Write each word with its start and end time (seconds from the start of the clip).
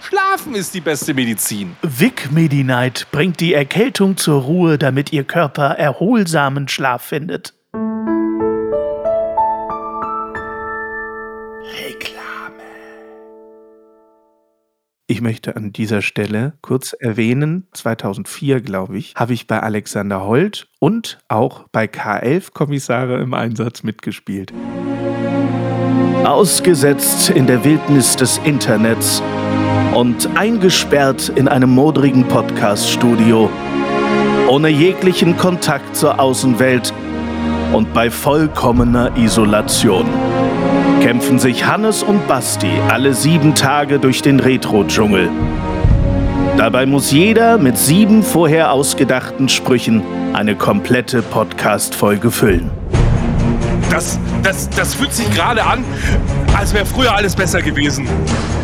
Schlafen 0.00 0.54
ist 0.54 0.74
die 0.74 0.80
beste 0.80 1.14
Medizin. 1.14 1.76
Vic 1.82 2.30
Medi-Night 2.30 3.06
bringt 3.10 3.40
die 3.40 3.54
Erkältung 3.54 4.16
zur 4.16 4.42
Ruhe, 4.42 4.78
damit 4.78 5.12
Ihr 5.12 5.24
Körper 5.24 5.70
erholsamen 5.70 6.68
Schlaf 6.68 7.02
findet. 7.02 7.54
Ich 15.10 15.22
möchte 15.22 15.56
an 15.56 15.72
dieser 15.72 16.02
Stelle 16.02 16.52
kurz 16.60 16.92
erwähnen, 16.92 17.66
2004, 17.72 18.60
glaube 18.60 18.98
ich, 18.98 19.14
habe 19.16 19.32
ich 19.32 19.46
bei 19.46 19.58
Alexander 19.58 20.26
Holt 20.26 20.68
und 20.80 21.18
auch 21.28 21.66
bei 21.72 21.86
K11 21.86 22.52
Kommissare 22.52 23.18
im 23.22 23.32
Einsatz 23.32 23.82
mitgespielt. 23.82 24.52
Ausgesetzt 26.24 27.30
in 27.30 27.46
der 27.46 27.64
Wildnis 27.64 28.16
des 28.16 28.36
Internets 28.44 29.22
und 29.98 30.28
eingesperrt 30.36 31.32
in 31.34 31.48
einem 31.48 31.70
modrigen 31.70 32.22
Podcast-Studio, 32.22 33.50
ohne 34.46 34.68
jeglichen 34.68 35.36
Kontakt 35.36 35.96
zur 35.96 36.20
Außenwelt 36.20 36.94
und 37.72 37.92
bei 37.92 38.08
vollkommener 38.08 39.10
Isolation 39.16 40.06
kämpfen 41.02 41.40
sich 41.40 41.66
Hannes 41.66 42.04
und 42.04 42.28
Basti 42.28 42.70
alle 42.88 43.12
sieben 43.12 43.56
Tage 43.56 43.98
durch 43.98 44.22
den 44.22 44.38
Retro-Dschungel. 44.38 45.30
Dabei 46.56 46.86
muss 46.86 47.10
jeder 47.10 47.58
mit 47.58 47.76
sieben 47.76 48.22
vorher 48.22 48.70
ausgedachten 48.70 49.48
Sprüchen 49.48 50.04
eine 50.32 50.54
komplette 50.54 51.22
Podcast-Folge 51.22 52.30
füllen. 52.30 52.70
Das, 53.90 54.20
das, 54.44 54.70
das 54.70 54.94
fühlt 54.94 55.12
sich 55.12 55.28
gerade 55.34 55.64
an, 55.64 55.82
als 56.56 56.72
wäre 56.74 56.86
früher 56.86 57.14
alles 57.14 57.34
besser 57.34 57.62
gewesen. 57.62 58.08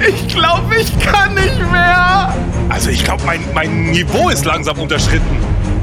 Ich 0.07 0.29
glaube, 0.29 0.77
ich 0.81 0.99
kann 0.99 1.35
nicht 1.35 1.59
mehr. 1.71 2.35
Also 2.69 2.91
ich 2.91 3.05
glaube, 3.05 3.23
mein, 3.25 3.41
mein 3.55 3.91
Niveau 3.91 4.29
ist 4.29 4.45
langsam 4.45 4.79
unterschritten 4.79 5.39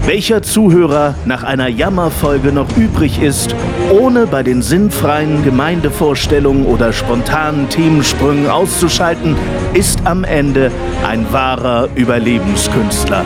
welcher 0.05 0.41
Zuhörer 0.41 1.15
nach 1.25 1.43
einer 1.43 1.67
Jammerfolge 1.67 2.51
noch 2.51 2.75
übrig 2.75 3.21
ist, 3.21 3.55
ohne 3.91 4.25
bei 4.25 4.43
den 4.43 4.61
sinnfreien 4.61 5.43
Gemeindevorstellungen 5.43 6.65
oder 6.65 6.91
spontanen 6.91 7.69
Themensprüngen 7.69 8.49
auszuschalten, 8.49 9.35
ist 9.73 10.05
am 10.05 10.23
Ende 10.23 10.71
ein 11.07 11.31
wahrer 11.31 11.89
Überlebenskünstler. 11.95 13.25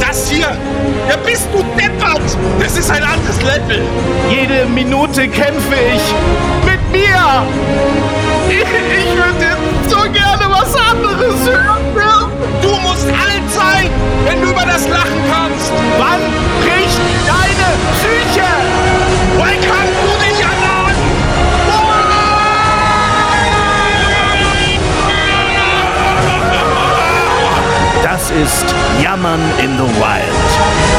Das 0.00 0.28
hier, 0.28 0.56
ja 1.08 1.16
bist 1.24 1.48
du 1.52 1.58
deppert! 1.80 2.20
Das 2.60 2.76
ist 2.78 2.90
ein 2.90 3.02
anderes 3.02 3.40
Level! 3.42 3.82
Jede 4.30 4.66
Minute 4.66 5.28
kämpfe 5.28 5.74
ich 5.94 6.70
mit 6.70 6.77
Ich, 8.48 8.54
ich 8.56 9.14
würde 9.14 9.56
so 9.86 9.98
gerne 10.10 10.46
was 10.48 10.74
anderes 10.74 11.46
hören! 11.46 12.32
Du 12.62 12.70
musst 12.80 13.04
alt 13.04 13.50
sein, 13.54 13.90
wenn 14.24 14.40
du 14.40 14.48
über 14.48 14.64
das 14.64 14.88
Lachen 14.88 15.20
kannst! 15.30 15.70
Wann 15.98 16.20
bricht 16.62 16.98
deine 17.26 17.68
Psyche? 17.92 18.48
Kannst 19.38 19.98
du 20.04 20.12
dich 20.24 20.40
erladen? 20.40 20.78
Das 28.02 28.30
ist 28.30 28.74
Jammern 29.02 29.40
in 29.58 29.76
the 29.76 29.84
Wild. 30.00 30.97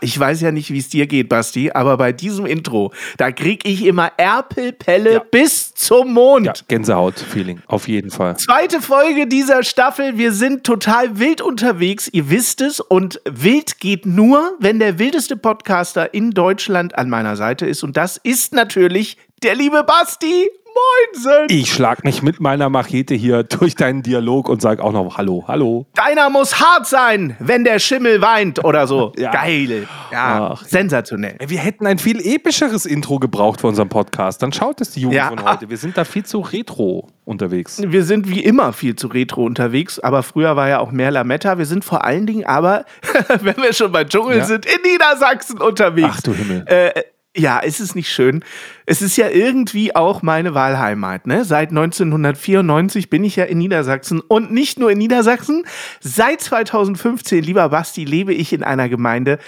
Ich 0.00 0.18
weiß 0.18 0.40
ja 0.40 0.52
nicht, 0.52 0.70
wie 0.70 0.78
es 0.78 0.88
dir 0.88 1.06
geht, 1.06 1.28
Basti, 1.28 1.70
aber 1.72 1.96
bei 1.96 2.12
diesem 2.12 2.46
Intro, 2.46 2.92
da 3.16 3.32
krieg 3.32 3.66
ich 3.66 3.84
immer 3.84 4.12
Erpelpelle 4.16 5.14
ja. 5.14 5.18
bis 5.30 5.74
zum 5.74 6.12
Mond. 6.12 6.46
Ja, 6.46 6.52
Gänsehaut-Feeling, 6.68 7.62
auf 7.66 7.88
jeden 7.88 8.10
Fall. 8.10 8.36
Zweite 8.36 8.80
Folge 8.80 9.26
dieser 9.26 9.62
Staffel. 9.62 10.18
Wir 10.18 10.32
sind 10.32 10.64
total 10.64 11.18
wild 11.18 11.40
unterwegs, 11.40 12.08
ihr 12.08 12.30
wisst 12.30 12.60
es. 12.60 12.80
Und 12.80 13.20
wild 13.24 13.78
geht 13.78 14.06
nur, 14.06 14.52
wenn 14.58 14.78
der 14.78 14.98
wildeste 14.98 15.36
Podcaster 15.36 16.14
in 16.14 16.30
Deutschland 16.32 16.96
an 16.96 17.08
meiner 17.08 17.36
Seite 17.36 17.66
ist. 17.66 17.82
Und 17.82 17.96
das 17.96 18.16
ist 18.16 18.54
natürlich 18.54 19.16
der 19.42 19.54
liebe 19.54 19.84
Basti. 19.84 20.50
Moinsen! 20.80 21.46
Ich 21.48 21.72
schlag 21.72 22.04
mich 22.04 22.22
mit 22.22 22.40
meiner 22.40 22.68
Machete 22.68 23.14
hier 23.14 23.42
durch 23.42 23.74
deinen 23.74 24.02
Dialog 24.02 24.48
und 24.48 24.62
sag 24.62 24.80
auch 24.80 24.92
noch 24.92 25.16
Hallo, 25.16 25.44
hallo. 25.46 25.86
Deiner 25.94 26.30
muss 26.30 26.60
hart 26.60 26.86
sein, 26.86 27.36
wenn 27.38 27.64
der 27.64 27.78
Schimmel 27.78 28.20
weint 28.20 28.64
oder 28.64 28.86
so. 28.86 29.12
ja. 29.18 29.30
Geil. 29.30 29.86
Ja, 30.12 30.52
Ach. 30.52 30.64
sensationell. 30.64 31.36
Wir 31.44 31.58
hätten 31.58 31.86
ein 31.86 31.98
viel 31.98 32.20
epischeres 32.20 32.86
Intro 32.86 33.18
gebraucht 33.18 33.60
für 33.60 33.66
unseren 33.66 33.88
Podcast. 33.88 34.42
Dann 34.42 34.52
schaut 34.52 34.80
es 34.80 34.92
die 34.92 35.00
Jugend 35.00 35.16
ja. 35.16 35.28
von 35.28 35.42
heute. 35.42 35.68
Wir 35.68 35.76
sind 35.76 35.96
da 35.96 36.04
viel 36.04 36.24
zu 36.24 36.40
retro 36.40 37.08
unterwegs. 37.24 37.80
Wir 37.84 38.04
sind 38.04 38.28
wie 38.28 38.42
immer 38.42 38.72
viel 38.72 38.96
zu 38.96 39.08
retro 39.08 39.44
unterwegs, 39.44 39.98
aber 39.98 40.22
früher 40.22 40.56
war 40.56 40.68
ja 40.68 40.80
auch 40.80 40.90
mehr 40.90 41.10
Lametta. 41.10 41.58
Wir 41.58 41.66
sind 41.66 41.84
vor 41.84 42.04
allen 42.04 42.26
Dingen 42.26 42.44
aber, 42.44 42.84
wenn 43.40 43.56
wir 43.56 43.72
schon 43.72 43.92
bei 43.92 44.04
Dschungel 44.04 44.38
ja. 44.38 44.44
sind, 44.44 44.66
in 44.66 44.82
Niedersachsen 44.82 45.60
unterwegs. 45.60 46.16
Ach 46.18 46.22
du 46.22 46.34
Himmel. 46.34 46.64
Äh, 46.66 47.02
ja, 47.36 47.60
ist 47.60 47.80
es 47.80 47.94
nicht 47.94 48.10
schön? 48.10 48.44
Es 48.86 49.02
ist 49.02 49.16
ja 49.16 49.28
irgendwie 49.28 49.94
auch 49.94 50.22
meine 50.22 50.54
Wahlheimat. 50.54 51.26
Ne? 51.26 51.44
Seit 51.44 51.70
1994 51.70 53.08
bin 53.08 53.22
ich 53.22 53.36
ja 53.36 53.44
in 53.44 53.58
Niedersachsen 53.58 54.20
und 54.20 54.50
nicht 54.50 54.80
nur 54.80 54.90
in 54.90 54.98
Niedersachsen. 54.98 55.64
Seit 56.00 56.40
2015, 56.40 57.44
lieber 57.44 57.68
Basti, 57.68 58.04
lebe 58.04 58.34
ich 58.34 58.52
in 58.52 58.64
einer 58.64 58.88
Gemeinde, 58.88 59.38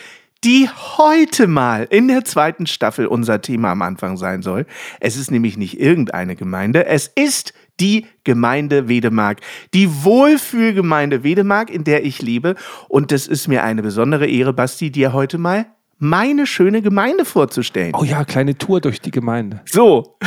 die 0.45 0.69
heute 0.97 1.47
mal 1.47 1.87
in 1.91 2.09
der 2.09 2.25
zweiten 2.25 2.67
Staffel 2.67 3.07
unser 3.07 3.43
Thema 3.43 3.73
am 3.73 3.83
Anfang 3.83 4.17
sein 4.17 4.43
soll. 4.43 4.67
Es 5.01 5.17
ist 5.17 5.31
nämlich 5.31 5.57
nicht 5.57 5.81
irgendeine 5.81 6.37
Gemeinde, 6.37 6.87
es 6.87 7.09
ist 7.09 7.53
die 7.81 8.07
Gemeinde 8.23 8.89
Wedemark, 8.89 9.41
die 9.75 10.05
Wohlfühlgemeinde 10.05 11.25
Wedemark, 11.25 11.71
in 11.71 11.85
der 11.85 12.05
ich 12.05 12.23
lebe. 12.23 12.55
Und 12.89 13.11
es 13.11 13.27
ist 13.27 13.49
mir 13.49 13.65
eine 13.65 13.83
besondere 13.83 14.27
Ehre, 14.27 14.53
Basti, 14.53 14.91
dir 14.91 15.13
heute 15.13 15.39
mal 15.39 15.67
meine 16.03 16.49
schöne 16.49 16.83
Gemeinde 16.83 17.25
vorzustellen. 17.25 17.93
Oh 17.95 18.03
ja, 18.03 18.25
kleine 18.25 18.59
Tour 18.59 18.81
durch 18.81 19.01
die 19.01 19.13
Gemeinde. 19.13 19.61
So, 19.67 20.19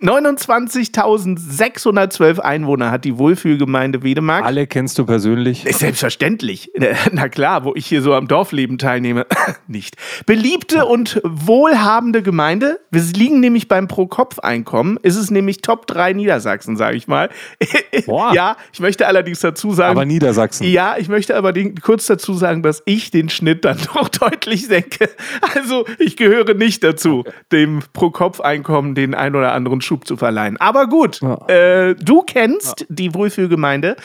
29.612 0.00 2.38
Einwohner 2.38 2.92
hat 2.92 3.04
die 3.04 3.18
Wohlfühlgemeinde 3.18 4.04
Wedemark. 4.04 4.44
Alle 4.44 4.68
kennst 4.68 4.96
du 4.96 5.04
persönlich? 5.04 5.64
Selbstverständlich. 5.68 6.70
Na 7.12 7.28
klar, 7.28 7.64
wo 7.64 7.74
ich 7.74 7.86
hier 7.86 8.00
so 8.00 8.14
am 8.14 8.28
Dorfleben 8.28 8.78
teilnehme. 8.78 9.26
Nicht. 9.66 9.96
Beliebte 10.24 10.86
und 10.86 11.20
wohlhabende 11.24 12.22
Gemeinde. 12.22 12.78
Wir 12.92 13.02
liegen 13.02 13.40
nämlich 13.40 13.66
beim 13.66 13.88
Pro-Kopf-Einkommen. 13.88 15.00
Ist 15.02 15.16
es 15.16 15.32
nämlich 15.32 15.62
Top 15.62 15.88
3 15.88 16.12
Niedersachsen, 16.12 16.76
sage 16.76 16.96
ich 16.96 17.08
mal. 17.08 17.28
Boah. 18.06 18.32
Ja, 18.32 18.56
ich 18.72 18.78
möchte 18.78 19.08
allerdings 19.08 19.40
dazu 19.40 19.72
sagen. 19.72 19.90
Aber 19.90 20.04
Niedersachsen. 20.04 20.64
Ja, 20.64 20.94
ich 20.96 21.08
möchte 21.08 21.34
aber 21.34 21.52
kurz 21.82 22.06
dazu 22.06 22.34
sagen, 22.34 22.62
dass 22.62 22.84
ich 22.84 23.10
den 23.10 23.30
Schnitt 23.30 23.64
dann 23.64 23.78
doch 23.94 24.08
deutlich 24.08 24.68
senke. 24.68 25.10
Also 25.56 25.86
ich 25.98 26.16
gehöre 26.16 26.54
nicht 26.54 26.84
dazu, 26.84 27.24
dem 27.50 27.82
Pro-Kopf-Einkommen 27.92 28.94
den 28.94 29.16
ein 29.16 29.34
oder 29.34 29.54
anderen 29.54 29.80
Schub 29.88 30.06
zu 30.06 30.16
verleihen. 30.16 30.56
Aber 30.58 30.86
gut, 30.86 31.20
ja. 31.20 31.48
äh, 31.48 31.94
du 31.96 32.22
kennst 32.22 32.80
ja. 32.80 32.86
die 32.88 33.14
Wohlfühlgemeinde 33.14 33.96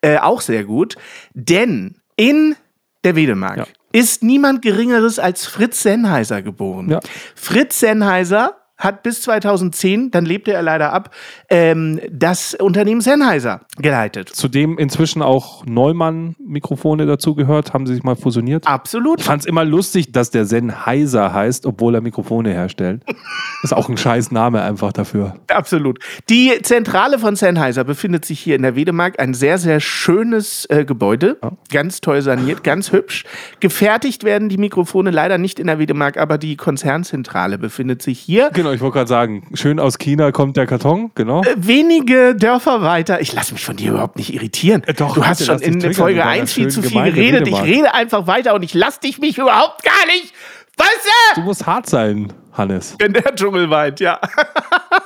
äh, 0.00 0.18
auch 0.18 0.40
sehr 0.40 0.64
gut, 0.64 0.96
denn 1.34 1.96
in 2.16 2.56
der 3.04 3.14
Wedemark 3.14 3.58
ja. 3.58 3.66
ist 3.92 4.22
niemand 4.22 4.62
Geringeres 4.62 5.18
als 5.18 5.46
Fritz 5.46 5.82
Sennheiser 5.82 6.42
geboren. 6.42 6.88
Fritz 7.34 7.80
Sennheiser 7.80 8.56
hat 8.78 9.02
bis 9.02 9.22
2010, 9.22 10.10
dann 10.10 10.26
lebte 10.26 10.52
er 10.52 10.62
leider 10.62 10.92
ab, 10.92 11.14
ähm, 11.48 12.00
das 12.10 12.54
Unternehmen 12.54 13.00
Sennheiser 13.00 13.62
geleitet. 13.78 14.28
Zudem 14.28 14.78
inzwischen 14.78 15.22
auch 15.22 15.64
Neumann-Mikrofone 15.66 17.06
dazugehört, 17.06 17.72
haben 17.72 17.86
sie 17.86 17.94
sich 17.94 18.02
mal 18.02 18.16
fusioniert. 18.16 18.66
Absolut. 18.66 19.20
Ich 19.20 19.26
fand 19.26 19.42
es 19.42 19.46
immer 19.46 19.64
lustig, 19.64 20.12
dass 20.12 20.30
der 20.30 20.44
Sennheiser 20.44 21.32
heißt, 21.32 21.66
obwohl 21.66 21.94
er 21.94 22.00
Mikrofone 22.00 22.50
herstellt. 22.50 23.02
ist 23.62 23.72
auch 23.72 23.88
ein 23.88 23.96
scheiß 23.96 24.30
Name 24.30 24.62
einfach 24.62 24.92
dafür. 24.92 25.36
Absolut. 25.48 25.98
Die 26.28 26.52
Zentrale 26.62 27.18
von 27.18 27.36
Sennheiser 27.36 27.84
befindet 27.84 28.24
sich 28.24 28.40
hier 28.40 28.56
in 28.56 28.62
der 28.62 28.76
Wedemark. 28.76 29.18
Ein 29.18 29.34
sehr, 29.34 29.58
sehr 29.58 29.80
schönes 29.80 30.66
äh, 30.66 30.84
Gebäude. 30.84 31.38
Ja. 31.42 31.52
Ganz 31.70 32.00
toll 32.00 32.20
saniert, 32.20 32.62
ganz 32.62 32.92
hübsch. 32.92 33.24
Gefertigt 33.60 34.24
werden 34.24 34.48
die 34.48 34.58
Mikrofone 34.58 35.10
leider 35.10 35.38
nicht 35.38 35.58
in 35.58 35.66
der 35.66 35.78
Wedemark, 35.78 36.16
aber 36.18 36.38
die 36.38 36.56
Konzernzentrale 36.56 37.58
befindet 37.58 38.02
sich 38.02 38.18
hier. 38.20 38.50
Genau 38.52 38.65
genau, 38.66 38.74
ich 38.74 38.80
wollte 38.80 38.94
gerade 38.94 39.08
sagen, 39.08 39.46
schön 39.54 39.78
aus 39.78 39.98
China 39.98 40.32
kommt 40.32 40.56
der 40.56 40.66
Karton, 40.66 41.10
genau. 41.14 41.42
Äh, 41.42 41.54
wenige 41.56 42.34
Dörfer 42.34 42.82
weiter. 42.82 43.20
Ich 43.20 43.32
lasse 43.32 43.52
mich 43.52 43.64
von 43.64 43.76
dir 43.76 43.90
überhaupt 43.90 44.16
nicht 44.16 44.34
irritieren. 44.34 44.82
Äh, 44.86 44.94
doch, 44.94 45.14
du 45.14 45.24
hast 45.24 45.44
schon 45.44 45.60
in 45.60 45.80
Folge 45.80 46.16
mit 46.16 46.24
deiner 46.24 46.26
1 46.26 46.52
viel 46.52 46.68
zu 46.68 46.82
viel 46.82 47.02
geredet. 47.04 47.46
Ich 47.46 47.62
rede 47.62 47.94
einfach 47.94 48.26
weiter 48.26 48.54
und 48.54 48.62
ich 48.62 48.74
lasse 48.74 49.00
dich 49.00 49.18
mich 49.18 49.38
überhaupt 49.38 49.82
gar 49.82 50.06
nicht. 50.06 50.34
Weißt 50.76 51.36
Du 51.36 51.40
musst 51.42 51.66
hart 51.66 51.88
sein, 51.88 52.32
Hannes. 52.52 52.96
du? 52.98 53.04
Wenn 53.04 53.12
der 53.12 53.34
Dschungel 53.34 53.70
weint, 53.70 54.00
ja. 54.00 54.20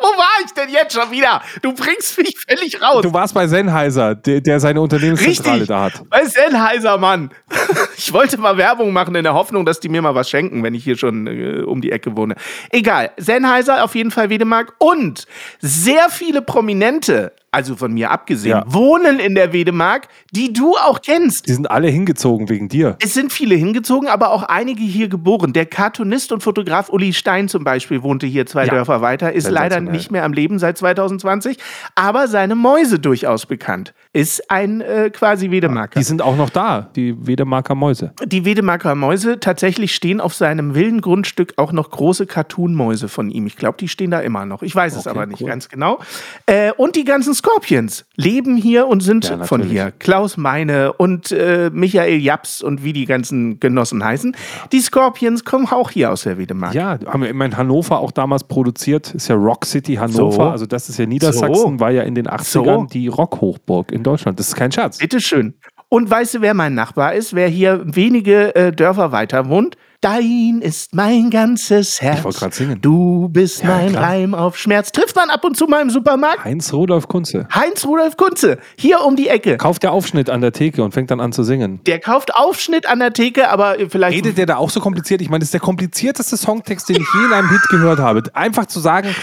Wo 0.00 0.06
war 0.18 0.44
ich 0.44 0.52
denn 0.52 0.68
jetzt 0.68 0.94
schon 0.94 1.10
wieder? 1.10 1.42
Du 1.62 1.72
bringst 1.72 2.18
mich 2.18 2.36
völlig 2.48 2.80
raus. 2.80 3.02
Du 3.02 3.12
warst 3.12 3.34
bei 3.34 3.46
Sennheiser, 3.46 4.14
der, 4.14 4.40
der 4.40 4.60
seine 4.60 4.80
Unternehmenszentrale 4.80 5.60
Richtig. 5.60 5.68
da 5.68 5.82
hat. 5.82 6.08
Bei 6.08 6.24
Sennheiser, 6.24 6.98
Mann. 6.98 7.30
Ich 8.02 8.14
wollte 8.14 8.38
mal 8.38 8.56
Werbung 8.56 8.94
machen 8.94 9.14
in 9.14 9.24
der 9.24 9.34
Hoffnung, 9.34 9.66
dass 9.66 9.78
die 9.78 9.90
mir 9.90 10.00
mal 10.00 10.14
was 10.14 10.30
schenken, 10.30 10.62
wenn 10.62 10.74
ich 10.74 10.82
hier 10.82 10.96
schon 10.96 11.26
äh, 11.26 11.62
um 11.62 11.82
die 11.82 11.92
Ecke 11.92 12.16
wohne. 12.16 12.34
Egal. 12.70 13.10
Sennheiser 13.18 13.84
auf 13.84 13.94
jeden 13.94 14.10
Fall 14.10 14.30
Wedemark 14.30 14.72
und 14.78 15.26
sehr 15.60 16.08
viele 16.08 16.40
Prominente, 16.40 17.32
also 17.52 17.74
von 17.76 17.92
mir 17.92 18.10
abgesehen, 18.10 18.58
Ja. 18.58 18.64
wohnen 18.66 19.18
in 19.18 19.34
der 19.34 19.52
Wedemark, 19.52 20.08
die 20.30 20.52
du 20.52 20.76
auch 20.76 21.00
kennst. 21.02 21.48
Die 21.48 21.52
sind 21.52 21.70
alle 21.70 21.88
hingezogen 21.88 22.48
wegen 22.48 22.68
dir. 22.68 22.96
Es 23.00 23.14
sind 23.14 23.32
viele 23.32 23.54
hingezogen, 23.56 24.08
aber 24.08 24.30
auch 24.30 24.42
einige 24.44 24.82
hier 24.82 25.08
geboren. 25.08 25.52
Der 25.52 25.66
Cartoonist 25.66 26.32
und 26.32 26.42
Fotograf 26.42 26.88
Uli 26.90 27.12
Stein 27.12 27.48
zum 27.48 27.64
Beispiel 27.64 28.02
wohnte 28.02 28.26
hier 28.26 28.46
zwei 28.46 28.66
Ja. 28.66 28.74
Dörfer 28.74 29.00
weiter, 29.00 29.32
ist 29.32 29.50
leider 29.50 29.80
nicht 29.80 30.10
mehr 30.10 30.24
am 30.24 30.32
Leben 30.32 30.58
seit 30.58 30.78
2020, 30.78 31.58
aber 31.94 32.28
seine 32.28 32.54
Mäuse 32.54 32.98
durchaus 32.98 33.46
bekannt. 33.46 33.94
Ist 34.12 34.50
ein 34.50 34.80
äh, 34.80 35.10
quasi 35.10 35.50
Wedemarker. 35.50 35.98
Die 35.98 36.04
sind 36.04 36.22
auch 36.22 36.36
noch 36.36 36.50
da, 36.50 36.90
die 36.96 37.26
Wedemarker 37.26 37.74
Mäuse. 37.74 38.12
Die 38.24 38.44
Wedemarker 38.44 38.94
Mäuse, 38.94 39.40
tatsächlich 39.40 39.94
stehen 39.94 40.20
auf 40.20 40.34
seinem 40.34 40.74
wilden 40.74 41.00
Grundstück 41.00 41.54
auch 41.56 41.72
noch 41.72 41.90
große 41.90 42.26
Cartoon-Mäuse 42.26 43.08
von 43.08 43.30
ihm. 43.30 43.46
Ich 43.46 43.56
glaube, 43.56 43.76
die 43.78 43.88
stehen 43.88 44.10
da 44.10 44.20
immer 44.20 44.46
noch. 44.46 44.62
Ich 44.62 44.74
weiß 44.74 44.94
es 44.96 45.06
Okay, 45.06 45.10
aber 45.16 45.26
nicht 45.26 45.40
cool. 45.42 45.48
ganz 45.48 45.68
genau. 45.68 45.98
Äh, 46.46 46.72
und 46.76 46.96
die 46.96 47.04
ganzen 47.04 47.34
Scorpions 47.40 48.04
leben 48.16 48.58
hier 48.58 48.86
und 48.86 49.00
sind 49.00 49.30
Ja, 49.30 49.44
von 49.44 49.62
hier. 49.62 49.92
Klaus 49.98 50.36
Meine 50.36 50.92
und 50.92 51.32
äh, 51.32 51.70
Michael 51.72 52.20
Japs 52.20 52.60
und 52.62 52.84
wie 52.84 52.92
die 52.92 53.06
ganzen 53.06 53.58
Genossen 53.60 54.04
heißen. 54.04 54.36
Die 54.72 54.80
Scorpions 54.80 55.44
kommen 55.46 55.66
auch 55.66 55.90
hier 55.90 56.12
aus 56.12 56.24
der 56.24 56.36
Wedemark. 56.36 56.74
Ja, 56.74 56.98
haben 57.06 57.22
wir 57.22 57.30
in 57.30 57.56
Hannover 57.56 57.98
auch 58.00 58.10
damals 58.10 58.44
produziert. 58.44 59.14
Ist 59.14 59.28
ja 59.28 59.36
Rock 59.36 59.64
City 59.64 59.94
Hannover. 59.94 60.32
So. 60.32 60.42
Also 60.42 60.66
das 60.66 60.90
ist 60.90 60.98
ja 60.98 61.06
Niedersachsen, 61.06 61.54
So. 61.78 61.80
war 61.80 61.90
ja 61.90 62.02
in 62.02 62.14
den 62.14 62.26
80ern 62.28 62.80
So. 62.80 62.86
die 62.92 63.08
Rockhochburg 63.08 63.90
in 63.90 64.02
Deutschland. 64.02 64.38
Das 64.38 64.48
ist 64.48 64.54
kein 64.56 64.70
Scherz. 64.70 64.98
Bitteschön. 64.98 65.54
Und 65.88 66.10
weißt 66.10 66.34
du, 66.34 66.40
wer 66.42 66.52
mein 66.52 66.74
Nachbar 66.74 67.14
ist? 67.14 67.34
Wer 67.34 67.48
hier 67.48 67.80
wenige 67.84 68.54
äh, 68.54 68.70
Dörfer 68.70 69.12
weiter 69.12 69.48
wohnt? 69.48 69.76
Dein 70.02 70.60
ist 70.62 70.94
mein 70.94 71.28
ganzes 71.28 72.00
Herz. 72.00 72.20
Ich 72.20 72.24
wollte 72.24 72.38
gerade 72.38 72.54
singen. 72.54 72.80
Du 72.80 73.28
bist 73.28 73.62
Ja, 73.62 73.68
mein 73.68 73.90
klar. 73.90 74.02
Reim 74.04 74.34
auf 74.34 74.56
Schmerz. 74.56 74.92
Trifft 74.92 75.14
man 75.14 75.28
ab 75.28 75.44
und 75.44 75.58
zu 75.58 75.66
mal 75.66 75.82
im 75.82 75.90
Supermarkt? 75.90 76.42
Heinz 76.42 76.72
Rudolf 76.72 77.06
Kunze. 77.06 77.46
Heinz 77.54 77.84
Rudolf 77.84 78.16
Kunze, 78.16 78.56
hier 78.78 79.02
um 79.04 79.14
die 79.14 79.28
Ecke. 79.28 79.58
Kauft 79.58 79.82
der 79.82 79.92
Aufschnitt 79.92 80.30
an 80.30 80.40
der 80.40 80.52
Theke 80.52 80.82
und 80.82 80.94
fängt 80.94 81.10
dann 81.10 81.20
an 81.20 81.32
zu 81.32 81.42
singen. 81.42 81.80
Der 81.84 81.98
kauft 81.98 82.34
Aufschnitt 82.34 82.88
an 82.88 82.98
der 82.98 83.12
Theke, 83.12 83.50
aber 83.50 83.78
äh, 83.78 83.90
vielleicht. 83.90 84.16
Redet 84.16 84.38
der 84.38 84.46
da 84.46 84.56
auch 84.56 84.70
so 84.70 84.80
kompliziert? 84.80 85.20
Ich 85.20 85.28
meine, 85.28 85.40
das 85.40 85.48
ist 85.48 85.54
der 85.54 85.60
komplizierteste 85.60 86.38
Songtext, 86.38 86.88
den 86.88 86.96
ich 86.96 87.08
je 87.14 87.26
in 87.26 87.32
einem 87.34 87.50
Hit 87.50 87.68
gehört 87.68 87.98
habe. 87.98 88.22
Einfach 88.32 88.64
zu 88.64 88.80
sagen, 88.80 89.14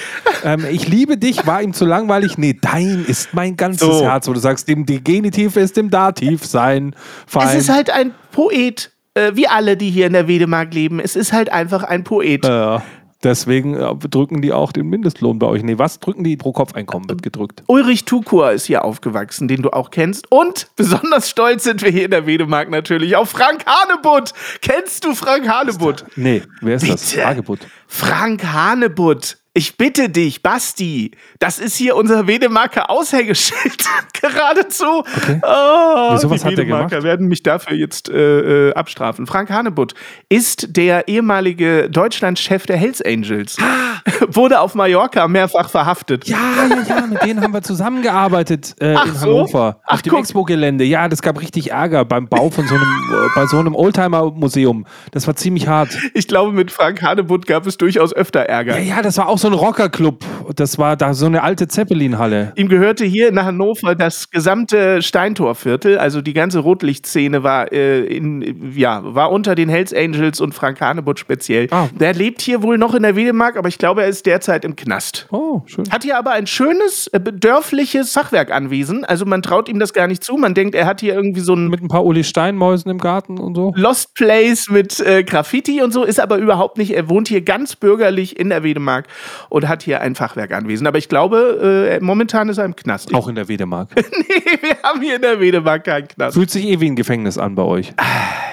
ähm, 0.44 0.64
ich 0.70 0.88
liebe 0.88 1.18
dich, 1.18 1.48
war 1.48 1.64
ihm 1.64 1.74
zu 1.74 1.86
langweilig. 1.86 2.38
Nee, 2.38 2.56
dein 2.62 3.04
ist 3.04 3.34
mein 3.34 3.58
ganzes 3.58 3.80
So. 3.88 4.04
Herz. 4.04 4.28
Wo 4.28 4.34
du 4.34 4.40
sagst, 4.40 4.68
dem 4.68 4.86
die 4.86 5.04
Genitiv 5.04 5.56
ist 5.56 5.76
dem 5.76 5.90
Dativ 5.90 6.46
sein. 6.46 6.96
Fein. 7.26 7.48
es 7.48 7.56
ist 7.64 7.70
halt 7.70 7.90
ein 7.90 8.14
Poet, 8.32 8.92
äh, 9.18 9.36
wie 9.36 9.48
alle, 9.48 9.78
die 9.78 9.90
hier 9.90 10.08
in 10.08 10.14
der 10.14 10.28
Wedemark 10.28 10.74
leben. 10.74 11.00
Es 11.00 11.16
ist 11.16 11.34
halt 11.34 11.52
einfach 11.52 11.84
ein 11.84 12.04
Poet. 12.04 12.46
äh, 12.46 12.80
deswegen 13.24 13.76
äh, 13.76 13.96
drücken 13.96 14.42
die 14.42 14.54
auch 14.54 14.72
den 14.72 14.88
Mindestlohn 14.88 15.40
bei 15.40 15.48
euch. 15.48 15.64
Nee, 15.64 15.78
was 15.78 16.00
drücken 16.00 16.24
die 16.24 16.38
pro 16.38 16.52
Kopfeinkommen 16.52 17.10
wird 17.10 17.24
gedrückt? 17.24 17.64
Ulrich 17.68 18.06
Tukur 18.06 18.52
ist 18.52 18.66
hier 18.66 18.86
aufgewachsen, 18.86 19.48
den 19.48 19.62
du 19.64 19.72
auch 19.72 19.90
kennst. 19.90 20.32
Und 20.32 20.68
besonders 20.76 21.30
stolz 21.30 21.64
sind 21.64 21.82
wir 21.82 21.90
hier 21.92 22.06
in 22.06 22.12
der 22.12 22.26
Wedemark 22.28 22.70
natürlich 22.70 23.16
auf 23.16 23.30
Frank 23.30 23.66
Hanebutt. 23.66 24.34
Kennst 24.62 25.04
du 25.04 25.14
Frank 25.16 25.48
Hanebutt? 25.50 26.06
Nee, 26.16 26.44
wer 26.62 26.76
ist 26.76 26.88
das? 26.88 27.12
Bitte. 27.12 27.26
Hagebutt. 27.26 27.60
Frank 27.88 28.44
Hanebutt. 28.46 29.38
Ich 29.58 29.76
bitte 29.76 30.08
dich, 30.08 30.44
Basti, 30.44 31.10
das 31.40 31.58
ist 31.58 31.76
hier 31.76 31.96
unser 31.96 32.28
Wedemarker 32.28 32.92
Aushängeschild. 32.92 33.86
Geradezu. 34.22 35.00
Okay. 35.00 35.42
Oh, 35.42 36.14
Wieso, 36.14 36.30
was 36.30 36.44
die 36.44 36.50
Wedemarker 36.50 37.02
werden 37.02 37.28
mich 37.28 37.42
dafür 37.42 37.76
jetzt 37.76 38.08
äh, 38.08 38.68
äh, 38.68 38.74
abstrafen. 38.76 39.26
Frank 39.26 39.50
Hanebutt 39.50 39.96
ist 40.30 40.78
der 40.78 41.08
ehemalige 41.08 41.90
Deutschlandchef 41.90 42.68
der 42.68 42.78
Hells 42.78 43.02
Angels. 43.02 43.58
Wurde 44.28 44.60
auf 44.60 44.76
Mallorca 44.76 45.28
mehrfach 45.28 45.72
verhaftet. 45.72 46.28
Ja, 46.28 46.38
ja, 46.70 46.96
ja, 46.96 47.08
mit 47.08 47.24
denen 47.24 47.42
haben 47.42 47.54
wir 47.54 47.64
zusammengearbeitet 47.64 48.76
äh, 48.80 48.94
Ach 48.96 49.08
in 49.08 49.16
so? 49.16 49.22
Hannover. 49.22 49.82
Ach, 49.88 49.96
auf 49.96 50.02
dem. 50.04 50.18
Expo-Gelände. 50.18 50.84
Ja, 50.84 51.08
das 51.08 51.24
gab 51.24 51.42
richtig 51.42 51.72
Ärger 51.72 52.06
beim 52.06 52.28
Bau 52.28 52.52
von 52.52 52.68
so 52.68 52.76
einem, 52.76 52.84
äh, 52.84 53.30
bei 53.34 53.48
so 53.48 53.58
einem 53.58 53.74
Oldtimer-Museum. 53.74 54.86
Das 55.12 55.26
war 55.26 55.36
ziemlich 55.36 55.68
hart. 55.68 55.98
Ich 56.14 56.28
glaube, 56.28 56.52
mit 56.52 56.72
Frank 56.72 57.02
Hanebutt 57.02 57.48
gab 57.48 57.66
es 57.66 57.78
durchaus 57.78 58.14
öfter 58.14 58.42
Ärger. 58.42 58.78
Ja, 58.78 58.98
ja, 58.98 59.02
das 59.02 59.18
war 59.18 59.28
auch 59.28 59.40
so 59.40 59.47
ein 59.48 59.54
Rockerclub. 59.54 60.24
Das 60.56 60.78
war 60.78 60.96
da 60.96 61.14
so 61.14 61.26
eine 61.26 61.44
alte 61.44 61.68
Zeppelin-Halle. 61.68 62.54
Ihm 62.56 62.70
gehörte 62.70 63.06
hier 63.06 63.28
in 63.28 63.44
Hannover 63.44 63.96
das 63.96 64.30
gesamte 64.30 65.02
Steintorviertel, 65.02 65.98
also 65.98 66.22
die 66.22 66.34
ganze 66.34 66.60
Rotlichtszene 66.60 67.44
war 67.44 67.72
äh, 67.72 68.06
in, 68.06 68.74
ja, 68.76 69.02
war 69.04 69.32
unter 69.32 69.56
den 69.56 69.70
Hells 69.70 69.94
Angels 69.94 70.40
und 70.40 70.54
Frank 70.54 70.80
Hanebutt 70.82 71.20
speziell. 71.20 71.68
Ah. 71.72 71.88
Der 72.00 72.14
lebt 72.14 72.42
hier 72.42 72.62
wohl 72.64 72.78
noch 72.78 72.94
in 72.94 73.04
der 73.04 73.16
Wedemark, 73.16 73.58
aber 73.58 73.68
ich 73.68 73.78
glaube, 73.78 74.04
er 74.04 74.08
ist 74.08 74.26
derzeit 74.26 74.64
im 74.64 74.76
Knast. 74.76 75.28
Oh, 75.32 75.62
schön. 75.66 75.90
Hat 75.92 76.04
hier 76.04 76.18
aber 76.18 76.32
ein 76.32 76.48
schönes, 76.48 77.08
äh, 77.08 77.20
dörfliches 77.20 78.14
Fachwerkanwesen. 78.14 79.06
Also 79.06 79.26
man 79.26 79.42
traut 79.42 79.70
ihm 79.70 79.80
das 79.80 79.94
gar 79.94 80.08
nicht 80.08 80.24
zu. 80.24 80.38
Man 80.38 80.54
denkt, 80.54 80.76
er 80.76 80.86
hat 80.86 81.02
hier 81.02 81.14
irgendwie 81.14 81.42
so 81.42 81.54
ein 81.54 81.68
Mit 81.68 81.82
ein 81.82 81.88
paar 81.88 82.06
Uli 82.06 82.24
Steinmäusen 82.24 82.90
im 82.90 83.00
Garten 83.00 83.40
und 83.40 83.56
so. 83.56 83.74
Lost 83.76 84.14
Place 84.14 84.70
mit 84.70 85.00
äh, 85.00 85.24
Graffiti 85.24 85.82
und 85.82 85.92
so, 85.92 86.04
ist 86.04 86.20
aber 86.20 86.38
überhaupt 86.38 86.78
nicht. 86.78 86.92
Er 86.92 87.10
wohnt 87.10 87.28
hier 87.28 87.42
ganz 87.42 87.76
bürgerlich 87.76 88.40
in 88.40 88.50
der 88.50 88.64
Wedemark 88.64 89.08
und 89.50 89.68
hat 89.68 89.84
hier 89.84 90.02
ein 90.02 90.16
Fachwerkanwesen. 90.16 90.88
Aber 90.88 90.98
ich 90.98 91.10
glaube, 91.10 91.98
äh, 92.00 92.04
momentan 92.04 92.50
ist 92.50 92.58
er 92.58 92.66
im 92.66 92.76
Knast. 92.76 93.14
Auch 93.14 93.28
in 93.28 93.36
der 93.36 93.48
Wedemark. 93.48 93.90
nee, 93.96 94.58
wir 94.62 94.78
haben 94.84 95.02
hier 95.02 95.16
in 95.16 95.22
der 95.22 95.40
Wedemark 95.40 95.84
keinen 95.84 96.08
Knast. 96.08 96.36
Fühlt 96.36 96.50
sich 96.50 96.66
eh 96.66 96.80
wie 96.80 96.90
ein 96.90 96.96
Gefängnis 96.96 97.38
an 97.38 97.56
bei 97.56 97.64
euch. 97.64 97.94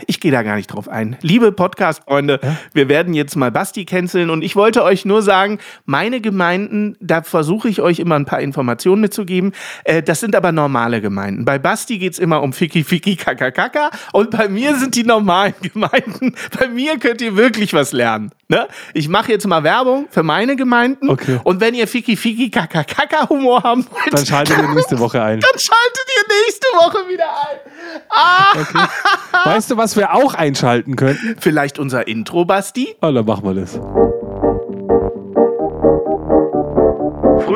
Ich 0.07 0.21
gehe 0.21 0.33
da 0.33 0.43
gar 0.43 0.57
nicht 0.57 0.69
drauf 0.69 0.89
ein. 0.89 1.17
Liebe 1.23 1.53
Podcast-Freunde, 1.53 2.41
wir 2.73 2.89
werden 2.89 3.15
jetzt 3.15 3.37
mal 3.37 3.51
Basti 3.51 3.85
canceln 3.85 4.31
und 4.31 4.43
ich 4.43 4.57
wollte 4.57 4.83
euch 4.85 5.05
nur 5.05 5.23
sagen, 5.23 5.59
meine 5.87 6.21
Gemeinden, 6.21 6.97
da 7.01 7.23
versuche 7.23 7.69
ich 7.69 7.81
euch 7.81 7.99
immer 7.99 8.17
ein 8.17 8.27
paar 8.27 8.41
Informationen 8.41 9.01
mitzugeben. 9.01 9.53
Äh, 9.85 10.03
das 10.03 10.21
sind 10.21 10.37
aber 10.37 10.53
normale 10.53 11.01
Gemeinden. 11.01 11.45
Bei 11.45 11.59
Basti 11.59 11.99
geht 11.99 12.15
es 12.15 12.19
immer 12.19 12.43
um 12.43 12.53
Fiki 12.53 12.85
Fiki 12.85 13.17
Kaka 13.17 13.51
Kaka 13.51 13.91
und 14.13 14.31
bei 14.31 14.49
mir 14.49 14.77
sind 14.77 14.95
die 14.95 15.05
normalen 15.05 15.55
Gemeinden. 15.63 16.35
Bei 16.59 16.69
mir 16.69 16.99
könnt 16.99 17.21
ihr 17.21 17.37
wirklich 17.37 17.73
was 17.73 17.93
lernen. 17.93 18.31
Ne? 18.49 18.69
Ich 18.93 19.09
mache 19.09 19.33
jetzt 19.33 19.47
mal 19.47 19.63
Werbung 19.65 20.07
für 20.11 20.23
meine 20.23 20.55
Gemeinden 20.57 21.09
Okay. 21.09 21.41
und 21.45 21.61
wenn 21.61 21.73
ihr 21.75 21.89
Fiki 21.89 22.15
Fiki 22.17 22.51
Kaka 22.51 22.85
Kaka 22.85 23.29
Humor 23.31 23.63
haben 23.63 23.87
wollt, 23.91 24.13
Dann 24.13 24.27
schaltet 24.27 24.59
ihr 24.59 24.69
nächste 24.75 24.99
Woche 24.99 25.23
ein. 25.23 25.41
dann 25.41 25.59
schaltet 25.59 26.07
ihr 26.17 26.35
nächste 26.45 26.67
Woche 26.77 27.09
wieder 27.09 27.25
ein. 27.25 28.01
Ah, 28.11 28.89
Weißt 29.45 29.71
du, 29.71 29.77
was 29.77 29.97
wir 29.97 30.13
auch 30.15 30.35
einschalten 30.35 30.95
könnten? 30.97 31.37
vielleicht 31.41 31.79
unser 31.79 32.07
Intro, 32.07 32.45
Basti? 32.45 32.95
Ah, 33.01 33.13
dann 33.13 33.25
machen 33.25 33.45
wir 33.45 33.55
das. 33.55 33.81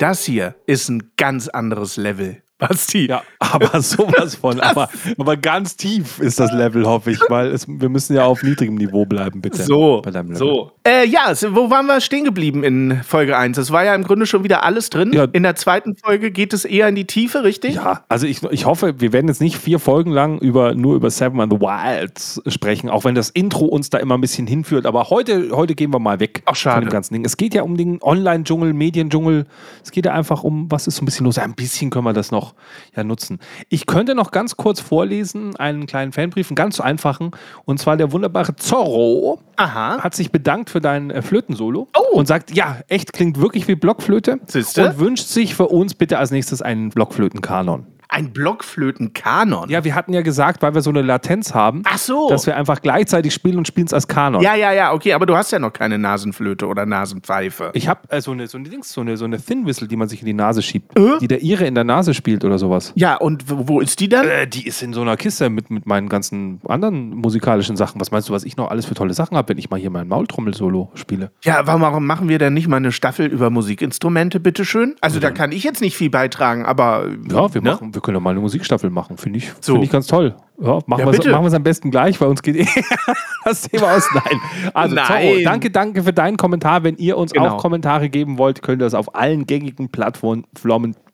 Das 0.00 0.24
hier 0.24 0.54
ist 0.64 0.88
ein 0.88 1.12
ganz 1.18 1.48
anderes 1.48 1.98
Level. 1.98 2.42
Basti. 2.60 3.06
Ja, 3.06 3.22
aber 3.38 3.80
sowas 3.80 4.36
von. 4.36 4.60
aber, 4.60 4.88
aber 5.18 5.36
ganz 5.36 5.76
tief 5.76 6.18
ist 6.20 6.38
das 6.38 6.52
Level, 6.52 6.86
hoffe 6.86 7.10
ich, 7.10 7.20
weil 7.28 7.48
es, 7.48 7.66
wir 7.66 7.88
müssen 7.88 8.14
ja 8.14 8.24
auf 8.24 8.42
niedrigem 8.42 8.76
Niveau 8.76 9.06
bleiben, 9.06 9.40
bitte. 9.40 9.62
So, 9.62 10.02
bei 10.04 10.10
deinem 10.10 10.32
Level. 10.32 10.38
so. 10.38 10.72
Äh, 10.86 11.06
ja, 11.06 11.32
wo 11.50 11.70
waren 11.70 11.86
wir 11.86 12.00
stehen 12.00 12.24
geblieben 12.24 12.62
in 12.62 13.02
Folge 13.02 13.36
1? 13.36 13.58
Es 13.58 13.70
war 13.70 13.84
ja 13.84 13.94
im 13.94 14.04
Grunde 14.04 14.26
schon 14.26 14.44
wieder 14.44 14.62
alles 14.64 14.90
drin. 14.90 15.12
Ja. 15.12 15.26
In 15.32 15.42
der 15.42 15.56
zweiten 15.56 15.96
Folge 15.96 16.30
geht 16.30 16.52
es 16.52 16.64
eher 16.64 16.88
in 16.88 16.94
die 16.94 17.06
Tiefe, 17.06 17.44
richtig? 17.44 17.74
Ja, 17.74 18.04
also 18.08 18.26
ich, 18.26 18.42
ich 18.44 18.66
hoffe, 18.66 19.00
wir 19.00 19.12
werden 19.12 19.28
jetzt 19.28 19.40
nicht 19.40 19.56
vier 19.56 19.78
Folgen 19.78 20.12
lang 20.12 20.38
über, 20.38 20.74
nur 20.74 20.96
über 20.96 21.10
Seven 21.10 21.40
and 21.40 21.52
the 21.52 21.60
Wilds 21.60 22.40
sprechen, 22.46 22.88
auch 22.90 23.04
wenn 23.04 23.14
das 23.14 23.30
Intro 23.30 23.64
uns 23.64 23.90
da 23.90 23.98
immer 23.98 24.16
ein 24.16 24.20
bisschen 24.20 24.46
hinführt. 24.46 24.86
Aber 24.86 25.10
heute, 25.10 25.50
heute 25.52 25.74
gehen 25.74 25.92
wir 25.92 25.98
mal 25.98 26.20
weg 26.20 26.42
Ach, 26.46 26.56
schade. 26.56 26.76
von 26.76 26.84
dem 26.84 26.92
ganzen 26.92 27.14
Ding. 27.14 27.24
Es 27.24 27.36
geht 27.36 27.54
ja 27.54 27.62
um 27.62 27.76
den 27.76 28.02
Online-Dschungel, 28.02 28.72
Mediendschungel. 28.72 29.46
Es 29.82 29.90
geht 29.90 30.06
ja 30.06 30.12
einfach 30.12 30.44
um, 30.44 30.70
was 30.70 30.86
ist 30.86 30.96
so 30.96 31.02
ein 31.02 31.06
bisschen 31.06 31.26
los. 31.26 31.38
Ein 31.38 31.54
bisschen 31.54 31.90
können 31.90 32.04
wir 32.04 32.12
das 32.12 32.30
noch 32.30 32.49
ja, 32.94 33.04
nutzen. 33.04 33.38
Ich 33.68 33.86
könnte 33.86 34.14
noch 34.14 34.30
ganz 34.30 34.56
kurz 34.56 34.80
vorlesen, 34.80 35.56
einen 35.56 35.86
kleinen 35.86 36.12
Fanbrief, 36.12 36.48
einen 36.50 36.56
ganz 36.56 36.80
einfachen. 36.80 37.30
Und 37.64 37.78
zwar 37.78 37.96
der 37.96 38.12
wunderbare 38.12 38.56
Zorro 38.56 39.40
Aha. 39.56 39.98
hat 40.02 40.14
sich 40.14 40.30
bedankt 40.32 40.70
für 40.70 40.80
dein 40.80 41.10
äh, 41.10 41.22
Flötensolo 41.22 41.88
Oh. 41.96 42.16
und 42.18 42.26
sagt, 42.26 42.54
ja, 42.54 42.78
echt 42.88 43.12
klingt 43.12 43.40
wirklich 43.40 43.68
wie 43.68 43.74
Blockflöte. 43.74 44.38
Siehste? 44.46 44.90
Und 44.90 44.98
wünscht 44.98 45.26
sich 45.26 45.54
für 45.54 45.68
uns 45.68 45.94
bitte 45.94 46.18
als 46.18 46.30
nächstes 46.30 46.62
einen 46.62 46.90
Blockflötenkanon. 46.90 47.86
Ein 48.12 48.32
Blockflöten-Kanon. 48.32 49.68
Ja, 49.70 49.84
wir 49.84 49.94
hatten 49.94 50.12
ja 50.12 50.22
gesagt, 50.22 50.62
weil 50.62 50.74
wir 50.74 50.82
so 50.82 50.90
eine 50.90 51.02
Latenz 51.02 51.54
haben, 51.54 51.82
Ach 51.84 51.98
so. 51.98 52.28
dass 52.28 52.46
wir 52.46 52.56
einfach 52.56 52.82
gleichzeitig 52.82 53.32
spielen 53.32 53.58
und 53.58 53.66
spielen 53.68 53.86
es 53.86 53.92
als 53.94 54.08
Kanon. 54.08 54.42
Ja, 54.42 54.54
ja, 54.54 54.72
ja, 54.72 54.92
okay, 54.92 55.12
aber 55.12 55.26
du 55.26 55.36
hast 55.36 55.52
ja 55.52 55.58
noch 55.58 55.72
keine 55.72 55.98
Nasenflöte 55.98 56.66
oder 56.66 56.86
Nasenpfeife. 56.86 57.70
Ich 57.74 57.88
habe 57.88 58.00
äh, 58.10 58.20
so 58.20 58.32
eine, 58.32 58.46
so 58.46 58.58
eine 58.58 58.68
Dings, 58.68 58.92
so 58.92 59.00
eine, 59.00 59.16
so 59.16 59.24
eine 59.24 59.40
Thin 59.40 59.66
Whistle, 59.66 59.88
die 59.88 59.96
man 59.96 60.08
sich 60.08 60.20
in 60.20 60.26
die 60.26 60.32
Nase 60.34 60.62
schiebt, 60.62 60.98
Äh? 60.98 61.18
die 61.20 61.28
der 61.28 61.42
Ire 61.42 61.66
in 61.66 61.74
der 61.74 61.84
Nase 61.84 62.14
spielt 62.14 62.44
oder 62.44 62.58
sowas. 62.58 62.92
Ja, 62.96 63.16
und 63.16 63.44
wo 63.46 63.80
ist 63.80 64.00
die 64.00 64.08
dann? 64.08 64.26
Äh, 64.26 64.46
die 64.46 64.66
ist 64.66 64.82
in 64.82 64.92
so 64.92 65.02
einer 65.02 65.16
Kiste 65.16 65.48
mit, 65.50 65.70
mit 65.70 65.86
meinen 65.86 66.08
ganzen 66.08 66.60
anderen 66.66 67.10
musikalischen 67.16 67.76
Sachen. 67.76 68.00
Was 68.00 68.10
meinst 68.10 68.28
du, 68.28 68.32
was 68.32 68.44
ich 68.44 68.56
noch 68.56 68.70
alles 68.70 68.86
für 68.86 68.94
tolle 68.94 69.14
Sachen 69.14 69.36
habe, 69.36 69.48
wenn 69.50 69.58
ich 69.58 69.70
mal 69.70 69.78
hier 69.78 69.90
mein 69.90 70.08
Maultrommel-Solo 70.08 70.90
spiele? 70.94 71.30
Ja, 71.44 71.66
warum 71.66 72.06
machen 72.06 72.28
wir 72.28 72.38
denn 72.38 72.54
nicht 72.54 72.68
mal 72.68 72.76
eine 72.78 72.92
Staffel 72.92 73.26
über 73.26 73.50
Musikinstrumente, 73.50 74.40
bitteschön? 74.40 74.96
Also 75.00 75.20
da 75.20 75.30
kann 75.30 75.52
ich 75.52 75.62
jetzt 75.64 75.80
nicht 75.80 75.96
viel 75.96 76.10
beitragen, 76.10 76.64
aber 76.64 77.06
Ja, 77.28 77.54
wir, 77.54 77.62
ne? 77.62 77.70
machen, 77.72 77.94
wir 78.00 78.02
können 78.02 78.16
ja 78.16 78.20
mal 78.20 78.30
eine 78.30 78.40
Musikstaffel 78.40 78.88
machen. 78.88 79.18
Finde 79.18 79.38
ich, 79.38 79.52
So. 79.60 79.74
find 79.74 79.84
ich 79.84 79.90
ganz 79.90 80.06
toll. 80.06 80.34
Ja, 80.58 80.78
machen 80.86 81.00
Ja, 81.00 81.12
wir 81.12 81.46
es 81.46 81.54
am 81.54 81.62
besten 81.62 81.90
gleich, 81.90 82.20
weil 82.20 82.28
uns 82.28 82.42
geht 82.42 82.56
eh 82.56 82.66
das 83.44 83.62
Thema 83.62 83.94
aus. 83.94 84.08
Nein. 84.14 84.40
Also, 84.74 84.94
Nein. 84.94 85.06
Zorro, 85.06 85.40
danke, 85.44 85.70
danke 85.70 86.02
für 86.02 86.12
deinen 86.12 86.36
Kommentar. 86.36 86.82
Wenn 86.82 86.96
ihr 86.96 87.16
uns 87.18 87.32
Genau. 87.32 87.56
auch 87.56 87.58
Kommentare 87.58 88.08
geben 88.08 88.38
wollt, 88.38 88.62
könnt 88.62 88.80
ihr 88.80 88.86
das 88.86 88.94
auf 88.94 89.14
allen 89.14 89.46
gängigen 89.46 89.90
Plattformen. 89.90 90.44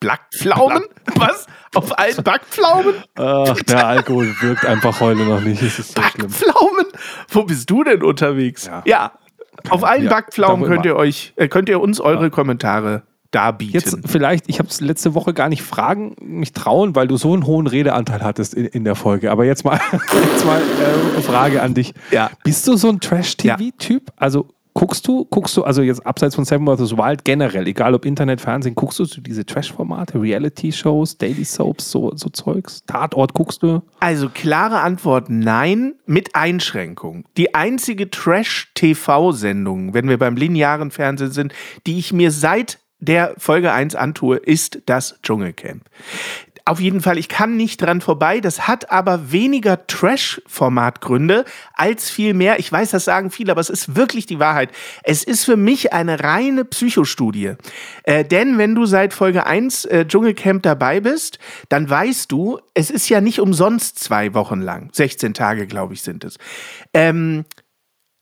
Backpflaumen? 0.01 0.83
Was? 1.17 1.47
Auf 1.75 1.99
allen 1.99 2.23
Backpflaumen? 2.23 2.95
Ach, 3.17 3.57
der 3.69 3.87
Alkohol 3.87 4.33
wirkt 4.41 4.65
einfach 4.65 5.01
heute 5.01 5.25
noch 5.25 5.41
nicht. 5.41 5.63
Es 5.63 5.79
ist 5.79 5.95
so 5.97 6.03
schlimm. 6.03 6.29
Backpflaumen? 6.29 6.87
Wo 7.31 7.43
bist 7.45 7.69
du 7.69 7.83
denn 7.85 8.03
unterwegs? 8.03 8.71
Ja. 8.85 9.13
Auf 9.71 9.85
allen 9.85 10.05
Ja, 10.05 10.11
Backpflaumen 10.11 10.67
könnt 10.69 10.85
ihr 10.87 10.97
euch, 10.97 11.33
äh, 11.37 11.49
könnt 11.49 11.69
ihr 11.69 11.81
uns 11.81 12.01
eure 12.01 12.31
Kommentare 12.31 13.03
darbieten. 13.31 13.75
Jetzt 13.75 13.99
vielleicht, 14.07 14.49
ich 14.49 14.59
habe 14.59 14.69
es 14.69 14.81
letzte 14.81 15.15
Woche 15.15 15.35
gar 15.35 15.49
nicht 15.49 15.63
fragen, 15.63 16.15
mich 16.21 16.53
trauen, 16.53 16.95
weil 16.95 17.09
du 17.09 17.17
so 17.17 17.33
einen 17.33 17.47
hohen 17.47 17.67
Redeanteil 17.67 18.23
hattest 18.23 18.55
in, 18.55 18.67
in 18.67 18.85
der 18.85 18.95
Folge. 18.95 19.31
Aber 19.31 19.45
jetzt 19.45 19.65
mal, 19.65 19.81
jetzt 19.93 20.45
mal 20.45 20.61
äh, 20.61 21.23
Frage 21.23 21.63
an 21.63 21.75
dich. 21.75 21.95
Ja. 22.11 22.31
Bist 22.45 22.67
du 22.67 22.77
so 22.77 22.89
ein 22.89 23.01
Trash-TV-Typ? 23.01 24.13
Also 24.17 24.49
guckst 24.77 25.09
du, 25.09 25.25
guckst 25.25 25.57
du, 25.57 25.65
also 25.65 25.81
jetzt 25.81 26.07
abseits 26.07 26.35
von 26.35 26.45
Seven 26.45 26.67
vs. 26.67 26.99
Wild 26.99 27.25
generell, 27.25 27.67
egal 27.67 27.95
ob 27.95 28.05
Internet, 28.05 28.43
Fernsehen, 28.43 28.75
guckst 28.75 28.99
du 28.99 29.07
so 29.07 29.23
diese 29.23 29.47
Trash-Formate, 29.47 30.21
Reality-Shows, 30.21 31.17
Daily 31.17 31.45
Soaps, 31.45 31.91
so, 31.91 32.13
so 32.15 32.29
Zeugs? 32.29 32.83
Tatort 32.87 33.33
guckst 33.33 33.63
du? 33.63 33.81
Also 34.01 34.29
klare 34.29 34.81
Antwort 34.81 35.31
nein, 35.31 35.95
mit 36.05 36.35
Einschränkung. 36.35 37.25
Die 37.39 37.55
einzige 37.55 38.11
Trash-TV-Sendung, 38.11 39.95
wenn 39.95 40.11
wir 40.11 40.19
beim 40.19 40.37
linearen 40.37 40.91
Fernsehen 40.91 41.33
sind, 41.33 41.55
die 41.87 41.99
ich 41.99 42.13
mir 42.13 42.31
seit 42.31 42.79
der 42.99 43.35
Folge 43.39 43.73
1 43.73 43.95
antue, 43.95 44.37
ist 44.37 44.83
das 44.87 45.19
Dschungelcamp. 45.23 45.83
Auf 46.69 46.81
jeden 46.81 47.01
Fall, 47.01 47.17
ich 47.17 47.29
kann 47.29 47.57
nicht 47.57 47.81
dran 47.81 48.01
vorbei. 48.01 48.41
Das 48.41 48.67
hat 48.67 48.91
aber 48.91 49.31
weniger 49.31 49.87
Trash-Formatgründe 49.87 51.45
als 51.75 52.11
viel 52.11 52.35
mehr. 52.35 52.59
Ich 52.59 52.73
weiß, 52.73 52.91
das 52.91 53.05
sagen 53.05 53.31
viele, 53.31 53.53
aber 53.53 53.61
es 53.61 53.71
ist 53.71 53.95
wirklich 53.95 54.27
die 54.27 54.41
Wahrheit. 54.41 54.71
Es 55.05 55.23
ist 55.23 55.45
für 55.45 55.57
mich 55.57 55.93
eine 55.93 56.25
reine 56.25 56.65
Psychostudie. 56.65 57.53
Äh, 58.03 58.25
denn 58.25 58.59
wenn 58.59 58.75
du 58.75 58.85
seit 58.85 59.15
Folge 59.15 59.47
1 59.47 59.85
äh, 59.85 60.07
Dschungelcamp 60.07 60.65
dabei 60.65 60.99
bist, 60.99 61.39
dann 61.69 61.89
weißt 61.89 62.33
du, 62.33 62.59
es 62.75 62.91
ist 62.91 63.09
ja 63.09 63.21
nicht 63.21 63.39
umsonst 63.39 64.01
zwei 64.01 64.35
Wochen 64.35 64.61
lang. 64.61 64.91
16 64.93 65.35
Tage, 65.35 65.69
glaube 65.69 65.95
ich, 65.95 66.03
sind 66.03 66.25
es. 66.25 66.37
Ähm, 66.93 67.45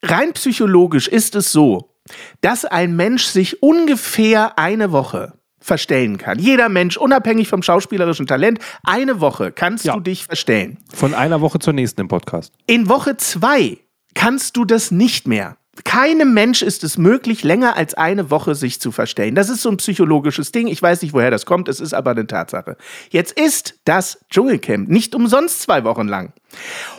rein 0.03 0.35
psychologisch 0.35 1.09
ist 1.09 1.35
es 1.35 1.51
so, 1.51 1.94
dass 2.41 2.65
ein 2.65 2.97
Mensch 2.97 3.25
sich 3.25 3.63
ungefähr 3.63 4.59
eine 4.59 4.93
Woche 4.93 5.35
verstellen 5.61 6.19
kann. 6.19 6.39
Jeder 6.39 6.69
Mensch, 6.69 6.97
unabhängig 6.99 7.49
vom 7.49 7.63
schauspielerischen 7.63 8.27
Talent, 8.27 8.59
eine 8.83 9.21
Woche 9.21 9.51
kannst 9.51 9.85
Ja. 9.87 9.95
du 9.95 10.01
dich 10.01 10.27
verstellen. 10.27 10.79
Von 10.95 11.15
einer 11.15 11.41
Woche 11.41 11.59
zur 11.59 11.73
nächsten 11.73 12.03
im 12.03 12.09
Podcast. 12.09 12.53
In 12.67 12.89
Woche 12.91 13.17
zwei 13.17 13.79
kannst 14.15 14.57
du 14.59 14.65
das 14.67 14.91
nicht 14.91 15.27
mehr. 15.27 15.57
Keinem 15.83 16.35
Mensch 16.35 16.63
ist 16.63 16.85
es 16.85 16.99
möglich, 16.99 17.43
länger 17.43 17.77
als 17.77 17.95
eine 17.95 18.31
Woche 18.31 18.55
sich 18.55 18.81
zu 18.81 18.93
verstellen. 18.93 19.35
Das 19.35 19.49
ist 19.49 19.63
so 19.63 19.71
ein 19.71 19.79
psychologisches 19.79 20.53
Ding. 20.53 20.69
Ich 20.69 20.81
weiß 20.81 21.03
nicht, 21.03 21.13
woher 21.13 21.31
das 21.31 21.47
kommt. 21.47 21.69
Es 21.69 21.81
ist 21.81 21.95
aber 21.95 22.13
eine 22.13 22.27
Tatsache. 22.27 22.77
Jetzt 23.11 23.39
ist 23.39 23.75
das 23.85 24.19
Dschungelcamp 24.31 24.89
nicht 24.89 25.15
umsonst 25.15 25.63
zwei 25.63 25.85
Wochen 25.85 26.07
lang. 26.07 26.33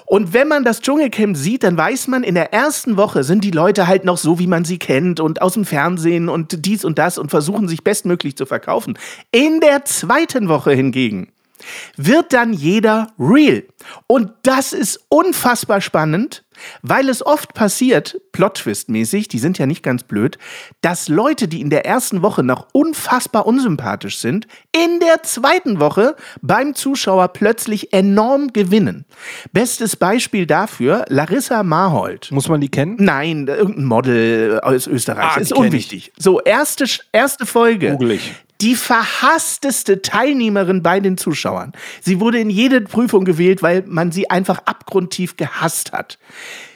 Und 0.06 0.34
wenn 0.34 0.48
man 0.48 0.64
das 0.64 0.82
Dschungelcamp 0.82 1.38
sieht, 1.38 1.64
dann 1.64 1.78
weiß 1.78 2.08
man, 2.08 2.24
in 2.24 2.36
der 2.36 2.54
ersten 2.54 2.98
Woche 2.98 3.24
sind 3.24 3.44
die 3.44 3.52
Leute 3.52 3.88
halt 3.88 4.04
noch 4.04 4.18
so, 4.18 4.40
wie 4.40 4.48
man 4.48 4.66
sie 4.66 4.78
kennt 4.78 5.20
und 5.20 5.42
aus 5.42 5.54
dem 5.54 5.66
Fernsehen 5.66 6.28
und 6.28 6.66
dies 6.66 6.84
und 6.84 7.00
das 7.00 7.18
und 7.18 7.30
versuchen 7.30 7.68
sich 7.68 7.84
bestmöglich 7.84 8.36
zu 8.36 8.46
verkaufen. 8.46 8.98
In 9.32 9.62
der 9.62 9.86
zweiten 9.86 10.50
Woche 10.50 10.74
hingegen 10.74 11.30
wird 11.98 12.34
dann 12.34 12.54
jeder 12.54 13.14
real. 13.20 13.64
Und 14.08 14.32
das 14.44 14.74
ist 14.74 15.06
unfassbar 15.10 15.82
spannend, 15.82 16.44
weil 16.82 17.10
es 17.10 17.26
oft 17.26 17.54
passiert, 17.54 18.20
Plot-Twist-mäßig, 18.32 19.28
die 19.28 19.40
sind 19.40 19.58
ja 19.58 19.66
nicht 19.66 19.84
ganz 19.84 20.04
blöd, 20.04 20.38
dass 20.82 21.08
Leute, 21.08 21.48
die 21.48 21.62
in 21.62 21.70
der 21.70 21.86
ersten 21.86 22.22
Woche 22.22 22.44
noch 22.44 22.68
unfassbar 22.72 23.46
unsympathisch 23.46 24.18
sind, 24.18 24.48
in 24.72 25.00
der 25.00 25.24
zweiten 25.24 25.80
Woche 25.80 26.16
beim 26.42 26.74
Zuschauer 26.76 27.30
plötzlich 27.30 27.94
enorm 27.94 28.54
gewinnen. 28.54 29.06
Bestes 29.52 29.96
Beispiel 29.96 30.46
dafür, 30.46 31.06
Larissa 31.10 31.64
Marhold. 31.64 32.32
Muss 32.32 32.48
man 32.48 32.62
die 32.62 32.70
kennen? 32.70 32.96
Nein, 33.00 33.48
irgendein 33.48 33.86
Model 33.86 34.60
aus 34.62 34.88
Österreich. 34.88 35.36
Ah, 35.36 35.40
ist 35.40 35.54
kenn 35.54 35.64
ich. 35.64 35.70
unwichtig. 35.70 36.14
So, 36.18 36.42
erste, 36.42 36.86
erste 37.12 37.46
Folge. 37.46 37.92
Google 37.92 38.12
ich. 38.12 38.34
Die 38.66 38.74
verhassteste 38.74 40.02
Teilnehmerin 40.02 40.82
bei 40.82 41.00
den 41.00 41.18
Zuschauern. 41.18 41.74
Sie 42.02 42.20
wurde 42.20 42.40
in 42.40 42.50
jede 42.50 42.82
Prüfung 42.82 43.24
gewählt, 43.24 43.62
weil 43.62 43.84
man 43.86 44.12
sie 44.12 44.32
einfach 44.32 44.58
abgrundtief 44.66 45.38
gehasst 45.38 45.92
hat. 45.92 46.18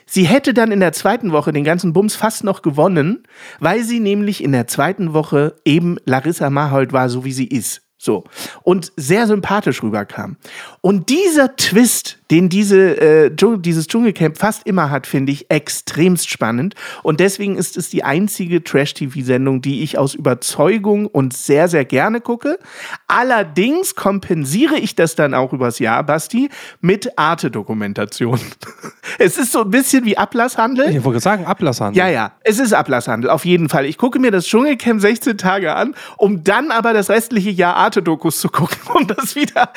Sie 0.05 0.25
hätte 0.25 0.53
dann 0.53 0.71
in 0.71 0.81
der 0.81 0.93
zweiten 0.93 1.31
Woche 1.31 1.51
den 1.51 1.63
ganzen 1.63 1.91
Bums 1.91 2.15
fast 2.15 2.43
noch 2.43 2.61
gewonnen, 2.61 3.23
weil 3.59 3.83
sie 3.83 3.99
nämlich 3.99 4.43
in 4.43 4.51
der 4.51 4.67
zweiten 4.67 5.13
Woche 5.13 5.55
eben 5.65 5.97
Larissa 6.05 6.51
Marhold 6.51 6.93
war, 6.93 7.09
so 7.09 7.25
wie 7.25 7.31
sie 7.31 7.47
ist. 7.47 7.81
So. 7.97 8.23
Und 8.61 8.91
sehr 8.95 9.25
sympathisch 9.25 9.81
rüberkam. 9.81 10.37
Und 10.81 11.09
dieser 11.09 11.55
Twist, 11.55 12.18
den 12.31 12.49
diese, 12.49 12.99
äh, 13.01 13.31
Dschung- 13.35 13.61
dieses 13.61 13.87
Dschungelcamp 13.87 14.37
fast 14.37 14.65
immer 14.67 14.89
hat, 14.89 15.07
finde 15.07 15.31
ich 15.31 15.49
extremst 15.49 16.29
spannend. 16.29 16.75
Und 17.03 17.19
deswegen 17.19 17.57
ist 17.57 17.77
es 17.77 17.89
die 17.89 18.03
einzige 18.03 18.63
Trash-TV-Sendung, 18.63 19.61
die 19.61 19.81
ich 19.81 19.97
aus 19.97 20.13
Überzeugung 20.13 21.07
und 21.07 21.33
sehr, 21.33 21.67
sehr 21.67 21.85
gerne 21.85 22.21
gucke. 22.21 22.59
Allerdings 23.07 23.95
kompensiere 23.95 24.77
ich 24.77 24.95
das 24.95 25.15
dann 25.15 25.33
auch 25.33 25.53
übers 25.53 25.79
Jahr, 25.79 26.03
Basti, 26.03 26.49
mit 26.81 27.17
Arte-Dokumentation. 27.17 28.39
es 29.19 29.37
ist 29.37 29.51
so 29.51 29.61
ein 29.61 29.71
bisschen 29.71 30.05
wie 30.05 30.17
Ablasshandel. 30.17 30.95
Ich 30.95 31.03
wollte 31.03 31.19
sagen, 31.19 31.45
Ablasshandel. 31.45 31.97
Ja, 31.97 32.07
ja, 32.09 32.33
es 32.43 32.59
ist 32.59 32.73
Ablasshandel, 32.73 33.29
auf 33.29 33.45
jeden 33.45 33.69
Fall. 33.69 33.85
Ich 33.85 33.97
gucke 33.97 34.19
mir 34.19 34.31
das 34.31 34.45
Dschungelcamp 34.45 35.01
16 35.01 35.37
Tage 35.37 35.75
an, 35.75 35.95
um 36.17 36.43
dann 36.43 36.71
aber 36.71 36.93
das 36.93 37.09
restliche 37.09 37.49
Jahr 37.49 37.75
Arte-Dokus 37.75 38.39
zu 38.39 38.49
gucken, 38.49 38.77
um 38.93 39.07
das 39.07 39.35
wieder 39.35 39.73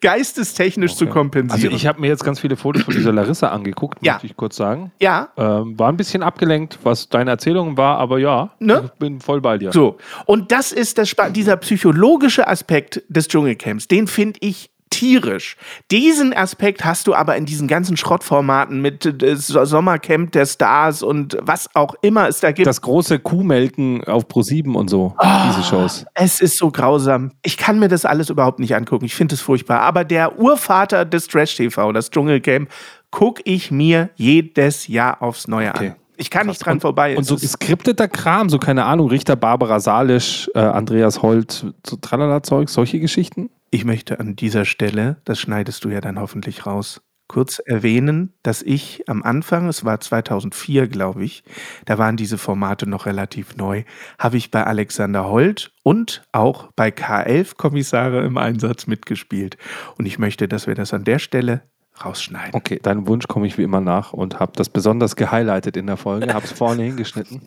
geistestechnisch 0.00 0.96
zu 0.96 1.04
Also 1.04 1.14
kompensieren. 1.14 1.83
Ich 1.84 1.88
habe 1.88 2.00
mir 2.00 2.08
jetzt 2.08 2.24
ganz 2.24 2.40
viele 2.40 2.56
Fotos 2.56 2.82
von 2.82 2.94
dieser 2.94 3.12
Larissa 3.20 3.48
angeguckt, 3.48 3.98
Ja. 4.00 4.14
möchte 4.14 4.26
ich 4.26 4.36
kurz 4.36 4.56
sagen. 4.56 4.90
ja, 5.00 5.28
Ähm, 5.36 5.78
war 5.78 5.88
ein 5.90 5.96
bisschen 5.96 6.22
abgelenkt, 6.22 6.78
was 6.82 7.08
deine 7.10 7.30
Erzählung 7.30 7.76
war, 7.76 7.98
aber 7.98 8.18
ja, 8.18 8.50
Ne? 8.58 8.82
ich 8.86 8.90
bin 8.98 9.20
voll 9.20 9.40
bei 9.40 9.58
dir. 9.58 9.70
so. 9.72 9.98
Und 10.26 10.50
das 10.50 10.72
ist 10.72 10.96
das, 10.98 11.14
dieser 11.32 11.56
psychologische 11.58 12.48
Aspekt 12.48 13.02
des 13.08 13.28
Dschungelcamps, 13.28 13.86
den 13.88 14.06
finde 14.06 14.38
ich 14.42 14.70
tierisch. 14.94 15.56
Diesen 15.90 16.32
Aspekt 16.32 16.84
hast 16.84 17.06
du 17.06 17.14
aber 17.14 17.36
in 17.36 17.44
diesen 17.46 17.66
ganzen 17.68 17.96
Schrottformaten 17.96 18.80
mit 18.80 19.04
äh, 19.22 19.36
So- 19.36 19.64
Sommercamp 19.64 20.32
der 20.32 20.46
Stars 20.46 21.02
und 21.02 21.36
was 21.42 21.68
auch 21.74 21.94
immer 22.02 22.28
es 22.28 22.40
da 22.40 22.52
gibt. 22.52 22.66
Das 22.66 22.80
große 22.80 23.18
Kuhmelken 23.18 24.04
auf 24.04 24.24
Pro7 24.26 24.72
und 24.74 24.88
so, 24.88 25.14
diese 25.48 25.62
Shows. 25.64 26.06
Es 26.14 26.40
ist 26.40 26.58
so 26.58 26.70
grausam. 26.70 27.32
Ich 27.42 27.56
kann 27.56 27.78
mir 27.78 27.88
das 27.88 28.04
alles 28.04 28.30
überhaupt 28.30 28.58
nicht 28.60 28.74
angucken. 28.76 29.04
Ich 29.04 29.14
finde 29.14 29.34
es 29.34 29.40
furchtbar. 29.40 29.80
Aber 29.80 30.04
der 30.04 30.38
Urvater 30.38 31.04
des 31.04 31.26
Trash-TV, 31.28 31.92
das 31.92 32.10
Dschungelcamp, 32.10 32.68
gucke 33.10 33.42
ich 33.44 33.70
mir 33.70 34.10
jedes 34.16 34.86
Jahr 34.88 35.20
aufs 35.22 35.48
Neue 35.48 35.70
Okay. 35.70 35.88
an. 35.90 35.96
Ich 36.16 36.30
kann 36.30 36.46
nicht 36.46 36.64
dran 36.64 36.80
vorbei. 36.80 37.16
Und 37.16 37.24
so 37.24 37.36
geskripteter 37.36 38.08
Kram, 38.08 38.48
so 38.48 38.58
keine 38.58 38.84
Ahnung, 38.84 39.08
Richter 39.08 39.36
Barbara 39.36 39.80
Salisch, 39.80 40.50
äh, 40.54 40.60
Andreas 40.60 41.22
Holt, 41.22 41.72
so 41.84 41.96
Tralala-Zeug, 41.96 42.68
solche 42.68 43.00
Geschichten? 43.00 43.50
Ich 43.70 43.84
möchte 43.84 44.20
an 44.20 44.36
dieser 44.36 44.64
Stelle, 44.64 45.16
das 45.24 45.40
schneidest 45.40 45.84
du 45.84 45.88
ja 45.88 46.00
dann 46.00 46.20
hoffentlich 46.20 46.66
raus, 46.66 47.00
kurz 47.26 47.58
erwähnen, 47.58 48.34
dass 48.42 48.62
ich 48.62 49.08
am 49.08 49.22
Anfang, 49.22 49.68
es 49.68 49.84
war 49.84 49.98
2004, 49.98 50.88
glaube 50.88 51.24
ich, 51.24 51.42
da 51.86 51.98
waren 51.98 52.16
diese 52.16 52.38
Formate 52.38 52.88
noch 52.88 53.06
relativ 53.06 53.56
neu, 53.56 53.84
habe 54.18 54.36
ich 54.36 54.50
bei 54.50 54.64
Alexander 54.64 55.28
Holt 55.28 55.72
und 55.82 56.22
auch 56.32 56.70
bei 56.76 56.90
K11 56.90 57.56
Kommissare 57.56 58.24
im 58.24 58.36
Einsatz 58.36 58.86
mitgespielt. 58.86 59.56
Und 59.96 60.06
ich 60.06 60.18
möchte, 60.18 60.48
dass 60.48 60.66
wir 60.66 60.74
das 60.74 60.92
an 60.92 61.04
der 61.04 61.18
Stelle 61.18 61.62
rausschneiden. 62.02 62.54
Okay, 62.54 62.78
deinem 62.82 63.06
Wunsch 63.06 63.26
komme 63.28 63.46
ich 63.46 63.58
wie 63.58 63.62
immer 63.62 63.80
nach 63.80 64.12
und 64.12 64.40
habe 64.40 64.52
das 64.56 64.68
besonders 64.68 65.16
gehighlightet 65.16 65.76
in 65.76 65.86
der 65.86 65.96
Folge, 65.96 66.32
habe 66.32 66.44
es 66.44 66.52
vorne 66.52 66.82
hingeschnitten. 66.84 67.40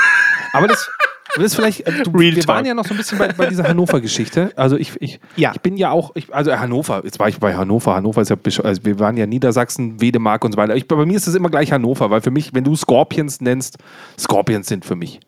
Aber 0.52 0.66
das, 0.68 0.90
das 1.34 1.44
ist 1.44 1.54
vielleicht, 1.56 1.86
äh, 1.86 2.02
du, 2.04 2.12
wir 2.18 2.34
Talk. 2.34 2.48
waren 2.48 2.64
ja 2.64 2.74
noch 2.74 2.84
so 2.86 2.94
ein 2.94 2.96
bisschen 2.96 3.18
bei, 3.18 3.28
bei 3.28 3.46
dieser 3.46 3.64
Hannover-Geschichte. 3.64 4.52
Also 4.56 4.76
ich, 4.76 4.92
ich, 5.00 5.20
Ja. 5.36 5.52
ich 5.54 5.60
bin 5.60 5.76
ja 5.76 5.90
auch, 5.90 6.12
ich, 6.14 6.34
also 6.34 6.52
Hannover, 6.58 7.02
jetzt 7.04 7.18
war 7.18 7.28
ich 7.28 7.38
bei 7.38 7.54
Hannover, 7.54 7.94
Hannover 7.94 8.22
ist 8.22 8.30
ja, 8.30 8.36
also 8.64 8.84
wir 8.84 8.98
waren 8.98 9.16
ja 9.16 9.26
Niedersachsen, 9.26 10.00
Wedemark 10.00 10.44
und 10.44 10.52
so 10.52 10.58
weiter. 10.58 10.74
Ich, 10.76 10.88
bei 10.88 11.04
mir 11.04 11.16
ist 11.16 11.26
es 11.26 11.34
immer 11.34 11.50
gleich 11.50 11.72
Hannover, 11.72 12.10
weil 12.10 12.20
für 12.22 12.30
mich, 12.30 12.54
wenn 12.54 12.64
du 12.64 12.74
Scorpions 12.76 13.40
nennst, 13.40 13.78
Scorpions 14.18 14.68
sind 14.68 14.84
für 14.84 14.96
mich 14.96 15.20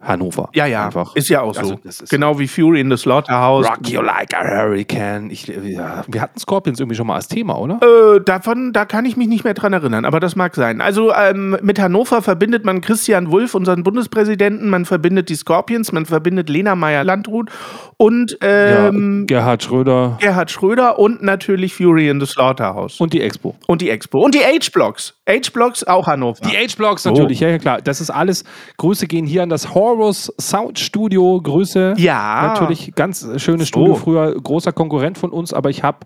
Hannover. 0.00 0.48
Ja, 0.54 0.66
ja, 0.66 0.86
Einfach. 0.86 1.14
ist 1.14 1.28
ja 1.28 1.42
auch 1.42 1.54
so. 1.54 1.78
Also, 1.84 2.04
genau 2.08 2.38
wie 2.38 2.48
Fury 2.48 2.80
in 2.80 2.90
the 2.90 2.96
Slaughterhouse. 2.96 3.68
Rock 3.68 3.88
you 3.88 4.00
like 4.00 4.34
a 4.34 4.42
hurricane. 4.42 5.30
Ich, 5.30 5.46
ja, 5.46 6.04
wir 6.08 6.20
hatten 6.22 6.38
Scorpions 6.38 6.80
irgendwie 6.80 6.96
schon 6.96 7.06
mal 7.06 7.16
als 7.16 7.28
Thema, 7.28 7.58
oder? 7.58 7.80
Äh, 7.82 8.20
davon, 8.20 8.72
da 8.72 8.86
kann 8.86 9.04
ich 9.04 9.16
mich 9.16 9.28
nicht 9.28 9.44
mehr 9.44 9.54
dran 9.54 9.72
erinnern, 9.72 10.04
aber 10.04 10.18
das 10.18 10.36
mag 10.36 10.54
sein. 10.54 10.80
Also 10.80 11.12
ähm, 11.12 11.56
mit 11.60 11.78
Hannover 11.78 12.22
verbindet 12.22 12.64
man 12.64 12.80
Christian 12.80 13.30
Wulff, 13.30 13.54
unseren 13.54 13.82
Bundespräsidenten, 13.82 14.70
man 14.70 14.86
verbindet 14.86 15.28
die 15.28 15.34
Scorpions, 15.34 15.92
man 15.92 16.06
verbindet 16.06 16.48
Lena 16.48 16.74
Meyer-Landrut 16.74 17.50
und 17.98 18.38
ähm, 18.40 19.26
ja, 19.28 19.36
Gerhard 19.36 19.62
Schröder 19.62 20.16
Gerhard 20.20 20.50
Schröder 20.50 20.98
und 20.98 21.22
natürlich 21.22 21.74
Fury 21.74 22.08
in 22.08 22.20
the 22.20 22.26
Slaughterhouse. 22.26 23.00
und 23.00 23.12
die 23.12 23.20
Expo. 23.20 23.54
Und 23.66 23.82
die 23.82 23.90
Expo. 23.90 24.24
Und 24.24 24.34
die 24.34 24.40
H-Blocks. 24.40 25.14
H-Blocks 25.28 25.84
auch 25.84 26.06
Hannover. 26.06 26.40
Die 26.48 26.56
H-Blocks 26.56 27.04
natürlich, 27.04 27.40
ja, 27.40 27.48
ja 27.48 27.58
klar. 27.58 27.80
Das 27.82 28.00
ist 28.00 28.10
alles. 28.10 28.44
Grüße 28.78 29.06
gehen 29.06 29.26
hier 29.26 29.42
an 29.42 29.48
das 29.48 29.74
Horus 29.90 30.32
Sound 30.40 30.78
Studio. 30.78 31.40
Grüße. 31.42 31.94
Ja. 31.98 32.48
Natürlich, 32.54 32.94
ganz 32.94 33.26
schönes 33.36 33.68
Studio. 33.68 33.94
Früher 33.94 34.34
großer 34.40 34.72
Konkurrent 34.72 35.18
von 35.18 35.30
uns, 35.30 35.52
aber 35.52 35.70
ich 35.70 35.82
habe 35.82 35.98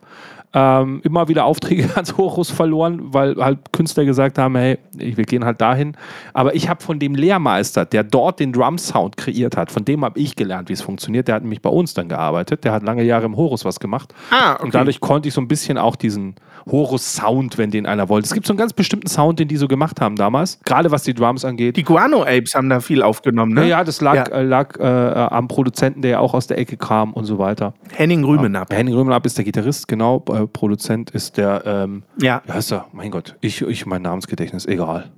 ähm, 0.54 1.00
immer 1.02 1.28
wieder 1.28 1.44
Aufträge 1.44 1.90
ans 1.96 2.16
Horus 2.16 2.50
verloren, 2.50 3.12
weil 3.12 3.36
halt 3.36 3.72
Künstler 3.72 4.04
gesagt 4.04 4.38
haben, 4.38 4.56
hey, 4.56 4.78
wir 4.96 5.24
gehen 5.24 5.44
halt 5.44 5.60
dahin. 5.60 5.96
Aber 6.32 6.54
ich 6.54 6.68
habe 6.68 6.82
von 6.82 6.98
dem 6.98 7.14
Lehrmeister, 7.14 7.84
der 7.84 8.04
dort 8.04 8.38
den 8.40 8.52
Drum-Sound 8.52 9.16
kreiert 9.16 9.56
hat, 9.56 9.72
von 9.72 9.84
dem 9.84 10.04
habe 10.04 10.18
ich 10.20 10.36
gelernt, 10.36 10.68
wie 10.68 10.72
es 10.74 10.82
funktioniert. 10.82 11.26
Der 11.28 11.34
hat 11.36 11.42
nämlich 11.42 11.60
bei 11.60 11.70
uns 11.70 11.94
dann 11.94 12.08
gearbeitet. 12.08 12.64
Der 12.64 12.72
hat 12.72 12.84
lange 12.84 13.02
Jahre 13.02 13.26
im 13.26 13.36
Horus 13.36 13.64
was 13.64 13.80
gemacht. 13.80 14.14
Ah, 14.30 14.54
okay. 14.54 14.64
Und 14.64 14.74
dadurch 14.74 15.00
konnte 15.00 15.28
ich 15.28 15.34
so 15.34 15.40
ein 15.40 15.48
bisschen 15.48 15.76
auch 15.76 15.96
diesen 15.96 16.36
Horus-Sound, 16.70 17.58
wenn 17.58 17.70
den 17.70 17.86
einer 17.86 18.08
wollte. 18.08 18.26
Es 18.26 18.34
gibt 18.34 18.46
so 18.46 18.52
einen 18.52 18.58
ganz 18.58 18.72
bestimmten 18.72 19.08
Sound, 19.08 19.38
den 19.38 19.48
die 19.48 19.56
so 19.56 19.68
gemacht 19.68 20.00
haben 20.00 20.16
damals. 20.16 20.60
Gerade 20.64 20.90
was 20.90 21.02
die 21.02 21.14
Drums 21.14 21.44
angeht. 21.44 21.76
Die 21.76 21.82
Guano 21.82 22.22
Apes 22.22 22.54
haben 22.54 22.68
da 22.68 22.80
viel 22.80 23.02
aufgenommen, 23.02 23.54
ne? 23.54 23.62
ja, 23.62 23.78
ja, 23.78 23.84
das 23.84 24.00
lag, 24.00 24.14
Ja. 24.14 24.24
Äh, 24.24 24.42
lag 24.42 24.78
äh, 24.78 24.84
am 24.84 25.48
Produzenten, 25.48 26.02
der 26.02 26.12
ja 26.12 26.18
auch 26.20 26.32
aus 26.32 26.46
der 26.46 26.58
Ecke 26.58 26.76
kam 26.76 27.12
und 27.12 27.24
so 27.24 27.38
weiter. 27.38 27.74
Henning 27.92 28.24
Rümenapp. 28.24 28.72
Henning 28.72 28.94
Römerab 28.94 29.26
ist 29.26 29.36
der 29.36 29.44
Gitarrist, 29.44 29.88
genau. 29.88 30.24
Äh, 30.30 30.43
Produzent 30.46 31.10
ist 31.10 31.36
der, 31.36 31.62
ähm, 31.66 32.02
Ja. 32.20 32.42
wie 32.46 32.52
heißt 32.52 32.72
er? 32.72 32.86
Mein 32.92 33.10
Gott, 33.10 33.36
ich, 33.40 33.62
ich 33.62 33.86
mein 33.86 34.02
Namensgedächtnis, 34.02 34.66
egal. 34.66 35.10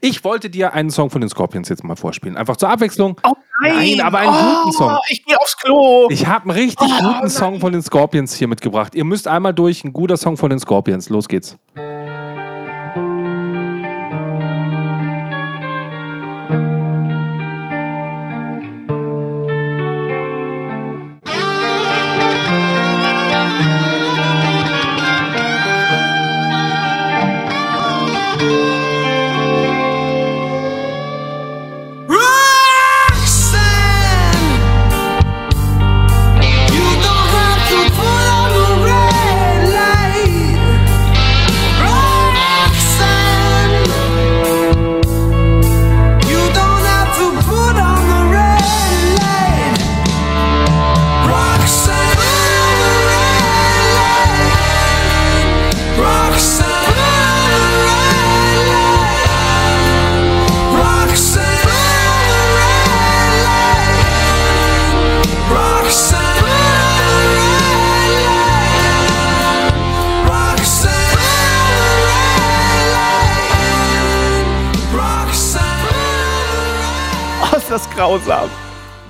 Ich 0.00 0.22
wollte 0.22 0.48
dir 0.48 0.74
einen 0.74 0.90
Song 0.90 1.10
von 1.10 1.20
den 1.20 1.28
Scorpions 1.28 1.68
jetzt 1.68 1.82
mal 1.82 1.96
vorspielen. 1.96 2.36
Einfach 2.36 2.56
zur 2.56 2.68
Abwechslung. 2.68 3.16
Oh 3.24 3.32
Nein, 3.62 4.00
aber 4.00 4.18
einen 4.18 4.32
guten 4.62 4.72
Song. 4.72 4.96
Ich 5.08 5.24
gehe 5.24 5.38
aufs 5.40 5.56
Klo. 5.56 6.06
Ich 6.10 6.26
habe 6.26 6.50
einen 6.50 6.58
richtig 6.58 6.88
guten 7.00 7.28
Song 7.28 7.58
von 7.60 7.72
den 7.72 7.82
Scorpions 7.82 8.34
hier 8.34 8.46
mitgebracht. 8.48 8.94
Ihr 8.94 9.04
müsst 9.04 9.26
einmal 9.28 9.52
durch. 9.52 9.82
Ein 9.84 9.92
guter 9.92 10.16
Song 10.16 10.36
von 10.36 10.50
den 10.50 10.58
Scorpions. 10.60 11.08
Los 11.08 11.26
geht's. 11.28 11.56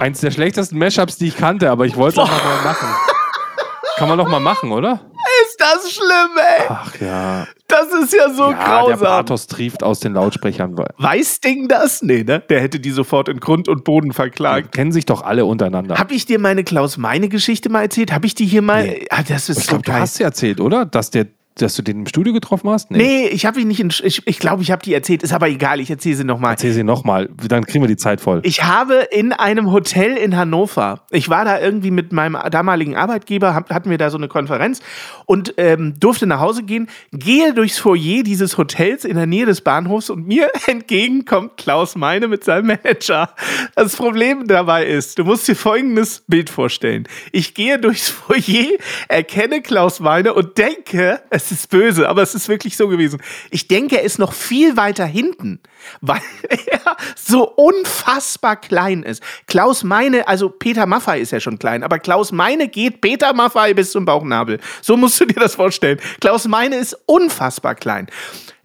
Eins 0.03 0.21
der 0.21 0.33
schlechtesten 0.33 0.79
Mashups, 0.79 1.17
die 1.17 1.29
ich 1.29 1.37
kannte, 1.37 1.71
aber 1.71 1.87
ich 1.87 1.97
wollte 1.97 2.21
es 2.21 2.29
einfach 2.29 2.45
mal 2.45 2.65
machen. 2.73 2.89
Kann 3.99 4.09
man 4.09 4.19
doch 4.19 4.29
mal 4.29 4.41
machen, 4.41 4.73
oder? 4.73 5.01
Ist 5.45 5.61
das 5.61 5.93
schlimm, 5.93 6.37
ey. 6.37 6.65
Ach 6.69 6.93
ja. 7.01 7.47
Das 7.69 7.87
ist 8.03 8.13
ja 8.13 8.29
so 8.31 8.51
Ja, 8.51 8.57
der 8.57 8.97
grausam. 8.97 8.99
Pathos 8.99 9.47
trieft 9.47 9.85
aus 9.85 10.01
den 10.01 10.15
Lautsprechern. 10.15 10.77
Weiß 10.99 11.41
Ding 11.41 11.69
das? 11.69 12.03
Nee, 12.03 12.25
ne? 12.25 12.41
Der 12.41 12.61
hätte 12.61 12.81
die 12.81 12.91
sofort 12.91 13.29
in 13.29 13.39
Grund 13.39 13.69
und 13.69 13.85
Boden 13.85 14.13
verklagt. 14.13 14.73
Kennen 14.73 14.91
sich 14.91 15.07
doch 15.07 15.23
alle 15.23 15.45
untereinander. 15.45 15.95
Hab 15.95 16.11
ich 16.11 16.27
dir 16.27 16.41
meine 16.41 16.65
Klaus-Meine-Geschichte 16.65 17.69
mal 17.69 17.83
erzählt? 17.83 18.13
Hab 18.13 18.25
ich 18.25 18.35
die 18.35 18.45
hier 18.47 18.61
mal. 18.63 18.83
Nee. 18.85 19.07
Ah, 19.09 19.23
das 19.23 19.49
ist 19.49 19.59
ich 19.59 19.65
so 19.67 19.71
glaube, 19.79 19.85
du 19.85 19.93
hast 19.93 20.17
sie 20.17 20.25
erzählt, 20.25 20.61
oder? 20.61 20.85
Dass, 20.85 21.11
der, 21.11 21.27
dass 21.57 21.75
du 21.77 21.83
den 21.83 22.01
im 22.01 22.07
Studio 22.07 22.33
getroffen 22.33 22.71
hast? 22.71 22.91
Nee, 22.91 23.27
ich 23.27 23.45
habe 23.45 23.61
ihn 23.61 23.69
nicht 23.69 23.81
in. 23.81 23.93
Ich, 24.03 24.27
ich 24.27 24.39
glaube, 24.39 24.63
ich 24.63 24.71
habe 24.71 24.83
die 24.83 24.95
erzählt. 24.95 25.23
Ist 25.23 25.33
aber 25.33 25.49
egal, 25.49 25.81
ich 25.81 25.91
erzähle 25.91 26.17
sie 26.17 26.25
nochmal. 26.25 26.53
Erzähl 26.53 26.73
sie 26.73 26.85
nochmal, 26.85 27.29
dann 27.49 27.67
kriegen 27.67 27.83
wir 27.83 27.89
die 27.89 27.97
Zeit 27.97 28.21
voll. 28.21 28.41
Ich 28.45 28.65
habe 28.65 29.07
in 29.11 29.33
einem 29.33 29.73
Hotel 29.73 30.17
in 30.17 30.37
Hannover, 30.37 31.05
ich 31.11 31.29
war 31.29 31.45
da 31.45 31.61
irgendwie 31.61 31.91
mit 31.91 32.13
meinem 32.13 32.39
damaligen 32.51 32.97
Arbeitgeber, 32.97 33.55
hab, 33.55 33.71
hatten 33.71 33.91
wir 33.91 33.99
da 33.99 34.11
so 34.11 34.17
eine 34.17 34.29
Konferenz 34.29 34.81
und 35.27 35.55
ähm, 35.57 35.95
durfte 35.99 36.27
nach 36.27 36.41
Hause 36.41 36.63
gehen, 36.63 36.89
gehe 37.13 37.53
durchs 37.53 37.79
Foyer 37.79 38.23
dieses 38.23 38.57
Hotels 38.57 39.05
in 39.05 39.17
der 39.17 39.27
Nähe 39.27 39.47
des 39.47 39.61
Bahnhofs 39.61 40.11
und 40.11 40.27
mir 40.27 40.51
entgegen 40.67 41.25
kommt 41.25 41.57
Klaus 41.57 41.97
Meine 41.97 42.29
mit 42.29 42.45
seinem 42.45 42.67
Manager. 42.67 43.35
Das 43.75 43.97
Problem 43.97 44.47
dabei 44.47 44.87
ist, 44.87 45.19
du 45.19 45.25
musst 45.25 45.47
dir 45.49 45.57
folgendes 45.57 46.25
Bild 46.27 46.51
vorstellen. 46.51 47.07
Ich 47.33 47.55
gehe 47.55 47.79
durchs 47.79 48.09
Foyer, 48.09 48.79
erkenne 49.09 49.61
Klaus 49.61 50.01
Meine 50.01 50.35
und 50.35 50.57
denke, 50.57 51.21
es 51.31 51.42
ist 51.51 51.71
böse, 51.71 52.09
aber 52.09 52.23
es 52.23 52.35
ist 52.35 52.49
wirklich 52.49 52.77
so 52.77 52.89
gewesen. 52.89 53.21
Ich 53.51 53.69
denke, 53.69 53.97
er 53.97 54.03
ist 54.03 54.19
noch 54.19 54.33
viel 54.33 54.77
weiter 54.77 55.05
hinten, 55.05 55.61
weil 56.01 56.21
er 56.49 56.97
so 57.17 57.49
unfassbar 57.49 58.57
klein 58.57 59.03
ist. 59.03 59.23
Klaus 59.47 59.83
Meine, 59.83 60.29
also 60.29 60.49
Peter 60.49 60.87
Maffei 60.87 61.21
ist 61.21 61.33
ja 61.33 61.41
schon 61.41 61.59
klein, 61.59 61.83
aber 61.83 61.99
Klaus 61.99 62.33
Meine 62.33 62.69
geht 62.69 63.01
Peter 63.01 63.33
Maffei 63.33 63.75
bis 63.75 63.91
zum 63.93 64.05
Bauchnabel. 64.05 64.61
So 64.81 64.97
musst 64.97 65.21
du 65.21 65.25
dir 65.25 65.41
das 65.41 65.55
vorstellen. 65.55 65.99
Klaus 66.21 66.47
Meine 66.47 66.77
ist 66.77 66.97
unfassbar 67.07 67.75
klein. 67.75 68.09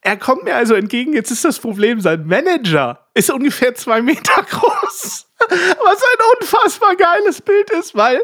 Er 0.01 0.15
kommt 0.15 0.45
mir 0.45 0.55
also 0.55 0.73
entgegen. 0.73 1.11
Jetzt 1.11 1.31
ist 1.31 1.43
das 1.43 1.59
Problem, 1.59 1.99
sein 1.99 2.25
Manager 2.25 3.05
ist 3.13 3.29
ungefähr 3.29 3.75
zwei 3.75 4.01
Meter 4.01 4.41
groß. 4.49 5.27
Was 5.39 6.01
ein 6.01 6.39
unfassbar 6.39 6.95
geiles 6.95 7.41
Bild 7.41 7.69
ist, 7.71 7.93
weil 7.93 8.23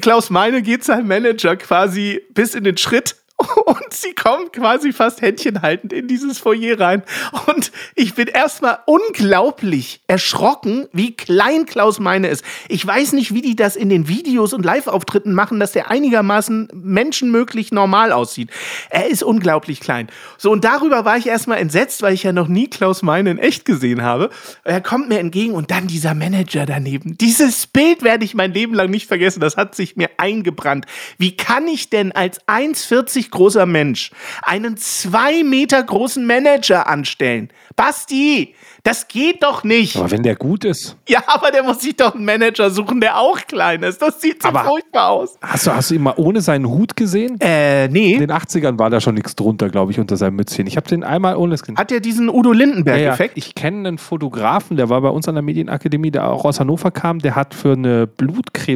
Klaus 0.00 0.30
Meine 0.30 0.60
geht 0.60 0.82
seinem 0.82 1.06
Manager 1.06 1.56
quasi 1.56 2.20
bis 2.30 2.54
in 2.54 2.64
den 2.64 2.76
Schritt 2.76 3.16
und 3.66 3.92
sie 3.92 4.12
kommen 4.12 4.52
quasi 4.52 4.92
fast 4.92 5.22
händchenhaltend 5.22 5.92
in 5.92 6.08
dieses 6.08 6.38
Foyer 6.38 6.78
rein. 6.78 7.02
Und 7.46 7.72
ich 7.94 8.14
bin 8.14 8.28
erstmal 8.28 8.80
unglaublich 8.86 10.02
erschrocken, 10.06 10.86
wie 10.92 11.16
klein 11.16 11.66
Klaus 11.66 12.00
Meine 12.00 12.28
ist. 12.28 12.44
Ich 12.68 12.86
weiß 12.86 13.12
nicht, 13.12 13.32
wie 13.32 13.42
die 13.42 13.56
das 13.56 13.76
in 13.76 13.88
den 13.88 14.08
Videos 14.08 14.52
und 14.52 14.64
Live-Auftritten 14.64 15.32
machen, 15.32 15.60
dass 15.60 15.72
der 15.72 15.90
einigermaßen 15.90 16.68
menschenmöglich 16.74 17.72
normal 17.72 18.12
aussieht. 18.12 18.50
Er 18.90 19.08
ist 19.08 19.22
unglaublich 19.22 19.80
klein. 19.80 20.08
So, 20.36 20.50
und 20.50 20.64
darüber 20.64 21.04
war 21.04 21.16
ich 21.16 21.26
erstmal 21.26 21.58
entsetzt, 21.58 22.02
weil 22.02 22.14
ich 22.14 22.22
ja 22.22 22.32
noch 22.32 22.48
nie 22.48 22.68
Klaus 22.68 23.02
Meine 23.02 23.30
in 23.30 23.38
echt 23.38 23.64
gesehen 23.64 24.02
habe. 24.02 24.30
Er 24.64 24.80
kommt 24.80 25.08
mir 25.08 25.18
entgegen 25.18 25.54
und 25.54 25.70
dann 25.70 25.86
dieser 25.86 26.14
Manager 26.14 26.66
daneben. 26.66 27.16
Dieses 27.18 27.66
Bild 27.66 28.02
werde 28.02 28.24
ich 28.24 28.34
mein 28.34 28.52
Leben 28.52 28.74
lang 28.74 28.90
nicht 28.90 29.06
vergessen. 29.06 29.40
Das 29.40 29.56
hat 29.56 29.74
sich 29.74 29.96
mir 29.96 30.10
eingebrannt. 30.18 30.86
Wie 31.18 31.36
kann 31.36 31.66
ich 31.68 31.90
denn 31.90 32.12
als 32.12 32.40
1,40 32.46 33.29
großer 33.30 33.66
Mensch 33.66 34.10
einen 34.42 34.76
zwei 34.76 35.42
Meter 35.42 35.82
großen 35.82 36.26
Manager 36.26 36.86
anstellen? 36.86 37.50
Basti, 37.76 38.54
das 38.82 39.08
geht 39.08 39.42
doch 39.42 39.64
nicht. 39.64 39.96
Aber 39.96 40.10
wenn 40.10 40.22
der 40.22 40.36
gut 40.36 40.64
ist. 40.64 40.96
Ja, 41.08 41.22
aber 41.26 41.50
der 41.50 41.62
muss 41.62 41.80
sich 41.80 41.96
doch 41.96 42.14
einen 42.14 42.24
Manager 42.24 42.70
suchen, 42.70 43.00
der 43.00 43.18
auch 43.18 43.38
klein 43.46 43.82
ist. 43.82 44.00
Das 44.00 44.20
sieht 44.20 44.42
so 44.42 44.48
Aber- 44.48 44.64
furchtbar 44.64 45.10
aus. 45.10 45.36
Hast 45.42 45.66
du, 45.66 45.72
hast 45.74 45.90
du 45.90 45.94
ihn 45.94 46.02
mal 46.02 46.14
ohne 46.16 46.40
seinen 46.40 46.66
Hut 46.68 46.96
gesehen? 46.96 47.38
Äh, 47.40 47.86
In 47.86 47.92
nee. 47.92 48.18
den 48.18 48.30
80ern 48.32 48.78
war 48.78 48.90
da 48.90 49.00
schon 49.00 49.14
nichts 49.14 49.36
drunter, 49.36 49.68
glaube 49.68 49.92
ich, 49.92 49.98
unter 49.98 50.16
seinem 50.16 50.36
Mützchen. 50.36 50.66
Ich 50.66 50.76
habe 50.76 50.88
den 50.88 51.04
einmal 51.04 51.36
ohne 51.36 51.50
das 51.56 51.62
Hat 51.76 51.92
er 51.92 52.00
diesen 52.00 52.28
Udo 52.28 52.52
Ja, 52.52 52.58
ja. 52.58 52.64
Lindenberg-Effekt? 52.64 53.36
Ich 53.36 53.54
kenne 53.54 53.88
einen 53.88 53.98
Fotografen, 53.98 54.76
der 54.76 54.88
war 54.88 55.00
bei 55.00 55.08
uns 55.08 55.28
an 55.28 55.34
der 55.34 55.42
Medienakademie, 55.42 56.10
der 56.10 56.28
auch 56.28 56.44
aus 56.44 56.60
Hannover 56.60 56.90
kam. 56.90 57.18
Der 57.18 57.36
hat 57.36 57.54
für 57.54 57.72
eine 57.72 58.06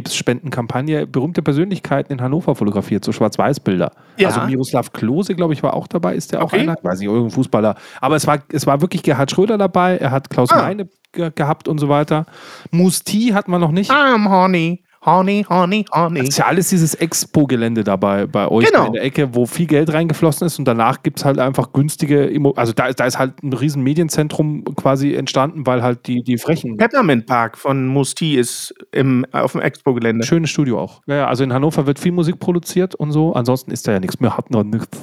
Blutkrebsspendenkampagne 0.05 1.07
berühmte 1.07 1.41
Persönlichkeiten 1.41 2.13
in 2.13 2.21
Hannover 2.21 2.55
fotografiert, 2.55 3.03
so 3.05 3.11
Schwarz-Weiß-Bilder. 3.11 3.91
Ja. 4.17 4.29
Also 4.29 4.41
Miroslav 4.41 4.91
Klose, 4.93 5.35
glaube 5.35 5.53
ich, 5.53 5.63
war 5.63 5.73
auch 5.73 5.87
dabei. 5.87 6.15
Ist 6.15 6.31
der 6.31 6.41
auch 6.41 6.45
Okay. 6.45 6.61
einer? 6.61 6.75
Ich 6.77 6.83
weiß 6.83 6.99
nicht, 6.99 7.07
irgendein 7.07 7.31
Fußballer. 7.31 7.75
Aber 8.01 8.15
es 8.15 8.27
war, 8.27 8.39
es 8.51 8.65
war 8.67 8.81
wirklich 8.81 9.03
Gerhard 9.03 9.31
Schröder 9.31 9.57
dabei. 9.57 9.94
Er 9.99 10.11
hat 10.11 10.29
Klaus 10.29 10.49
Ah. 10.51 10.61
Meine 10.63 10.87
ge 11.11 11.31
gehabt 11.33 11.67
und 11.67 11.77
so 11.79 11.87
weiter. 11.89 12.25
Musti 12.71 13.29
hat 13.33 13.47
man 13.47 13.61
noch 13.61 13.71
nicht. 13.71 13.89
I'm 13.91 14.27
horny, 14.29 14.83
horny, 15.05 15.45
horny, 15.47 15.85
horny. 15.93 16.19
Das 16.19 16.29
ist 16.29 16.37
ja 16.39 16.45
alles 16.47 16.69
dieses 16.69 16.93
Expo-Gelände 16.95 17.83
dabei 17.85 18.25
bei 18.25 18.47
euch 18.49 18.65
Genau. 18.65 18.87
in 18.87 18.93
der 18.93 19.03
Ecke, 19.03 19.33
wo 19.33 19.45
viel 19.45 19.65
Geld 19.67 19.93
reingeflossen 19.93 20.45
ist 20.47 20.59
und 20.59 20.65
danach 20.65 21.03
gibt 21.03 21.19
es 21.19 21.25
halt 21.25 21.39
einfach 21.39 21.71
günstige, 21.71 22.25
Immo 22.25 22.51
also 22.57 22.73
da, 22.73 22.87
ist- 22.87 22.99
da 22.99 23.05
ist 23.05 23.17
halt 23.17 23.41
ein 23.43 23.53
riesen 23.53 23.81
Medienzentrum 23.83 24.65
quasi 24.75 25.13
entstanden, 25.13 25.65
weil 25.65 25.81
halt 25.83 26.05
die, 26.07 26.21
die 26.23 26.37
Frechen. 26.37 26.75
Peppermint 26.77 27.27
Park 27.27 27.57
von 27.57 27.87
Musti 27.87 28.35
ist 28.35 28.73
im, 28.91 29.25
auf 29.31 29.53
dem 29.53 29.61
Expo-Gelände. 29.61 30.25
Schönes 30.25 30.49
Studio 30.49 30.79
auch. 30.79 31.01
Ja, 31.07 31.15
ja, 31.15 31.27
also 31.27 31.43
in 31.45 31.53
Hannover 31.53 31.85
wird 31.87 31.99
viel 31.99 32.11
Musik 32.11 32.39
produziert 32.39 32.93
und 32.95 33.11
so. 33.11 33.33
Ansonsten 33.33 33.71
ist 33.71 33.87
da 33.87 33.93
ja 33.93 33.99
nichts 34.01 34.19
mehr, 34.19 34.35
hat 34.35 34.51
noch 34.51 34.63
nichts 34.63 34.97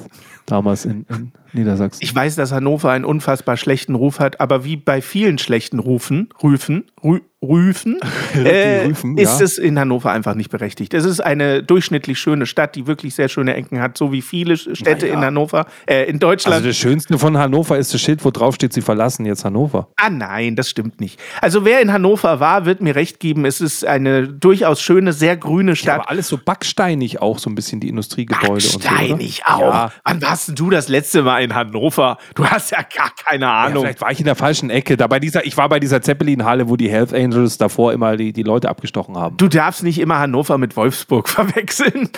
damals 0.47 0.85
in, 0.85 1.07
in 1.09 1.33
Niedersachsen. 1.53 2.03
Ich 2.03 2.15
weiß, 2.15 2.37
dass 2.37 2.53
Hannover 2.53 2.91
einen 2.91 3.05
unfassbar 3.05 3.57
schlechten 3.57 3.95
Ruf 3.95 4.19
hat, 4.21 4.41
aber 4.41 4.65
wie 4.65 4.77
bei 4.77 5.03
vielen 5.03 5.39
schlechten 5.39 5.79
Rufen, 5.79 6.29
Rüfen, 6.43 6.85
Rü, 7.03 7.21
Rüfen, 7.43 7.99
äh, 8.35 8.85
Rüfen, 8.87 9.19
ist 9.19 9.41
ja. 9.41 9.45
es 9.45 9.59
in 9.59 9.77
Hannover 9.79 10.13
einfach 10.13 10.35
nicht 10.37 10.51
berechtigt. 10.51 10.95
Es 10.95 11.05
ist 11.05 11.21
eine 11.21 11.63
durchschnittlich 11.63 12.19
schöne 12.21 12.47
Stadt, 12.47 12.77
die 12.77 12.87
wirklich 12.87 13.17
sehr 13.17 13.29
schöne 13.29 13.55
Ecken 13.55 13.81
hat, 13.81 13.99
so 13.99 14.13
wie 14.13 14.23
viele 14.23 14.57
Städte 14.57 15.07
Naja. 15.07 15.15
in 15.15 15.25
Hannover, 15.25 15.67
äh, 15.87 16.05
in 16.05 16.21
Deutschland. 16.21 16.55
also 16.55 16.69
das 16.69 16.77
Schönste 16.77 17.19
von 17.19 17.37
Hannover 17.37 17.77
ist 17.79 17.93
das 17.93 18.01
Schild, 18.01 18.25
wo 18.25 18.31
drauf 18.31 18.55
steht, 18.55 18.73
sie 18.73 18.81
verlassen 18.81 19.27
jetzt 19.27 19.45
Hannover. 19.45 19.89
Ah 19.97 20.09
nein, 20.09 20.55
das 20.55 20.71
stimmt 20.71 21.01
nicht. 21.01 21.19
Also 21.41 21.65
wer 21.65 21.81
in 21.81 21.93
Hannover 21.93 22.39
war, 22.39 22.65
wird 22.65 22.81
mir 22.81 22.95
recht 22.95 23.19
geben. 23.19 23.45
Es 23.45 23.61
ist 23.61 23.85
eine 23.85 24.29
durchaus 24.29 24.81
schöne, 24.81 25.13
sehr 25.13 25.37
grüne 25.37 25.75
Stadt. 25.75 26.01
Aber 26.01 26.11
alles 26.11 26.29
so 26.29 26.39
backsteinig 26.39 27.21
auch, 27.21 27.39
so 27.41 27.51
ein 27.51 27.57
bisschen 27.57 27.81
die 27.81 27.89
Industriegebäude 27.89 28.53
und 28.53 28.61
so. 28.61 28.79
oder? 28.79 29.19
Auch. 29.47 29.61
Ja. 29.61 29.93
Wann 30.05 30.23
warst 30.23 30.57
du 30.59 30.71
das 30.71 30.89
letzte 30.89 31.23
Mal 31.23 31.42
in 31.43 31.55
Hannover? 31.55 32.19
Du 32.35 32.47
hast 32.47 32.71
ja 32.71 32.79
gar 32.83 33.11
keine 33.25 33.45
Ja, 33.45 33.65
Ahnung. 33.65 33.83
vielleicht 33.85 34.01
war 34.01 34.11
ich 34.11 34.19
in 34.21 34.25
der 34.27 34.37
falschen 34.37 34.71
Ecke. 34.71 34.97
Da 34.97 35.07
bei 35.07 35.19
dieser, 35.21 35.45
ich 35.45 35.57
war 35.57 35.69
bei 35.69 35.81
dieser 35.81 36.01
Zeppelin-Halle, 36.03 36.69
wo 36.69 36.77
die 36.77 36.91
Hells 36.91 37.13
Angels 37.13 37.59
davor 37.59 37.93
immer 37.93 38.17
die, 38.17 38.33
die 38.33 38.43
Leute 38.43 38.69
abgestochen 38.69 39.17
haben. 39.17 39.37
Du 39.37 39.49
darfst 39.49 39.83
nicht 39.83 39.99
immer 39.99 40.19
Hannover 40.19 40.59
mit 40.59 40.77
Wolfsburg 40.77 41.29
verwechseln. 41.29 42.11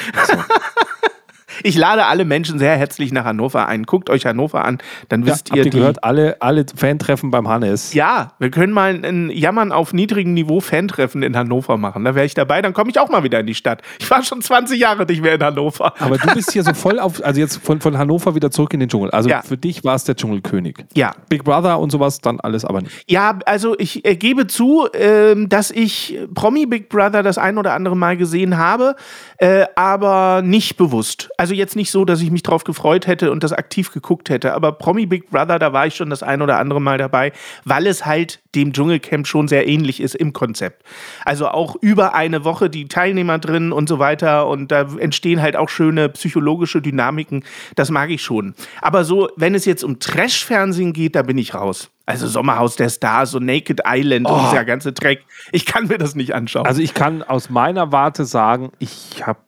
Ich 1.63 1.77
lade 1.77 2.07
alle 2.07 2.25
Menschen 2.25 2.59
sehr 2.59 2.77
herzlich 2.77 3.13
nach 3.13 3.25
Hannover 3.25 3.67
ein. 3.69 3.85
Guckt 3.85 4.11
euch 4.11 4.27
Hannover 4.27 4.65
an, 4.65 4.79
dann 5.09 5.23
Ja, 5.23 5.27
wisst 5.33 5.51
habt 5.51 5.59
ihr 5.59 5.65
ihr 5.65 5.71
die. 5.71 5.79
gehört, 5.79 6.03
alle, 6.05 6.37
alle 6.41 6.65
Fan-Treffen 6.75 7.31
beim 7.31 7.49
Hannes. 7.49 7.95
Ja, 7.95 8.33
wir 8.39 8.51
können 8.51 8.73
mal 8.73 9.01
ein 9.05 9.31
Jammern 9.31 9.73
auf 9.73 9.93
niedrigem 9.93 10.35
Niveau 10.35 10.61
Fantreffen 10.61 11.23
in 11.23 11.37
Hannover 11.37 11.77
machen. 11.77 12.05
Da 12.05 12.15
wäre 12.15 12.27
ich 12.27 12.35
dabei, 12.35 12.63
dann 12.63 12.73
komme 12.73 12.91
ich 12.91 12.99
auch 12.99 13.09
mal 13.11 13.23
wieder 13.23 13.41
in 13.41 13.47
die 13.47 13.55
Stadt. 13.55 13.83
Ich 13.99 14.11
war 14.11 14.23
schon 14.23 14.41
20 14.43 14.79
Jahre 14.81 15.05
nicht 15.07 15.23
mehr 15.23 15.35
in 15.35 15.43
Hannover. 15.43 15.93
Aber 16.01 16.17
du 16.19 16.33
bist 16.35 16.53
hier 16.53 16.63
so 16.63 16.73
voll 16.75 16.99
auf, 16.99 17.23
also 17.25 17.41
jetzt 17.41 17.59
von, 17.63 17.81
von 17.81 17.99
Hannover 17.99 18.35
wieder 18.35 18.51
zurück 18.51 18.73
in 18.75 18.81
den 18.81 18.89
Dschungel. 18.89 19.11
Also 19.11 19.29
Ja. 19.29 19.43
für 19.43 19.57
dich 19.57 19.85
war 19.85 19.95
es 19.95 20.05
der 20.05 20.17
Dschungelkönig. 20.17 20.85
Ja, 20.95 21.13
Big 21.29 21.45
Brother 21.45 21.79
und 21.79 21.91
sowas, 21.91 22.21
dann 22.21 22.41
alles 22.41 22.65
aber 22.65 22.81
nicht. 22.81 23.05
Ja, 23.11 23.39
also 23.47 23.77
ich 23.79 24.05
äh, 24.07 24.17
gebe 24.17 24.47
zu, 24.47 24.89
ähm, 24.95 25.49
dass 25.49 25.71
ich 25.71 26.19
Promi 26.35 26.67
Big 26.67 26.89
Brother 26.89 27.23
das 27.23 27.37
ein 27.39 27.59
oder 27.59 27.75
andere 27.75 27.97
Mal 27.97 28.17
gesehen 28.17 28.57
habe, 28.57 28.97
äh, 29.39 29.67
aber 29.77 30.41
nicht 30.43 30.77
bewusst. 30.77 31.29
Also 31.37 31.44
jetzt 31.53 31.77
nicht 31.77 31.91
so, 31.91 32.07
dass 32.07 32.23
ich 32.23 32.31
mich 32.31 32.43
drauf 32.43 32.65
gefreut 32.65 33.07
hätte 33.07 33.31
und 33.31 33.45
das 33.45 33.53
aktiv 33.53 33.93
geguckt 33.93 34.31
hätte, 34.31 34.55
aber 34.55 34.73
Promi 34.73 35.05
Big 35.05 35.29
Brother, 35.31 35.59
da 35.59 35.73
war 35.73 35.87
ich 35.87 35.95
schon 35.95 36.09
das 36.09 36.23
ein 36.23 36.41
oder 36.41 36.59
andere 36.59 36.81
Mal 36.81 36.97
dabei, 36.97 37.33
weil 37.65 37.87
es 37.87 38.07
halt 38.07 38.41
dem 38.55 38.73
Dschungelcamp 38.73 39.27
schon 39.27 39.49
sehr 39.49 39.67
ähnlich 39.69 40.01
ist 40.01 40.15
im 40.15 40.33
Konzept. 40.33 40.83
Also 41.25 41.49
auch 41.49 41.77
über 41.81 42.15
eine 42.15 42.45
Woche 42.45 42.71
die 42.71 42.89
Teilnehmer 42.89 43.39
drin 43.39 43.73
und 43.73 43.89
so 43.89 43.99
weiter 43.99 44.47
und 44.47 44.73
da 44.73 44.87
entstehen 44.99 45.43
halt 45.43 45.57
auch 45.57 45.69
schöne 45.69 46.09
psychologische 46.09 46.81
Dynamiken. 46.81 47.45
Das 47.75 47.91
mag 47.91 48.11
ich 48.11 48.23
schon. 48.23 48.55
Aber 48.81 49.05
so, 49.05 49.29
wenn 49.37 49.55
es 49.55 49.65
jetzt 49.65 49.85
um 49.85 49.99
Trash-Fernsehen 49.99 50.93
geht, 50.93 51.17
da 51.17 51.23
bin 51.23 51.37
ich 51.37 51.55
raus. 51.55 51.91
Also 52.07 52.27
Sommerhaus 52.27 52.77
der 52.77 52.91
Stars 52.91 53.35
und 53.35 53.47
Naked 53.47 53.81
Island 53.87 54.29
und 54.29 54.51
dieser 54.51 54.65
ganze 54.67 54.93
Dreck. 54.93 55.25
Ich 55.53 55.65
kann 55.65 55.87
mir 55.87 55.97
das 55.97 56.15
nicht 56.15 56.35
anschauen. 56.35 56.67
Also 56.67 56.83
ich 56.83 56.93
kann 56.93 57.23
aus 57.23 57.49
meiner 57.49 57.93
Warte 57.93 58.27
sagen, 58.27 58.73
ich 58.79 59.27
habe 59.27 59.39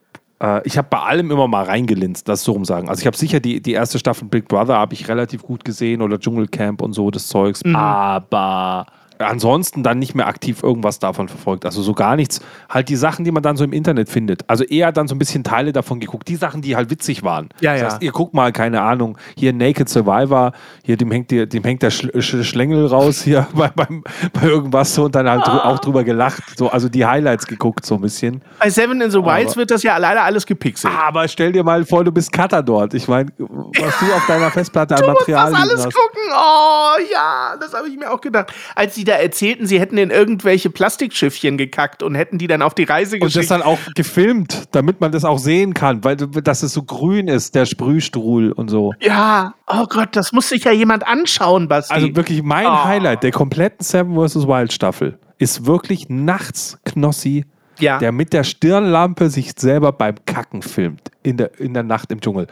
ich 0.64 0.76
habe 0.76 0.88
bei 0.90 0.98
allem 0.98 1.30
immer 1.30 1.48
mal 1.48 1.64
reingelinst, 1.64 2.28
das 2.28 2.44
so 2.44 2.52
rum 2.52 2.64
sagen. 2.66 2.90
Also 2.90 3.00
ich 3.00 3.06
habe 3.06 3.16
sicher 3.16 3.40
die, 3.40 3.62
die 3.62 3.72
erste 3.72 3.98
Staffel 3.98 4.28
Big 4.28 4.48
Brother 4.48 4.76
habe 4.76 4.92
ich 4.92 5.08
relativ 5.08 5.42
gut 5.42 5.64
gesehen 5.64 6.02
oder 6.02 6.18
Dschungelcamp 6.18 6.82
und 6.82 6.92
so 6.92 7.10
des 7.10 7.26
Zeugs. 7.28 7.62
Aber 7.74 8.86
ansonsten 9.18 9.82
dann 9.82 9.98
nicht 9.98 10.14
mehr 10.14 10.26
aktiv 10.26 10.62
irgendwas 10.62 10.98
davon 10.98 11.28
verfolgt. 11.28 11.64
Also 11.64 11.82
so 11.82 11.92
gar 11.92 12.16
nichts. 12.16 12.40
Halt 12.68 12.88
die 12.88 12.96
Sachen, 12.96 13.24
die 13.24 13.30
man 13.30 13.42
dann 13.42 13.56
so 13.56 13.64
im 13.64 13.72
Internet 13.72 14.08
findet. 14.08 14.48
Also 14.48 14.64
eher 14.64 14.92
dann 14.92 15.08
so 15.08 15.14
ein 15.14 15.18
bisschen 15.18 15.44
Teile 15.44 15.72
davon 15.72 16.00
geguckt. 16.00 16.28
Die 16.28 16.36
Sachen, 16.36 16.62
die 16.62 16.76
halt 16.76 16.90
witzig 16.90 17.22
waren. 17.22 17.48
Ja, 17.60 17.72
das 17.72 17.80
ja. 17.80 17.86
heißt, 17.86 18.02
ihr 18.02 18.12
guckt 18.12 18.34
mal, 18.34 18.52
keine 18.52 18.82
Ahnung, 18.82 19.18
hier 19.36 19.52
Naked 19.52 19.88
Survivor, 19.88 20.52
hier 20.84 20.96
dem 20.96 21.10
hängt, 21.10 21.30
die, 21.30 21.48
dem 21.48 21.64
hängt 21.64 21.82
der 21.82 21.90
Schl 21.90 22.10
Sch 22.20 22.44
Schlängel 22.44 22.86
raus 22.86 23.22
hier 23.22 23.46
bei, 23.54 23.68
beim, 23.68 24.04
bei 24.32 24.46
irgendwas 24.46 24.94
so 24.94 25.04
und 25.04 25.14
dann 25.14 25.28
halt 25.28 25.46
drü 25.46 25.58
auch 25.58 25.78
drüber 25.78 26.04
gelacht. 26.04 26.42
So, 26.56 26.68
also 26.68 26.88
die 26.88 27.04
Highlights 27.04 27.46
geguckt 27.46 27.86
so 27.86 27.94
ein 27.94 28.00
bisschen. 28.00 28.42
Bei 28.58 28.70
Seven 28.70 29.00
in 29.00 29.10
the 29.10 29.22
Wilds 29.22 29.56
wird 29.56 29.70
das 29.70 29.82
ja 29.82 29.96
leider 29.96 30.22
alles 30.22 30.46
gepixelt. 30.46 30.92
Aber 30.94 31.26
stell 31.28 31.52
dir 31.52 31.64
mal 31.64 31.84
vor, 31.84 32.04
du 32.04 32.12
bist 32.12 32.32
Cutter 32.32 32.62
dort. 32.62 32.94
Ich 32.94 33.08
meine, 33.08 33.30
was 33.38 33.98
du 33.98 34.12
auf 34.12 34.26
deiner 34.26 34.50
Festplatte 34.50 34.96
an 34.96 35.02
Du 35.02 35.10
musst 35.10 35.28
Material 35.28 35.50
das 35.50 35.60
alles 35.60 35.86
hast. 35.86 35.94
gucken. 35.94 36.22
Oh 36.32 37.12
ja, 37.12 37.56
das 37.60 37.72
habe 37.72 37.88
ich 37.88 37.96
mir 37.96 38.10
auch 38.10 38.20
gedacht. 38.20 38.52
Als 38.74 38.94
sie 38.94 39.05
da 39.06 39.14
erzählten, 39.14 39.66
sie 39.66 39.80
hätten 39.80 39.96
in 39.96 40.10
irgendwelche 40.10 40.68
Plastikschiffchen 40.68 41.56
gekackt 41.56 42.02
und 42.02 42.14
hätten 42.14 42.36
die 42.36 42.46
dann 42.46 42.60
auf 42.60 42.74
die 42.74 42.84
Reise 42.84 43.16
Und 43.16 43.24
das 43.24 43.32
geschickt. 43.32 43.50
dann 43.50 43.62
auch 43.62 43.78
gefilmt, 43.94 44.64
damit 44.72 45.00
man 45.00 45.12
das 45.12 45.24
auch 45.24 45.38
sehen 45.38 45.72
kann, 45.72 46.04
weil 46.04 46.16
dass 46.16 46.62
es 46.62 46.72
so 46.74 46.82
grün 46.82 47.28
ist, 47.28 47.54
der 47.54 47.64
Sprühstruhl 47.66 48.52
und 48.52 48.68
so. 48.68 48.92
ja, 49.00 49.54
oh 49.66 49.86
Gott, 49.88 50.10
das 50.12 50.32
muss 50.32 50.48
sich 50.50 50.64
ja 50.64 50.72
jemand 50.72 51.06
anschauen, 51.06 51.68
Basti. 51.68 51.94
Also 51.94 52.14
wirklich 52.16 52.42
mein 52.42 52.66
Oh. 52.66 52.84
Highlight 52.84 53.22
der 53.22 53.30
kompletten 53.30 53.84
Seven 53.84 54.14
vs. 54.14 54.46
Wild 54.46 54.72
Staffel 54.72 55.18
ist 55.38 55.66
wirklich 55.66 56.08
nachts 56.08 56.78
Knossi, 56.84 57.44
Ja. 57.78 57.98
der 57.98 58.12
mit 58.12 58.32
der 58.32 58.44
Stirnlampe 58.44 59.30
sich 59.30 59.52
selber 59.56 59.92
beim 59.92 60.16
Kacken 60.24 60.62
filmt 60.62 61.10
in 61.22 61.36
der, 61.36 61.58
in 61.60 61.74
der 61.74 61.82
Nacht 61.82 62.10
im 62.12 62.20
Dschungel. 62.20 62.46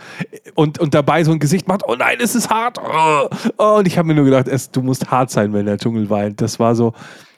Und, 0.54 0.78
und 0.78 0.94
dabei 0.94 1.24
so 1.24 1.32
ein 1.32 1.38
Gesicht 1.38 1.68
macht, 1.68 1.82
oh 1.86 1.94
nein, 1.94 2.18
es 2.20 2.34
ist 2.34 2.50
hart. 2.50 2.78
Oh. 2.78 3.28
Oh, 3.58 3.76
und 3.78 3.86
ich 3.86 3.96
habe 3.98 4.08
mir 4.08 4.14
nur 4.14 4.24
gedacht, 4.24 4.48
es, 4.48 4.70
du 4.70 4.82
musst 4.82 5.10
hart 5.10 5.30
sein, 5.30 5.52
wenn 5.52 5.66
der 5.66 5.78
Dschungel 5.78 6.10
weint. 6.10 6.40
Das 6.40 6.58
war 6.58 6.74
so 6.74 6.94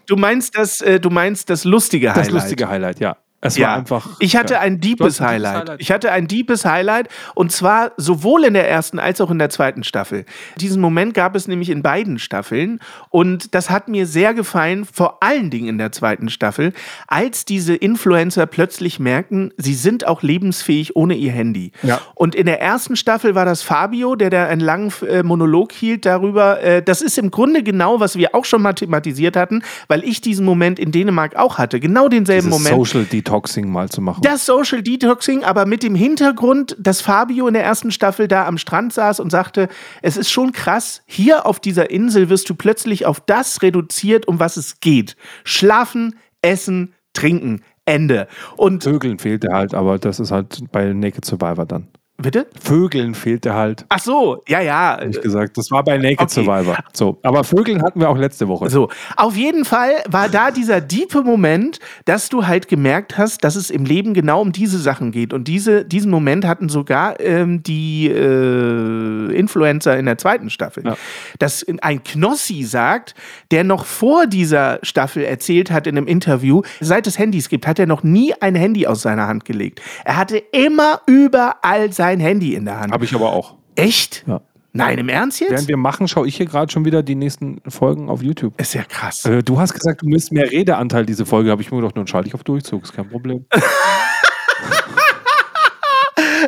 du 0.06 0.16
meinst 0.16 0.56
das, 0.56 0.80
äh, 0.80 1.00
du 1.00 1.10
meinst 1.10 1.50
das 1.50 1.64
lustige 1.64 2.06
das 2.08 2.16
Highlight. 2.16 2.32
lustige 2.32 2.68
Highlight, 2.68 3.00
ja. 3.00 3.16
Es 3.46 3.60
war 3.60 3.76
einfach. 3.76 4.08
Ich 4.18 4.36
hatte 4.36 4.54
ja. 4.54 4.60
ein 4.60 4.80
deepes 4.80 5.20
ein 5.20 5.26
Highlight. 5.28 5.56
Highlight. 5.56 5.80
Ich 5.80 5.90
hatte 5.90 6.12
ein 6.12 6.28
deepes 6.28 6.64
Highlight 6.64 7.08
und 7.34 7.52
zwar 7.52 7.92
sowohl 7.96 8.44
in 8.44 8.54
der 8.54 8.68
ersten 8.68 8.98
als 8.98 9.20
auch 9.20 9.30
in 9.30 9.38
der 9.38 9.50
zweiten 9.50 9.84
Staffel. 9.84 10.24
Diesen 10.60 10.80
Moment 10.80 11.14
gab 11.14 11.34
es 11.34 11.48
nämlich 11.48 11.70
in 11.70 11.82
beiden 11.82 12.18
Staffeln 12.18 12.80
und 13.10 13.54
das 13.54 13.70
hat 13.70 13.88
mir 13.88 14.06
sehr 14.06 14.34
gefallen, 14.34 14.84
vor 14.84 15.22
allen 15.22 15.50
Dingen 15.50 15.68
in 15.68 15.78
der 15.78 15.92
zweiten 15.92 16.28
Staffel, 16.28 16.72
als 17.06 17.44
diese 17.44 17.74
Influencer 17.74 18.46
plötzlich 18.46 18.98
merken, 18.98 19.52
sie 19.56 19.74
sind 19.74 20.06
auch 20.06 20.22
lebensfähig 20.22 20.96
ohne 20.96 21.14
ihr 21.14 21.32
Handy. 21.32 21.72
Ja. 21.82 22.00
Und 22.14 22.34
in 22.34 22.46
der 22.46 22.60
ersten 22.60 22.96
Staffel 22.96 23.34
war 23.34 23.44
das 23.44 23.62
Fabio, 23.62 24.16
der 24.16 24.30
da 24.30 24.46
einen 24.46 24.60
langen 24.60 24.92
äh, 25.08 25.22
Monolog 25.22 25.72
hielt 25.72 26.06
darüber. 26.06 26.62
Äh, 26.62 26.82
das 26.82 27.02
ist 27.02 27.18
im 27.18 27.30
Grunde 27.30 27.62
genau, 27.62 28.00
was 28.00 28.16
wir 28.16 28.34
auch 28.34 28.44
schon 28.44 28.62
mal 28.62 28.72
thematisiert 28.72 29.36
hatten, 29.36 29.62
weil 29.88 30.04
ich 30.04 30.20
diesen 30.20 30.44
Moment 30.44 30.78
in 30.78 30.92
Dänemark 30.92 31.36
auch 31.36 31.58
hatte. 31.58 31.80
Genau 31.80 32.08
denselben 32.08 32.48
Dieses 32.48 32.58
Moment. 32.58 32.76
Social 32.76 33.04
Detoxing 33.36 33.70
mal 33.70 33.88
zu 33.88 34.00
machen. 34.00 34.22
Das 34.22 34.46
Social 34.46 34.82
Detoxing, 34.82 35.44
aber 35.44 35.66
mit 35.66 35.82
dem 35.82 35.94
Hintergrund, 35.94 36.76
dass 36.78 37.00
Fabio 37.00 37.46
in 37.46 37.54
der 37.54 37.64
ersten 37.64 37.90
Staffel 37.90 38.28
da 38.28 38.46
am 38.46 38.58
Strand 38.58 38.92
saß 38.92 39.20
und 39.20 39.30
sagte, 39.30 39.68
es 40.02 40.16
ist 40.16 40.30
schon 40.30 40.52
krass, 40.52 41.02
hier 41.06 41.46
auf 41.46 41.60
dieser 41.60 41.90
Insel 41.90 42.28
wirst 42.28 42.48
du 42.48 42.54
plötzlich 42.54 43.06
auf 43.06 43.20
das 43.20 43.62
reduziert, 43.62 44.26
um 44.26 44.40
was 44.40 44.56
es 44.56 44.80
geht. 44.80 45.16
Schlafen, 45.44 46.16
essen, 46.42 46.94
trinken. 47.12 47.62
Ende. 47.88 48.26
Und 48.56 48.82
Vögeln 48.82 49.20
fehlte 49.20 49.52
halt, 49.52 49.72
aber 49.72 49.96
das 49.96 50.18
ist 50.18 50.32
halt 50.32 50.64
bei 50.72 50.92
Naked 50.92 51.24
Survivor 51.24 51.66
dann. 51.66 51.86
Bitte? 52.16 52.46
Vögeln 52.62 53.14
fehlte 53.14 53.54
halt. 53.54 53.84
Ach 53.88 53.98
so, 53.98 54.42
ja, 54.48 54.60
ja. 54.60 54.96
Hab 55.00 55.08
ich 55.08 55.20
gesagt. 55.20 55.56
Das 55.58 55.70
war 55.70 55.84
bei 55.84 55.98
Naked 55.98 56.20
Okay. 56.20 56.44
Survivor. 56.44 56.78
So, 56.92 57.18
aber 57.22 57.44
Vögeln 57.44 57.82
hatten 57.82 58.00
wir 58.00 58.08
auch 58.08 58.16
letzte 58.16 58.48
Woche. 58.48 58.70
So, 58.70 58.88
auf 59.16 59.36
jeden 59.36 59.64
Fall 59.64 59.90
war 60.08 60.28
da 60.28 60.50
dieser 60.50 60.80
diepe 60.80 61.22
Moment, 61.22 61.78
dass 62.04 62.28
du 62.28 62.46
halt 62.46 62.68
gemerkt 62.68 63.18
hast, 63.18 63.44
dass 63.44 63.54
es 63.54 63.70
im 63.70 63.84
Leben 63.84 64.14
genau 64.14 64.40
um 64.40 64.52
diese 64.52 64.78
Sachen 64.78 65.12
geht. 65.12 65.32
Und 65.32 65.48
diese, 65.48 65.84
diesen 65.84 66.10
Moment 66.10 66.46
hatten 66.46 66.68
sogar 66.68 67.20
ähm, 67.20 67.62
die 67.62 68.08
äh, 68.08 69.34
Influencer 69.34 69.98
in 69.98 70.06
der 70.06 70.18
zweiten 70.18 70.50
Staffel. 70.50 70.84
Ja. 70.84 70.96
Dass 71.38 71.64
ein 71.82 72.02
Knossi 72.02 72.62
sagt, 72.64 73.14
der 73.50 73.64
noch 73.64 73.84
vor 73.84 74.26
dieser 74.26 74.78
Staffel 74.82 75.24
erzählt 75.24 75.70
hat 75.70 75.86
in 75.86 75.96
einem 75.96 76.06
Interview, 76.06 76.62
seit 76.80 77.06
es 77.06 77.18
Handys 77.18 77.48
gibt, 77.48 77.66
hat 77.66 77.78
er 77.78 77.86
noch 77.86 78.02
nie 78.02 78.32
ein 78.40 78.54
Handy 78.54 78.86
aus 78.86 79.02
seiner 79.02 79.26
Hand 79.26 79.44
gelegt. 79.44 79.82
Er 80.04 80.16
hatte 80.16 80.38
immer 80.38 81.02
überall 81.06 81.92
sein 81.92 82.05
Handy 82.14 82.54
in 82.54 82.64
der 82.64 82.80
Hand. 82.80 82.92
Habe 82.92 83.04
ich 83.04 83.14
aber 83.14 83.32
auch. 83.32 83.54
Echt? 83.74 84.24
Ja. 84.26 84.40
Nein, 84.72 84.98
im 84.98 85.08
Ernst 85.08 85.40
jetzt? 85.40 85.50
Während 85.50 85.68
wir 85.68 85.76
machen, 85.78 86.06
schaue 86.06 86.28
ich 86.28 86.36
hier 86.36 86.46
gerade 86.46 86.70
schon 86.70 86.84
wieder 86.84 87.02
die 87.02 87.14
nächsten 87.14 87.62
Folgen 87.68 88.10
auf 88.10 88.22
YouTube. 88.22 88.60
ist 88.60 88.74
ja 88.74 88.82
krass. 88.84 89.24
Äh, 89.24 89.42
du 89.42 89.58
hast 89.58 89.72
gesagt, 89.72 90.02
du 90.02 90.06
misst 90.06 90.32
mehr 90.32 90.50
Redeanteil 90.50 91.06
diese 91.06 91.24
Folge. 91.24 91.50
Habe 91.50 91.62
ich 91.62 91.70
mir 91.70 91.78
gedacht, 91.78 91.96
nun 91.96 92.06
schalte 92.06 92.28
ich 92.28 92.34
auf 92.34 92.44
Durchzug. 92.44 92.82
Ist 92.82 92.92
kein 92.92 93.08
Problem. 93.08 93.46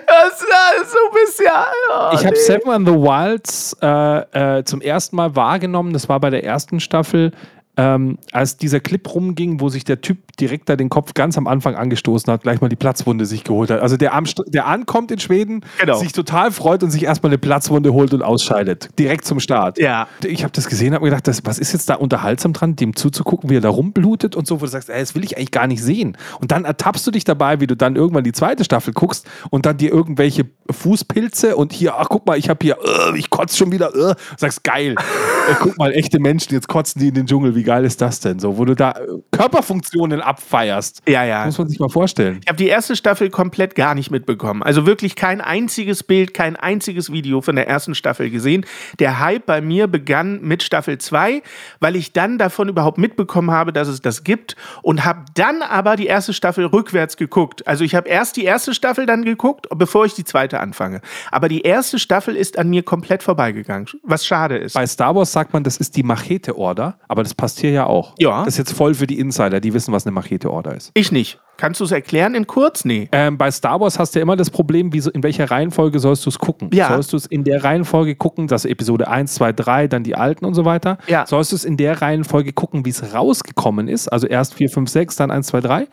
Das, 0.06 0.38
das, 0.38 0.92
du 0.92 0.98
bist 1.12 1.40
ja. 1.44 1.66
oh, 1.90 2.10
Ich 2.14 2.24
habe 2.24 2.34
nee. 2.34 2.40
Seven 2.40 2.70
and 2.70 2.88
the 2.88 2.94
Wilds 2.94 3.76
äh, 3.82 4.58
äh, 4.58 4.64
zum 4.64 4.80
ersten 4.80 5.16
Mal 5.16 5.36
wahrgenommen. 5.36 5.92
Das 5.92 6.08
war 6.08 6.18
bei 6.20 6.30
der 6.30 6.44
ersten 6.44 6.80
Staffel, 6.80 7.32
ähm, 7.78 8.18
als 8.32 8.56
dieser 8.56 8.80
Clip 8.80 9.14
rumging, 9.14 9.60
wo 9.60 9.68
sich 9.68 9.84
der 9.84 10.00
Typ 10.00 10.36
direkt 10.36 10.68
da 10.68 10.74
den 10.74 10.88
Kopf 10.88 11.14
ganz 11.14 11.38
am 11.38 11.46
Anfang 11.46 11.76
angestoßen 11.76 12.30
hat, 12.32 12.42
gleich 12.42 12.60
mal 12.60 12.68
die 12.68 12.76
Platzwunde 12.76 13.24
sich 13.24 13.44
geholt 13.44 13.70
hat. 13.70 13.80
Also 13.80 13.96
der, 13.96 14.14
am, 14.14 14.24
der 14.48 14.66
ankommt 14.66 15.12
in 15.12 15.20
Schweden, 15.20 15.64
Genau. 15.78 15.96
sich 15.96 16.12
total 16.12 16.50
freut 16.50 16.82
und 16.82 16.90
sich 16.90 17.04
erstmal 17.04 17.30
eine 17.30 17.38
Platzwunde 17.38 17.92
holt 17.92 18.12
und 18.12 18.22
ausscheidet. 18.22 18.88
Direkt 18.98 19.24
zum 19.24 19.38
Start. 19.38 19.78
Ja. 19.78 20.08
Ich 20.24 20.42
habe 20.42 20.52
das 20.52 20.68
gesehen, 20.68 20.92
habe 20.92 21.04
mir 21.04 21.10
gedacht, 21.10 21.28
das, 21.28 21.42
was 21.44 21.60
ist 21.60 21.72
jetzt 21.72 21.88
da 21.88 21.94
unterhaltsam 21.94 22.52
dran, 22.52 22.74
dem 22.74 22.96
zuzugucken, 22.96 23.48
wie 23.48 23.56
er 23.56 23.60
da 23.60 23.68
rumblutet 23.68 24.34
und 24.34 24.48
so, 24.48 24.60
wo 24.60 24.64
du 24.64 24.70
sagst, 24.70 24.90
ey, 24.90 24.98
das 24.98 25.14
will 25.14 25.22
ich 25.22 25.36
eigentlich 25.36 25.52
gar 25.52 25.68
nicht 25.68 25.82
sehen. 25.82 26.16
Und 26.40 26.50
dann 26.50 26.64
ertappst 26.64 27.06
du 27.06 27.12
dich 27.12 27.22
dabei, 27.22 27.60
wie 27.60 27.68
du 27.68 27.76
dann 27.76 27.94
irgendwann 27.94 28.24
die 28.24 28.32
zweite 28.32 28.64
Staffel 28.64 28.92
guckst 28.92 29.24
und 29.50 29.66
dann 29.66 29.76
dir 29.76 29.92
irgendwelche 29.92 30.46
Fußpilze 30.68 31.54
und 31.54 31.72
hier, 31.72 31.94
ach 31.96 32.08
guck 32.08 32.26
mal, 32.26 32.36
ich 32.36 32.48
habe 32.48 32.58
hier, 32.62 32.76
äh, 32.84 33.16
ich 33.16 33.30
kotze 33.30 33.56
schon 33.56 33.70
wieder, 33.70 33.94
äh, 33.94 34.14
sagst 34.36 34.64
geil. 34.64 34.96
äh, 35.50 35.54
guck 35.60 35.78
mal, 35.78 35.92
echte 35.92 36.18
Menschen, 36.18 36.54
jetzt 36.54 36.66
kotzen 36.66 37.00
die 37.00 37.08
in 37.08 37.14
den 37.14 37.26
Dschungel, 37.26 37.54
wie 37.54 37.62
geil 37.68 37.84
ist 37.84 38.00
das 38.00 38.20
denn? 38.20 38.38
So, 38.38 38.56
wo 38.56 38.64
du 38.64 38.74
da 38.74 38.92
äh, 38.92 38.94
Körperfunktionen 39.30 40.22
abfeierst. 40.22 41.02
Ja, 41.06 41.22
ja. 41.24 41.44
Muss 41.44 41.58
man 41.58 41.68
sich 41.68 41.78
mal 41.78 41.90
vorstellen. 41.90 42.40
Ich 42.42 42.48
habe 42.48 42.56
die 42.56 42.68
erste 42.68 42.96
Staffel 42.96 43.28
komplett 43.28 43.74
gar 43.74 43.94
nicht 43.94 44.10
mitbekommen. 44.10 44.62
Also 44.62 44.86
wirklich 44.86 45.16
kein 45.16 45.42
einziges 45.42 46.02
Bild, 46.02 46.32
kein 46.32 46.56
einziges 46.56 47.12
Video 47.12 47.42
von 47.42 47.56
der 47.56 47.68
ersten 47.68 47.94
Staffel 47.94 48.30
gesehen. 48.30 48.64
Der 49.00 49.20
Hype 49.20 49.44
bei 49.44 49.60
mir 49.60 49.86
begann 49.86 50.40
mit 50.40 50.62
Staffel 50.62 50.96
2, 50.96 51.42
weil 51.78 51.96
ich 51.96 52.14
dann 52.14 52.38
davon 52.38 52.70
überhaupt 52.70 52.96
mitbekommen 52.96 53.50
habe, 53.50 53.74
dass 53.74 53.88
es 53.88 54.00
das 54.00 54.24
gibt 54.24 54.56
und 54.80 55.04
habe 55.04 55.26
dann 55.34 55.60
aber 55.60 55.96
die 55.96 56.06
erste 56.06 56.32
Staffel 56.32 56.64
rückwärts 56.64 57.18
geguckt. 57.18 57.66
Also 57.68 57.84
ich 57.84 57.94
habe 57.94 58.08
erst 58.08 58.38
die 58.38 58.44
erste 58.44 58.72
Staffel 58.72 59.04
dann 59.04 59.26
geguckt, 59.26 59.66
bevor 59.76 60.06
ich 60.06 60.14
die 60.14 60.24
zweite 60.24 60.60
anfange. 60.60 61.02
Aber 61.30 61.50
die 61.50 61.60
erste 61.60 61.98
Staffel 61.98 62.34
ist 62.34 62.58
an 62.58 62.70
mir 62.70 62.82
komplett 62.82 63.22
vorbeigegangen, 63.22 63.88
was 64.04 64.24
schade 64.24 64.56
ist. 64.56 64.72
Bei 64.72 64.86
Star 64.86 65.14
Wars 65.14 65.32
sagt 65.32 65.52
man, 65.52 65.64
das 65.64 65.76
ist 65.76 65.96
die 65.96 66.02
Machete-Order, 66.02 66.98
aber 67.08 67.22
das 67.22 67.34
passt 67.34 67.57
hier 67.58 67.70
ja 67.70 67.86
auch. 67.86 68.14
Ja. 68.18 68.44
Das 68.44 68.54
ist 68.54 68.58
jetzt 68.58 68.72
voll 68.72 68.94
für 68.94 69.06
die 69.06 69.18
Insider, 69.18 69.60
die 69.60 69.74
wissen, 69.74 69.92
was 69.92 70.06
eine 70.06 70.12
Machete-Order 70.12 70.74
ist. 70.74 70.90
Ich 70.94 71.12
nicht. 71.12 71.40
Kannst 71.56 71.80
du 71.80 71.84
es 71.84 71.90
erklären 71.90 72.36
in 72.36 72.46
kurz? 72.46 72.84
Nee. 72.84 73.08
Ähm, 73.10 73.36
bei 73.36 73.50
Star 73.50 73.80
Wars 73.80 73.98
hast 73.98 74.14
du 74.14 74.20
ja 74.20 74.22
immer 74.22 74.36
das 74.36 74.48
Problem, 74.48 74.92
wie 74.92 75.00
so, 75.00 75.10
in 75.10 75.24
welcher 75.24 75.50
Reihenfolge 75.50 75.98
sollst 75.98 76.24
du 76.24 76.30
es 76.30 76.38
gucken? 76.38 76.70
Ja. 76.72 76.88
Sollst 76.88 77.12
du 77.12 77.16
es 77.16 77.26
in 77.26 77.42
der 77.42 77.64
Reihenfolge 77.64 78.14
gucken, 78.14 78.46
dass 78.46 78.64
Episode 78.64 79.08
1, 79.08 79.34
2, 79.34 79.52
3, 79.52 79.88
dann 79.88 80.04
die 80.04 80.14
alten 80.14 80.44
und 80.44 80.54
so 80.54 80.64
weiter? 80.64 80.98
Ja. 81.08 81.26
Sollst 81.26 81.50
du 81.50 81.56
es 81.56 81.64
in 81.64 81.76
der 81.76 82.00
Reihenfolge 82.00 82.52
gucken, 82.52 82.84
wie 82.84 82.90
es 82.90 83.12
rausgekommen 83.12 83.88
ist? 83.88 84.06
Also 84.06 84.28
erst 84.28 84.54
4, 84.54 84.70
5, 84.70 84.88
6, 84.88 85.16
dann 85.16 85.30
1, 85.32 85.48
2, 85.48 85.60
3. 85.60 85.88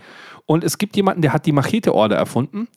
Und 0.46 0.64
es 0.64 0.78
gibt 0.78 0.96
jemanden, 0.96 1.24
der 1.24 1.34
hat 1.34 1.48
die 1.48 1.52
Machete-Order 1.52 2.16
erfunden. 2.16 2.68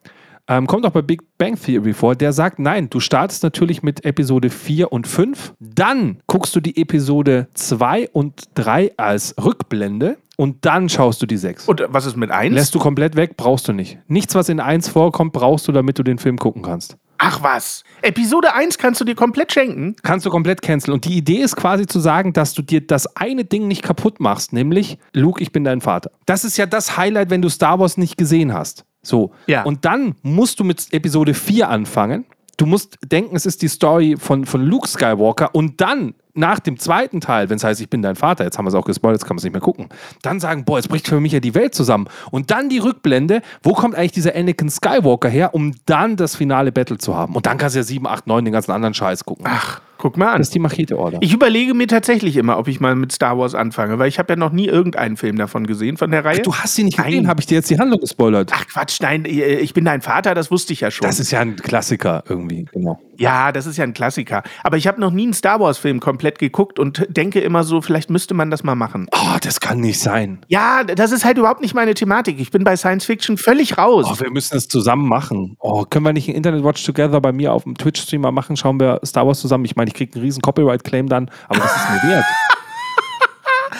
Ähm, 0.48 0.66
kommt 0.66 0.86
auch 0.86 0.92
bei 0.92 1.02
Big 1.02 1.20
Bang 1.36 1.60
Theory 1.60 1.92
vor, 1.92 2.16
der 2.16 2.32
sagt, 2.32 2.58
nein, 2.58 2.88
du 2.88 3.00
startest 3.00 3.42
natürlich 3.42 3.82
mit 3.82 4.04
Episode 4.06 4.48
4 4.48 4.90
und 4.90 5.06
5, 5.06 5.54
dann 5.60 6.22
guckst 6.26 6.56
du 6.56 6.60
die 6.60 6.80
Episode 6.80 7.48
2 7.52 8.08
und 8.10 8.44
3 8.54 8.92
als 8.96 9.34
Rückblende 9.42 10.16
und 10.36 10.64
dann 10.64 10.88
schaust 10.88 11.20
du 11.20 11.26
die 11.26 11.36
6. 11.36 11.68
Und 11.68 11.84
was 11.88 12.06
ist 12.06 12.16
mit 12.16 12.30
1? 12.30 12.54
Lässt 12.54 12.74
du 12.74 12.78
komplett 12.78 13.14
weg, 13.14 13.36
brauchst 13.36 13.68
du 13.68 13.74
nicht. 13.74 13.98
Nichts, 14.06 14.34
was 14.34 14.48
in 14.48 14.58
1 14.58 14.88
vorkommt, 14.88 15.34
brauchst 15.34 15.68
du, 15.68 15.72
damit 15.72 15.98
du 15.98 16.02
den 16.02 16.18
Film 16.18 16.38
gucken 16.38 16.62
kannst. 16.62 16.96
Ach 17.18 17.42
was. 17.42 17.82
Episode 18.00 18.54
1 18.54 18.78
kannst 18.78 19.00
du 19.00 19.04
dir 19.04 19.16
komplett 19.16 19.52
schenken. 19.52 19.96
Kannst 20.04 20.24
du 20.24 20.30
komplett 20.30 20.62
canceln. 20.62 20.94
Und 20.94 21.04
die 21.04 21.16
Idee 21.16 21.38
ist 21.38 21.56
quasi 21.56 21.86
zu 21.86 21.98
sagen, 21.98 22.32
dass 22.32 22.54
du 22.54 22.62
dir 22.62 22.80
das 22.80 23.16
eine 23.16 23.44
Ding 23.44 23.66
nicht 23.66 23.82
kaputt 23.82 24.20
machst, 24.20 24.52
nämlich, 24.52 24.98
Luke, 25.12 25.42
ich 25.42 25.50
bin 25.50 25.64
dein 25.64 25.80
Vater. 25.80 26.12
Das 26.26 26.44
ist 26.44 26.56
ja 26.56 26.66
das 26.66 26.96
Highlight, 26.96 27.30
wenn 27.30 27.42
du 27.42 27.48
Star 27.48 27.80
Wars 27.80 27.98
nicht 27.98 28.16
gesehen 28.16 28.54
hast. 28.54 28.84
So. 29.02 29.32
Ja. 29.46 29.62
Und 29.62 29.84
dann 29.84 30.14
musst 30.22 30.60
du 30.60 30.64
mit 30.64 30.92
Episode 30.92 31.34
4 31.34 31.68
anfangen. 31.68 32.24
Du 32.56 32.66
musst 32.66 32.98
denken, 33.06 33.36
es 33.36 33.46
ist 33.46 33.62
die 33.62 33.68
Story 33.68 34.16
von, 34.18 34.44
von 34.44 34.62
Luke 34.62 34.88
Skywalker 34.88 35.54
und 35.54 35.80
dann 35.80 36.14
nach 36.34 36.60
dem 36.60 36.78
zweiten 36.78 37.20
Teil, 37.20 37.50
wenn 37.50 37.56
es 37.56 37.64
heißt, 37.64 37.80
ich 37.80 37.90
bin 37.90 38.02
dein 38.02 38.16
Vater, 38.16 38.44
jetzt 38.44 38.58
haben 38.58 38.64
wir 38.64 38.70
es 38.70 38.74
auch 38.74 38.84
gespoilert, 38.84 39.20
jetzt 39.20 39.26
kann 39.26 39.34
man 39.34 39.38
es 39.38 39.44
nicht 39.44 39.52
mehr 39.52 39.60
gucken, 39.60 39.88
dann 40.22 40.40
sagen, 40.40 40.64
boah, 40.64 40.78
jetzt 40.78 40.88
bricht 40.88 41.08
für 41.08 41.20
mich 41.20 41.32
ja 41.32 41.40
die 41.40 41.54
Welt 41.54 41.74
zusammen. 41.74 42.08
Und 42.30 42.50
dann 42.50 42.68
die 42.68 42.78
Rückblende, 42.78 43.42
wo 43.62 43.74
kommt 43.74 43.94
eigentlich 43.96 44.12
dieser 44.12 44.34
Anakin 44.34 44.70
Skywalker 44.70 45.28
her, 45.28 45.54
um 45.54 45.74
dann 45.86 46.16
das 46.16 46.36
finale 46.36 46.72
Battle 46.72 46.98
zu 46.98 47.14
haben. 47.14 47.34
Und 47.34 47.46
dann 47.46 47.58
kannst 47.58 47.74
du 47.74 47.80
ja 47.80 47.84
7, 47.84 48.06
8, 48.06 48.26
9 48.26 48.44
den 48.44 48.52
ganzen 48.52 48.72
anderen 48.72 48.94
Scheiß 48.94 49.24
gucken. 49.24 49.44
Ach, 49.48 49.80
guck 49.98 50.16
mal 50.16 50.32
an. 50.32 50.38
Das 50.38 50.48
ist 50.48 50.54
die 50.54 50.60
Machete-Order. 50.60 51.18
Ich 51.20 51.32
überlege 51.32 51.74
mir 51.74 51.86
tatsächlich 51.86 52.36
immer, 52.36 52.58
ob 52.58 52.68
ich 52.68 52.80
mal 52.80 52.94
mit 52.94 53.12
Star 53.12 53.38
Wars 53.38 53.54
anfange, 53.54 53.98
weil 53.98 54.08
ich 54.08 54.18
habe 54.18 54.32
ja 54.32 54.36
noch 54.36 54.52
nie 54.52 54.66
irgendeinen 54.66 55.16
Film 55.16 55.36
davon 55.36 55.66
gesehen 55.66 55.96
von 55.96 56.10
der 56.10 56.24
Reihe. 56.24 56.40
Du 56.40 56.54
hast 56.54 56.76
sie 56.76 56.84
nicht 56.84 56.96
gesehen, 56.96 57.28
habe 57.28 57.40
ich 57.40 57.46
dir 57.46 57.56
jetzt 57.56 57.68
die 57.70 57.78
Handlung 57.78 58.00
gespoilert. 58.00 58.50
Ach 58.54 58.66
Quatsch, 58.66 58.98
nein, 59.02 59.24
äh, 59.24 59.56
ich 59.56 59.74
bin 59.74 59.84
dein 59.84 60.00
Vater, 60.00 60.34
das 60.34 60.50
wusste 60.50 60.72
ich 60.72 60.80
ja 60.80 60.90
schon. 60.90 61.06
Das 61.06 61.20
ist 61.20 61.30
ja 61.30 61.40
ein 61.40 61.56
Klassiker 61.56 62.24
irgendwie, 62.28 62.66
genau. 62.72 62.98
Ja, 63.18 63.52
das 63.52 63.66
ist 63.66 63.76
ja 63.76 63.84
ein 63.84 63.94
Klassiker. 63.94 64.42
Aber 64.62 64.76
ich 64.76 64.86
habe 64.86 65.00
noch 65.00 65.10
nie 65.10 65.24
einen 65.24 65.34
Star 65.34 65.60
Wars-Film 65.60 66.00
komplett 66.00 66.38
geguckt 66.38 66.78
und 66.78 67.06
denke 67.08 67.40
immer 67.40 67.64
so, 67.64 67.80
vielleicht 67.82 68.10
müsste 68.10 68.34
man 68.34 68.50
das 68.50 68.64
mal 68.64 68.74
machen. 68.74 69.08
Oh, 69.12 69.36
das 69.40 69.60
kann 69.60 69.80
nicht 69.80 70.00
sein. 70.00 70.38
Ja, 70.48 70.84
das 70.84 71.12
ist 71.12 71.24
halt 71.24 71.38
überhaupt 71.38 71.60
nicht 71.60 71.74
meine 71.74 71.94
Thematik. 71.94 72.40
Ich 72.40 72.50
bin 72.50 72.64
bei 72.64 72.76
Science 72.76 73.04
Fiction 73.04 73.36
völlig 73.36 73.76
raus. 73.76 74.06
Oh, 74.08 74.20
wir 74.20 74.30
müssen 74.30 74.56
es 74.56 74.68
zusammen 74.68 75.08
machen. 75.08 75.56
Oh, 75.60 75.84
können 75.84 76.04
wir 76.04 76.12
nicht 76.12 76.28
ein 76.28 76.34
Internet 76.34 76.64
Watch 76.64 76.84
Together 76.84 77.20
bei 77.20 77.32
mir 77.32 77.52
auf 77.52 77.64
dem 77.64 77.76
Twitch-Stream 77.76 78.22
mal 78.22 78.32
machen? 78.32 78.56
Schauen 78.56 78.80
wir 78.80 79.00
Star 79.04 79.26
Wars 79.26 79.40
zusammen. 79.40 79.64
Ich 79.64 79.76
meine, 79.76 79.88
ich 79.88 79.94
kriege 79.94 80.14
einen 80.14 80.24
riesen 80.24 80.40
Copyright-Claim 80.40 81.08
dann, 81.08 81.30
aber 81.48 81.60
das 81.60 81.74
ist 81.74 81.90
mir 81.90 82.10
wert. 82.10 82.24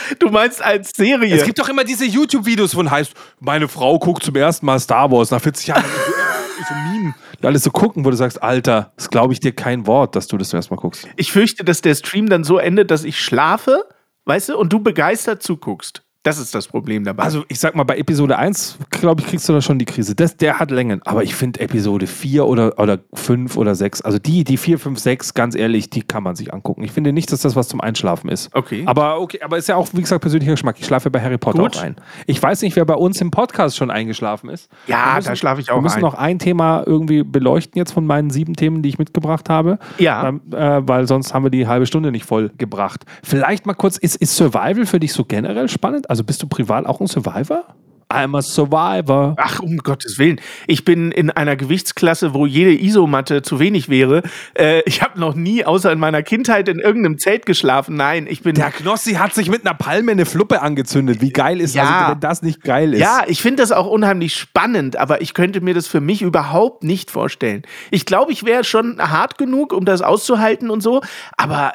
Du 0.19 0.31
meinst 0.31 0.63
als 0.63 0.91
Serie? 0.95 1.37
es 1.37 1.45
gibt 1.45 1.59
doch 1.59 1.69
immer 1.69 1.85
diese 1.85 2.05
YouTube-Videos, 2.05 2.77
wo 2.77 2.89
heißt, 2.89 3.13
meine 3.41 3.69
Frau 3.69 3.99
guckt 3.99 4.23
zum 4.23 4.37
ersten 4.37 4.67
Mal 4.67 4.81
Star 4.81 5.11
Wars 5.11 5.31
nach 5.31 5.41
40 5.41 5.69
Jahren. 5.69 5.85
so, 6.59 6.65
so 6.69 6.75
Meme, 6.75 7.15
die 7.41 7.47
alle 7.47 7.59
so 7.59 7.71
gucken, 7.71 8.05
wo 8.05 8.11
du 8.11 8.17
sagst, 8.17 8.43
Alter, 8.43 8.93
das 8.97 9.11
glaube 9.11 9.33
ich 9.33 9.41
dir 9.41 9.53
kein 9.53 9.87
Wort, 9.87 10.17
dass 10.17 10.27
du 10.27 10.37
das 10.37 10.51
zum 10.51 10.61
Mal 10.71 10.77
guckst. 10.77 11.07
ich 11.17 11.33
fürchte, 11.33 11.65
dass 11.65 11.83
der 11.83 11.95
Stream 11.95 12.29
dann 12.29 12.45
so 12.45 12.59
endet, 12.59 12.91
dass 12.91 13.05
ich 13.05 13.21
schlafe, 13.21 13.85
weißt 14.25 14.51
du, 14.51 14.59
und 14.59 14.73
du 14.73 14.81
begeistert 14.81 15.43
zuguckst. 15.43 16.03
Das 16.29 16.39
ist 16.39 16.55
das 16.55 16.69
Problem 16.69 17.05
dabei. 17.05 17.23
Also 17.23 17.47
ich 17.49 17.59
sag 17.59 17.75
mal, 17.75 17.85
bei 17.85 17.97
Episode 17.97 18.37
1, 18.37 18.77
glaube 18.91 19.23
ich, 19.23 19.29
kriegst 19.29 19.49
du 19.49 19.55
da 19.55 19.63
schon 19.63 19.79
die 19.79 19.87
Krise. 19.87 20.15
Das, 20.15 20.37
der 20.37 20.59
hat 20.59 20.71
Längen. 20.71 21.01
Aber 21.07 21.23
ich 21.23 21.35
finde 21.35 21.61
Episode 21.61 22.07
4 22.07 22.45
oder, 22.45 22.79
oder 22.79 22.99
5 23.15 23.57
oder 23.57 23.75
6, 23.75 24.03
also 24.03 24.19
die, 24.19 24.45
die 24.45 24.59
4, 24.59 24.79
5, 24.79 24.99
6, 24.99 25.33
ganz 25.33 25.55
ehrlich, 25.55 25.89
die 25.89 26.03
kann 26.03 26.23
man 26.23 26.37
sich 26.37 26.53
angucken. 26.53 26.85
Ich 26.85 26.93
finde 26.93 27.15
nicht, 27.15 27.33
dass 27.33 27.41
das 27.41 27.57
was 27.57 27.69
zum 27.69 27.81
Einschlafen 27.81 28.29
ist. 28.29 28.55
Okay. 28.55 28.83
Aber 28.85 29.23
okay, 29.23 29.41
aber 29.43 29.57
ist 29.57 29.69
ja 29.69 29.77
auch, 29.77 29.89
wie 29.95 30.03
gesagt, 30.03 30.21
persönlicher 30.21 30.53
Geschmack. 30.53 30.77
Ich 30.79 30.85
schlafe 30.85 31.11
bei 31.11 31.23
Harry 31.23 31.39
Potter 31.39 31.63
Gut. 31.63 31.79
auch 31.79 31.83
ein. 31.83 31.97
Ich 32.27 32.43
weiß 32.43 32.61
nicht, 32.61 32.77
wer 32.77 32.85
bei 32.85 32.97
uns 32.97 33.23
im 33.23 33.31
Podcast 33.31 33.79
schon 33.79 33.91
eingeschlafen 33.91 34.51
ist. 34.51 34.69
Ja, 34.87 35.15
müssen, 35.15 35.29
da 35.29 35.37
schlafe 35.37 35.63
ich 35.63 35.71
auch 35.71 35.77
Wir 35.77 35.83
müssen 35.83 35.97
ein. 35.97 36.03
noch 36.03 36.15
ein 36.15 36.39
Thema 36.39 36.83
irgendwie 36.85 37.23
beleuchten 37.23 37.79
jetzt 37.79 37.93
von 37.93 38.05
meinen 38.05 38.29
sieben 38.29 38.55
Themen, 38.55 38.83
die 38.83 38.91
ich 38.91 38.99
mitgebracht 38.99 39.49
habe. 39.49 39.79
Ja. 39.97 40.29
Ähm, 40.29 40.43
äh, 40.53 40.83
weil 40.87 41.07
sonst 41.07 41.33
haben 41.33 41.45
wir 41.45 41.51
die 41.51 41.67
halbe 41.67 41.87
Stunde 41.87 42.13
nicht 42.13 42.27
voll 42.27 42.51
gebracht. 42.59 43.07
Vielleicht 43.23 43.65
mal 43.65 43.73
kurz, 43.73 43.97
ist, 43.97 44.17
ist 44.17 44.37
Survival 44.37 44.85
für 44.85 45.01
dich 45.01 45.15
so 45.15 45.25
generell 45.25 45.71
spannend? 45.71 46.11
Also 46.11 46.18
bist 46.25 46.43
du 46.43 46.47
privat 46.49 46.87
auch 46.87 47.01
ein 47.01 47.07
Survivor? 47.07 47.65
I'm 48.11 48.35
a 48.39 48.41
Survivor. 48.41 49.35
Ach, 49.39 49.61
um 49.61 49.77
Gottes 49.77 50.19
Willen. 50.19 50.41
Ich 50.67 50.87
bin 50.87 51.13
in 51.13 51.29
einer 51.31 51.57
Gewichtsklasse, 51.57 52.33
wo 52.33 52.47
jede 52.47 52.73
Isomatte 52.73 53.43
zu 53.43 53.59
wenig 53.59 53.91
wäre. 53.91 54.23
Äh, 54.59 54.81
ich 54.87 55.03
habe 55.03 55.21
noch 55.21 55.35
nie, 55.35 55.63
außer 55.67 55.93
in 55.93 55.99
meiner 55.99 56.23
Kindheit, 56.23 56.71
in 56.71 56.79
irgendeinem 56.79 57.19
Zelt 57.19 57.45
geschlafen. 57.45 57.97
Nein, 57.97 58.27
ich 58.27 58.41
bin. 58.43 58.55
Der 58.55 58.71
Knossi 58.71 59.17
hat 59.17 59.35
sich 59.35 59.51
mit 59.51 59.67
einer 59.67 59.75
Palme 59.75 60.13
eine 60.13 60.25
Fluppe 60.25 60.63
angezündet. 60.63 61.21
Wie 61.21 61.29
geil 61.33 61.61
ist 61.61 61.75
Ja. 61.75 61.83
also, 61.83 62.13
wenn 62.13 62.21
das 62.21 62.41
nicht 62.41 62.63
geil 62.63 62.95
ist? 62.95 63.01
Ja, 63.01 63.25
ich 63.27 63.43
finde 63.43 63.63
das 63.63 63.73
auch 63.73 63.87
unheimlich 63.87 64.35
spannend, 64.37 64.97
aber 64.97 65.21
ich 65.21 65.35
könnte 65.35 65.61
mir 65.61 65.75
das 65.75 65.87
für 65.87 66.01
mich 66.01 66.23
überhaupt 66.23 66.85
nicht 66.85 67.11
vorstellen. 67.11 67.61
Ich 67.91 68.07
glaube, 68.07 68.33
ich 68.33 68.43
wäre 68.47 68.65
schon 68.65 69.03
hart 69.03 69.37
genug, 69.37 69.75
um 69.75 69.85
das 69.85 70.01
auszuhalten 70.01 70.71
und 70.71 70.83
so, 70.83 71.03
aber 71.37 71.75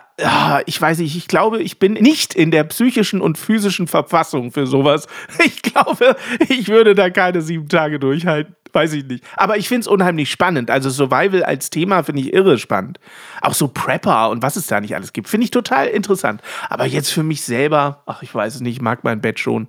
ich 0.65 0.79
weiß 0.79 0.99
nicht, 0.99 1.15
ich 1.15 1.27
glaube, 1.27 1.61
ich 1.61 1.79
bin 1.79 1.93
nicht 1.93 2.35
in 2.35 2.51
der 2.51 2.63
psychischen 2.65 3.19
und 3.19 3.37
physischen 3.37 3.87
Verfassung 3.87 4.51
für 4.51 4.67
sowas. 4.67 5.07
Ich 5.45 5.61
glaube, 5.61 6.15
ich 6.49 6.67
würde 6.67 6.93
da 6.93 7.09
keine 7.09 7.41
sieben 7.41 7.67
Tage 7.67 7.99
durchhalten. 7.99 8.55
Weiß 8.71 8.93
ich 8.93 9.05
nicht. 9.05 9.23
Aber 9.35 9.57
ich 9.57 9.67
finde 9.67 9.81
es 9.81 9.87
unheimlich 9.87 10.31
spannend. 10.31 10.69
Also 10.69 10.89
Survival 10.89 11.43
als 11.43 11.69
Thema 11.69 12.03
finde 12.03 12.21
ich 12.21 12.33
irre 12.33 12.57
spannend. 12.57 12.99
Auch 13.41 13.53
so 13.53 13.67
Prepper 13.67 14.29
und 14.29 14.41
was 14.41 14.55
es 14.55 14.67
da 14.67 14.81
nicht 14.81 14.95
alles 14.95 15.13
gibt, 15.13 15.29
finde 15.29 15.45
ich 15.45 15.51
total 15.51 15.87
interessant. 15.87 16.41
Aber 16.69 16.85
jetzt 16.85 17.11
für 17.11 17.23
mich 17.23 17.41
selber, 17.43 18.03
ach, 18.05 18.23
ich 18.23 18.33
weiß 18.33 18.55
es 18.55 18.61
nicht, 18.61 18.77
ich 18.77 18.81
mag 18.81 19.03
mein 19.03 19.21
Bett 19.21 19.39
schon. 19.39 19.67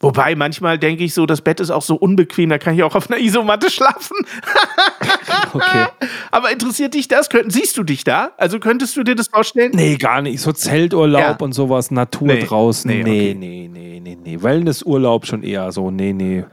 Wobei 0.00 0.34
manchmal 0.34 0.78
denke 0.78 1.04
ich 1.04 1.14
so, 1.14 1.24
das 1.26 1.40
Bett 1.40 1.60
ist 1.60 1.70
auch 1.70 1.82
so 1.82 1.94
unbequem, 1.94 2.50
da 2.50 2.58
kann 2.58 2.74
ich 2.74 2.82
auch 2.82 2.94
auf 2.94 3.10
einer 3.10 3.20
Isomatte 3.20 3.70
schlafen. 3.70 4.16
Okay. 5.54 5.86
Aber 6.30 6.50
interessiert 6.50 6.94
dich 6.94 7.06
das? 7.08 7.28
Siehst 7.46 7.76
du 7.78 7.84
dich 7.84 8.02
da? 8.04 8.32
Also 8.38 8.58
könntest 8.58 8.96
du 8.96 9.04
dir 9.04 9.14
das 9.14 9.28
vorstellen? 9.28 9.70
Nee, 9.74 9.96
gar 9.96 10.20
nicht. 10.22 10.40
So 10.40 10.52
Zelturlaub 10.52 11.20
Ja. 11.20 11.36
und 11.40 11.52
sowas, 11.52 11.90
Natur 11.90 12.28
Nee. 12.28 12.42
draußen. 12.44 12.90
Nee, 12.90 13.02
Nee, 13.04 13.10
okay. 13.30 13.34
nee, 13.34 13.70
nee, 13.72 14.00
nee, 14.00 14.18
nee. 14.22 14.42
Wellnessurlaub 14.42 15.26
schon 15.26 15.42
eher 15.42 15.70
so. 15.72 15.90
Nee, 15.90 16.12
nee. 16.12 16.44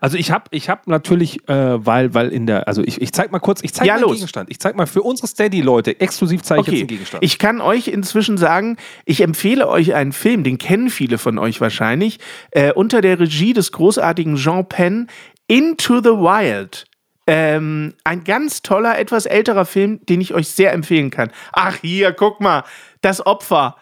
Also 0.00 0.16
ich 0.18 0.30
habe 0.30 0.44
ich 0.50 0.68
hab 0.70 0.86
natürlich, 0.86 1.46
äh, 1.48 1.84
weil, 1.86 2.12
weil 2.14 2.28
in 2.30 2.46
der, 2.46 2.68
also 2.68 2.82
ich, 2.82 3.00
ich 3.00 3.12
zeig 3.12 3.32
mal 3.32 3.38
kurz, 3.38 3.62
ich 3.62 3.72
zeig 3.74 3.86
Ja, 3.86 3.94
mal 3.94 4.02
los. 4.02 4.14
Gegenstand. 4.14 4.50
Ich 4.50 4.58
zeig 4.58 4.76
mal 4.76 4.86
für 4.86 5.02
unsere 5.02 5.26
Steady-Leute, 5.26 6.00
exklusiv 6.00 6.42
zeige 6.42 6.62
ich 6.62 6.66
jetzt 6.68 6.78
einen 6.80 6.86
Gegenstand. 6.88 7.24
Ich 7.24 7.38
kann 7.38 7.60
euch 7.60 7.88
inzwischen 7.88 8.36
sagen, 8.38 8.76
ich 9.04 9.20
empfehle 9.22 9.68
euch 9.68 9.94
einen 9.94 10.12
Film, 10.12 10.42
den 10.44 10.58
kennen 10.58 10.90
viele 10.90 11.18
von 11.18 11.38
euch 11.38 11.60
wahrscheinlich, 11.60 12.18
äh, 12.50 12.72
unter 12.72 13.00
der 13.00 13.18
Regie 13.20 13.52
des 13.52 13.72
großartigen 13.72 14.36
Jean 14.36 14.66
Penn, 14.68 15.08
Into 15.46 15.98
the 15.98 16.10
Wild. 16.10 16.84
Ähm, 17.32 17.94
ein 18.02 18.24
ganz 18.24 18.60
toller, 18.60 18.98
etwas 18.98 19.24
älterer 19.24 19.64
Film, 19.64 20.04
den 20.04 20.20
ich 20.20 20.34
euch 20.34 20.48
sehr 20.48 20.72
empfehlen 20.72 21.10
kann. 21.10 21.30
Ach, 21.52 21.76
hier, 21.76 22.12
guck 22.12 22.40
mal, 22.40 22.64
das 23.02 23.24
Opfer. 23.24 23.76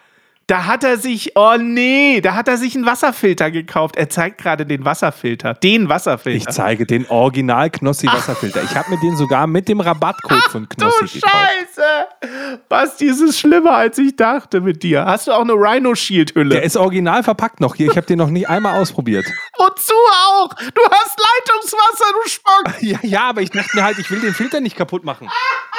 Da 0.49 0.65
hat 0.65 0.83
er 0.83 0.97
sich, 0.97 1.33
oh 1.35 1.57
nee, 1.59 2.21
da 2.21 2.33
hat 2.33 2.47
er 2.47 2.57
sich 2.57 2.73
einen 2.73 2.87
Wasserfilter 2.87 3.51
gekauft. 3.51 3.95
Er 3.97 4.09
zeigt 4.09 4.39
gerade 4.39 4.65
den 4.65 4.83
Wasserfilter, 4.83 5.53
den 5.53 5.83
Ich 5.83 5.89
Wasserfilter. 5.89 6.49
zeige 6.49 6.87
den 6.87 7.07
Original 7.07 7.69
Knossi 7.69 8.07
Wasserfilter. 8.07 8.63
Ich 8.63 8.75
habe 8.75 8.89
mir 8.89 8.99
den 8.99 9.15
sogar 9.15 9.45
mit 9.45 9.67
dem 9.69 9.79
Rabattcode 9.79 10.41
von 10.49 10.63
Du 10.67 10.75
Knossi 10.75 11.19
gekauft. 11.19 11.35
Scheiße! 11.35 12.59
Basti, 12.67 13.09
es 13.09 13.21
ist 13.21 13.39
schlimmer, 13.39 13.75
als 13.75 13.99
ich 13.99 14.15
dachte 14.15 14.59
mit 14.59 14.81
dir. 14.81 15.05
Hast 15.05 15.27
du 15.27 15.33
auch 15.33 15.41
eine 15.41 15.53
Rhino 15.53 15.93
Shield 15.93 16.33
Hülle? 16.33 16.55
Der 16.55 16.63
ist 16.63 16.77
original 16.77 17.21
verpackt 17.21 17.59
noch 17.59 17.75
hier. 17.75 17.91
Ich 17.91 17.95
habe 17.97 18.07
den 18.07 18.17
noch 18.17 18.31
nie 18.31 18.47
einmal 18.47 18.79
ausprobiert. 18.81 19.27
Wozu 19.59 19.93
auch? 19.93 20.49
Du 20.55 20.81
hast 20.89 21.15
Leitungswasser, 21.19 22.05
du 22.23 22.29
Spock! 22.29 22.63
Ja, 22.81 22.97
ja, 23.03 23.21
aber 23.29 23.41
ich 23.41 23.51
dachte 23.51 23.75
mir 23.75 23.83
halt, 23.83 23.99
ich 23.99 24.09
will 24.09 24.19
den 24.21 24.33
Filter 24.33 24.61
nicht 24.61 24.75
kaputt 24.75 25.03
machen. 25.03 25.29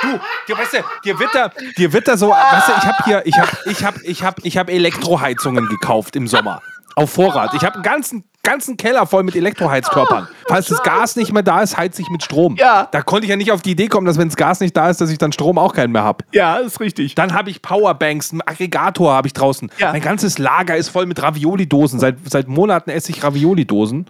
Du, 0.02 0.08
dir, 0.48 0.56
weißt 0.58 0.74
du, 0.74 0.78
dir 1.04 1.18
wird 1.18 1.34
da, 1.34 1.50
dir 1.76 1.92
wird 1.92 2.06
da 2.06 2.16
so, 2.16 2.28
weißt 2.30 2.68
du, 2.68 2.72
ich 2.78 2.84
habe 2.84 3.04
hier, 3.04 3.22
ich 3.26 3.36
habe, 3.38 3.50
ich 3.66 3.84
habe, 3.84 4.00
ich 4.04 4.22
habe, 4.22 4.36
ich 4.44 4.56
habe 4.58 4.59
Elektroheizungen 4.68 5.66
gekauft 5.66 6.16
im 6.16 6.26
Sommer. 6.26 6.60
Auf 6.96 7.12
Vorrat. 7.12 7.54
Ich 7.54 7.62
habe 7.62 7.76
einen 7.76 7.82
ganzen, 7.82 8.24
ganzen 8.42 8.76
Keller 8.76 9.06
voll 9.06 9.22
mit 9.22 9.36
Elektroheizkörpern. 9.36 10.28
Falls 10.48 10.66
das 10.66 10.82
Gas 10.82 11.16
nicht 11.16 11.32
mehr 11.32 11.42
da 11.42 11.62
ist, 11.62 11.76
heiz 11.76 11.98
ich 11.98 12.08
mit 12.10 12.22
Strom. 12.22 12.56
Ja. 12.56 12.88
Da 12.90 13.02
konnte 13.02 13.24
ich 13.24 13.30
ja 13.30 13.36
nicht 13.36 13.52
auf 13.52 13.62
die 13.62 13.70
Idee 13.70 13.88
kommen, 13.88 14.06
dass 14.06 14.18
wenn 14.18 14.28
das 14.28 14.36
Gas 14.36 14.60
nicht 14.60 14.76
da 14.76 14.90
ist, 14.90 15.00
dass 15.00 15.08
ich 15.10 15.18
dann 15.18 15.32
Strom 15.32 15.56
auch 15.56 15.72
keinen 15.72 15.92
mehr 15.92 16.02
habe. 16.02 16.24
Ja, 16.32 16.56
ist 16.56 16.80
richtig. 16.80 17.14
Dann 17.14 17.32
habe 17.32 17.48
ich 17.48 17.62
Powerbanks, 17.62 18.32
einen 18.32 18.42
Aggregator 18.42 19.12
habe 19.12 19.28
ich 19.28 19.32
draußen. 19.32 19.70
Ja. 19.78 19.92
Mein 19.92 20.02
ganzes 20.02 20.38
Lager 20.38 20.76
ist 20.76 20.88
voll 20.88 21.06
mit 21.06 21.22
Ravioli-Dosen. 21.22 22.00
Seit, 22.00 22.16
seit 22.28 22.48
Monaten 22.48 22.90
esse 22.90 23.12
ich 23.12 23.22
Ravioli-Dosen 23.22 24.06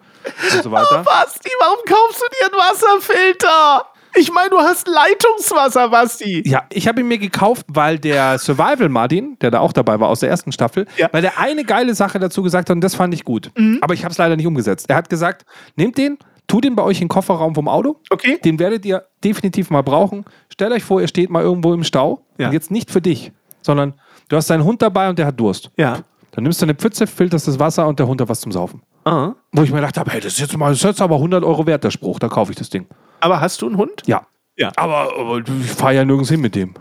und 0.54 0.62
so 0.62 0.72
weiter. 0.72 1.02
Basti, 1.04 1.50
warum 1.60 1.78
kaufst 1.86 2.22
du 2.22 2.26
dir 2.38 2.52
einen 2.52 2.72
Wasserfilter? 2.72 3.89
Ich 4.16 4.32
meine, 4.32 4.50
du 4.50 4.58
hast 4.58 4.88
Leitungswasser, 4.88 5.88
Basti. 5.88 6.42
Ja, 6.46 6.64
ich 6.72 6.88
habe 6.88 7.00
ihn 7.00 7.08
mir 7.08 7.18
gekauft, 7.18 7.66
weil 7.68 7.98
der 7.98 8.38
Survival 8.38 8.88
Martin, 8.88 9.36
der 9.40 9.50
da 9.50 9.60
auch 9.60 9.72
dabei 9.72 10.00
war 10.00 10.08
aus 10.08 10.20
der 10.20 10.28
ersten 10.28 10.52
Staffel, 10.52 10.86
Ja. 10.96 11.06
Mhm. 11.06 11.10
weil 11.12 11.22
der 11.22 11.38
eine 11.38 11.64
geile 11.64 11.94
Sache 11.94 12.18
dazu 12.18 12.42
gesagt 12.42 12.70
hat 12.70 12.74
und 12.74 12.80
das 12.82 12.94
fand 12.94 13.14
ich 13.14 13.24
gut. 13.24 13.50
Aber 13.80 13.94
ich 13.94 14.04
habe 14.04 14.12
es 14.12 14.18
leider 14.18 14.36
nicht 14.36 14.46
umgesetzt. 14.46 14.86
Er 14.88 14.96
hat 14.96 15.08
gesagt, 15.08 15.44
nehmt 15.76 15.96
den, 15.98 16.18
tut 16.46 16.64
den 16.64 16.74
bei 16.74 16.82
euch 16.82 16.98
in 17.00 17.04
den 17.04 17.08
Kofferraum 17.08 17.54
vom 17.54 17.68
Auto. 17.68 18.00
Okay. 18.10 18.38
Den 18.44 18.58
werdet 18.58 18.84
ihr 18.84 19.04
definitiv 19.22 19.70
mal 19.70 19.82
brauchen. 19.82 20.24
Stellt 20.48 20.72
euch 20.72 20.82
vor, 20.82 21.00
ihr 21.00 21.08
steht 21.08 21.30
mal 21.30 21.42
irgendwo 21.42 21.72
im 21.72 21.84
Stau. 21.84 22.24
Ja. 22.38 22.48
Und 22.48 22.52
jetzt 22.52 22.70
nicht 22.70 22.90
für 22.90 23.00
dich, 23.00 23.32
sondern 23.62 23.94
du 24.28 24.36
hast 24.36 24.50
deinen 24.50 24.64
Hund 24.64 24.82
dabei 24.82 25.08
und 25.08 25.18
der 25.18 25.26
hat 25.26 25.38
Durst. 25.38 25.70
Ja. 25.76 25.98
Dann 26.32 26.44
nimmst 26.44 26.60
du 26.60 26.66
eine 26.66 26.74
Pfütze, 26.74 27.06
filterst 27.06 27.48
das 27.48 27.58
Wasser 27.58 27.86
und 27.88 27.98
der 27.98 28.06
Hund 28.06 28.20
hat 28.20 28.28
was 28.28 28.40
zum 28.40 28.52
Saufen. 28.52 28.82
Ah. 29.04 29.32
Wo 29.52 29.62
ich 29.62 29.70
mir 29.70 29.76
gedacht 29.76 29.96
habe, 29.98 30.10
hey, 30.12 30.20
das 30.20 30.34
ist 30.34 30.40
jetzt 30.40 30.56
mal, 30.56 30.68
das 30.70 30.78
ist 30.78 30.84
jetzt 30.84 31.00
aber 31.00 31.16
100 31.16 31.42
Euro 31.42 31.66
wert, 31.66 31.82
der 31.84 31.90
Spruch, 31.90 32.18
da 32.18 32.28
kaufe 32.28 32.52
ich 32.52 32.58
das 32.58 32.68
Ding. 32.68 32.86
Aber 33.20 33.40
hast 33.40 33.62
du 33.62 33.66
einen 33.66 33.76
Hund? 33.76 34.02
Ja. 34.06 34.26
Ja. 34.56 34.72
Aber, 34.76 35.12
aber 35.16 35.38
ich 35.38 35.70
fahre 35.72 35.94
ja 35.94 36.04
nirgends 36.04 36.30
hin 36.30 36.40
mit 36.40 36.54
dem. 36.54 36.74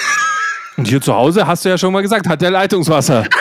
Und 0.76 0.86
hier 0.86 1.00
zu 1.00 1.14
Hause 1.14 1.46
hast 1.46 1.64
du 1.64 1.68
ja 1.68 1.76
schon 1.76 1.92
mal 1.92 2.02
gesagt, 2.02 2.28
hat 2.28 2.40
der 2.40 2.50
Leitungswasser. 2.50 3.24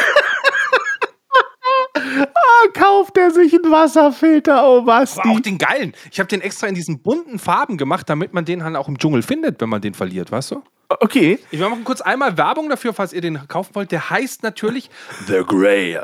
Ah, 1.96 2.68
kauft 2.74 3.18
er 3.18 3.32
sich 3.32 3.54
einen 3.54 3.72
Wasserfilter, 3.72 4.68
oh 4.68 4.82
Basti. 4.82 5.22
Aber 5.22 5.32
auch 5.32 5.40
den 5.40 5.58
geilen. 5.58 5.94
Ich 6.12 6.20
habe 6.20 6.28
den 6.28 6.42
extra 6.42 6.68
in 6.68 6.76
diesen 6.76 7.02
bunten 7.02 7.40
Farben 7.40 7.78
gemacht, 7.78 8.10
damit 8.10 8.34
man 8.34 8.44
den 8.44 8.64
halt 8.64 8.76
auch 8.76 8.88
im 8.90 8.98
Dschungel 8.98 9.22
findet, 9.22 9.62
wenn 9.62 9.70
man 9.70 9.82
den 9.82 9.94
verliert, 9.94 10.32
weißt 10.32 10.52
du? 10.52 10.64
Okay. 10.90 11.40
Ich 11.52 11.60
machen 11.60 11.84
kurz 11.84 12.02
einmal 12.02 12.38
Werbung 12.38 12.68
dafür, 12.70 12.94
falls 12.94 13.14
ihr 13.14 13.22
den 13.22 13.48
kaufen 13.48 13.76
wollt. 13.76 13.92
Der 13.92 14.10
heißt 14.10 14.44
natürlich 14.44 14.90
The 15.28 15.44
Grail. 15.48 16.02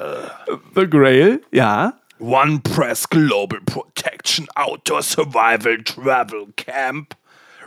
The 0.75 0.87
Grail, 0.89 1.41
ja. 1.51 1.93
One 2.25 2.59
Press 2.59 3.07
Global 3.07 3.59
Protection 3.67 4.47
Outdoor 4.55 5.03
Survival 5.03 5.77
Travel 5.83 6.47
Camp 6.55 7.13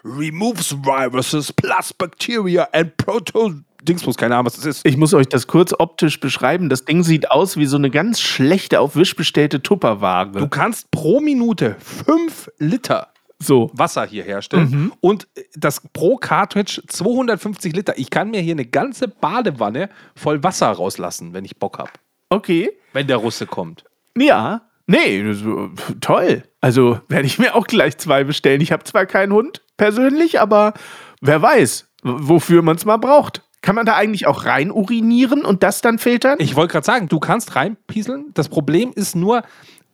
removes 0.02 0.72
viruses 0.72 1.52
plus 1.52 1.92
bacteria 1.92 2.68
and 2.72 2.96
proto 2.96 3.52
Dingsbus, 3.84 4.16
keine 4.16 4.34
Ahnung, 4.34 4.46
was 4.46 4.56
das 4.56 4.64
ist. 4.64 4.84
Ich 4.84 4.96
muss 4.96 5.14
euch 5.14 5.28
das 5.28 5.46
kurz 5.46 5.72
optisch 5.78 6.18
beschreiben. 6.18 6.68
Das 6.68 6.84
Ding 6.84 7.04
sieht 7.04 7.30
aus 7.30 7.56
wie 7.56 7.66
so 7.66 7.76
eine 7.76 7.88
ganz 7.88 8.20
schlechte 8.20 8.80
auf 8.80 8.96
Wisch 8.96 9.14
bestellte 9.14 9.62
Tupperware. 9.62 10.32
Du 10.32 10.48
kannst 10.48 10.90
pro 10.90 11.20
Minute 11.20 11.76
5 11.78 12.50
Liter 12.58 13.12
so. 13.38 13.70
Wasser 13.74 14.06
hier 14.06 14.24
herstellen 14.24 14.90
und 15.00 15.28
das 15.54 15.82
pro 15.92 16.16
Cartridge 16.16 16.82
250 16.88 17.76
Liter. 17.76 17.96
Ich 17.96 18.10
kann 18.10 18.32
mir 18.32 18.40
hier 18.40 18.54
eine 18.54 18.66
ganze 18.66 19.06
Badewanne 19.06 19.88
voll 20.16 20.42
Wasser 20.42 20.68
rauslassen, 20.72 21.32
wenn 21.32 21.44
ich 21.44 21.58
Bock 21.58 21.78
habe. 21.78 21.92
Okay. 22.30 22.72
Wenn 22.92 23.06
der 23.06 23.18
Russe 23.18 23.46
kommt. 23.46 23.84
Ja. 24.16 24.62
Nee, 24.86 25.20
äh, 25.20 25.68
toll. 26.00 26.44
Also 26.60 27.00
werde 27.08 27.26
ich 27.26 27.38
mir 27.38 27.54
auch 27.54 27.66
gleich 27.66 27.98
zwei 27.98 28.24
bestellen. 28.24 28.60
Ich 28.60 28.72
habe 28.72 28.84
zwar 28.84 29.06
keinen 29.06 29.32
Hund 29.32 29.62
persönlich, 29.76 30.40
aber 30.40 30.74
wer 31.20 31.40
weiß, 31.42 31.88
wofür 32.02 32.62
man 32.62 32.76
es 32.76 32.84
mal 32.84 32.96
braucht. 32.96 33.42
Kann 33.60 33.74
man 33.74 33.86
da 33.86 33.96
eigentlich 33.96 34.26
auch 34.26 34.44
rein 34.44 34.70
urinieren 34.70 35.44
und 35.44 35.62
das 35.62 35.80
dann 35.80 35.98
filtern? 35.98 36.38
Ich 36.40 36.54
wollte 36.54 36.72
gerade 36.72 36.86
sagen, 36.86 37.08
du 37.08 37.18
kannst 37.18 37.56
reinpieseln. 37.56 38.26
Das 38.34 38.48
Problem 38.48 38.92
ist 38.94 39.16
nur, 39.16 39.42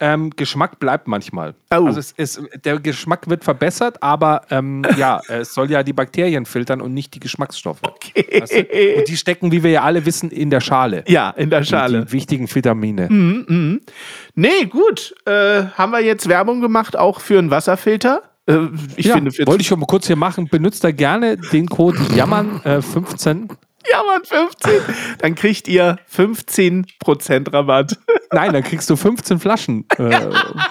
ähm, 0.05 0.31
Geschmack 0.37 0.79
bleibt 0.79 1.09
manchmal. 1.09 1.55
Oh. 1.71 1.87
Also 1.87 1.99
es, 1.99 2.13
es, 2.19 2.43
der 2.63 2.79
Geschmack 2.79 3.27
wird 3.31 3.43
verbessert, 3.43 4.03
aber 4.03 4.43
ähm, 4.51 4.83
ja, 4.99 5.23
es 5.29 5.55
soll 5.55 5.71
ja 5.71 5.83
die 5.83 5.95
Bakterien 5.95 6.45
filtern 6.45 6.83
und 6.83 6.93
nicht 6.93 7.15
die 7.15 7.21
Geschmacksstoffe. 7.21 7.81
Weißt 7.83 8.53
du? 8.53 8.99
Und 8.99 9.09
die 9.09 9.17
stecken, 9.17 9.51
wie 9.51 9.63
wir 9.63 9.71
ja 9.71 9.83
alle 9.83 10.05
wissen, 10.05 10.31
in 10.31 10.51
der 10.51 10.61
Schale. 10.61 11.05
ja, 11.09 11.31
in 11.31 11.49
der 11.49 11.65
Schale. 11.65 12.05
Die 12.05 12.13
wichtigen 12.13 12.55
Vitamine. 12.55 13.09
Nee, 14.35 14.65
gut. 14.69 15.15
Äh, 15.25 15.65
haben 15.75 15.93
wir 15.93 16.01
jetzt 16.01 16.29
Werbung 16.29 16.61
gemacht, 16.61 16.99
auch 16.99 17.21
für 17.21 17.39
einen 17.39 17.51
Wasserfilter? 17.51 18.23
Äh, 18.47 18.59
ich 18.97 19.07
ja, 19.07 19.15
finde, 19.15 19.33
wollte 19.47 19.63
ich 19.63 19.69
schon 19.69 19.81
mal 19.81 19.87
kurz 19.87 20.07
hier 20.07 20.17
machen. 20.17 20.49
Benutzt 20.49 20.85
da 20.85 20.91
gerne 20.91 21.39
den 21.39 21.67
Code 21.67 21.99
Jammern15. 22.15 23.49
Jammern 23.91 24.23
15. 24.25 24.73
Dann 25.19 25.35
kriegt 25.35 25.69
ihr 25.69 25.99
15% 26.15 27.53
Rabatt. 27.53 27.99
Nein, 28.33 28.53
dann 28.53 28.65
kriegst 28.65 28.91
du 28.91 28.97
15 28.97 29.39
Flaschen 29.39 29.87
äh, 29.97 30.21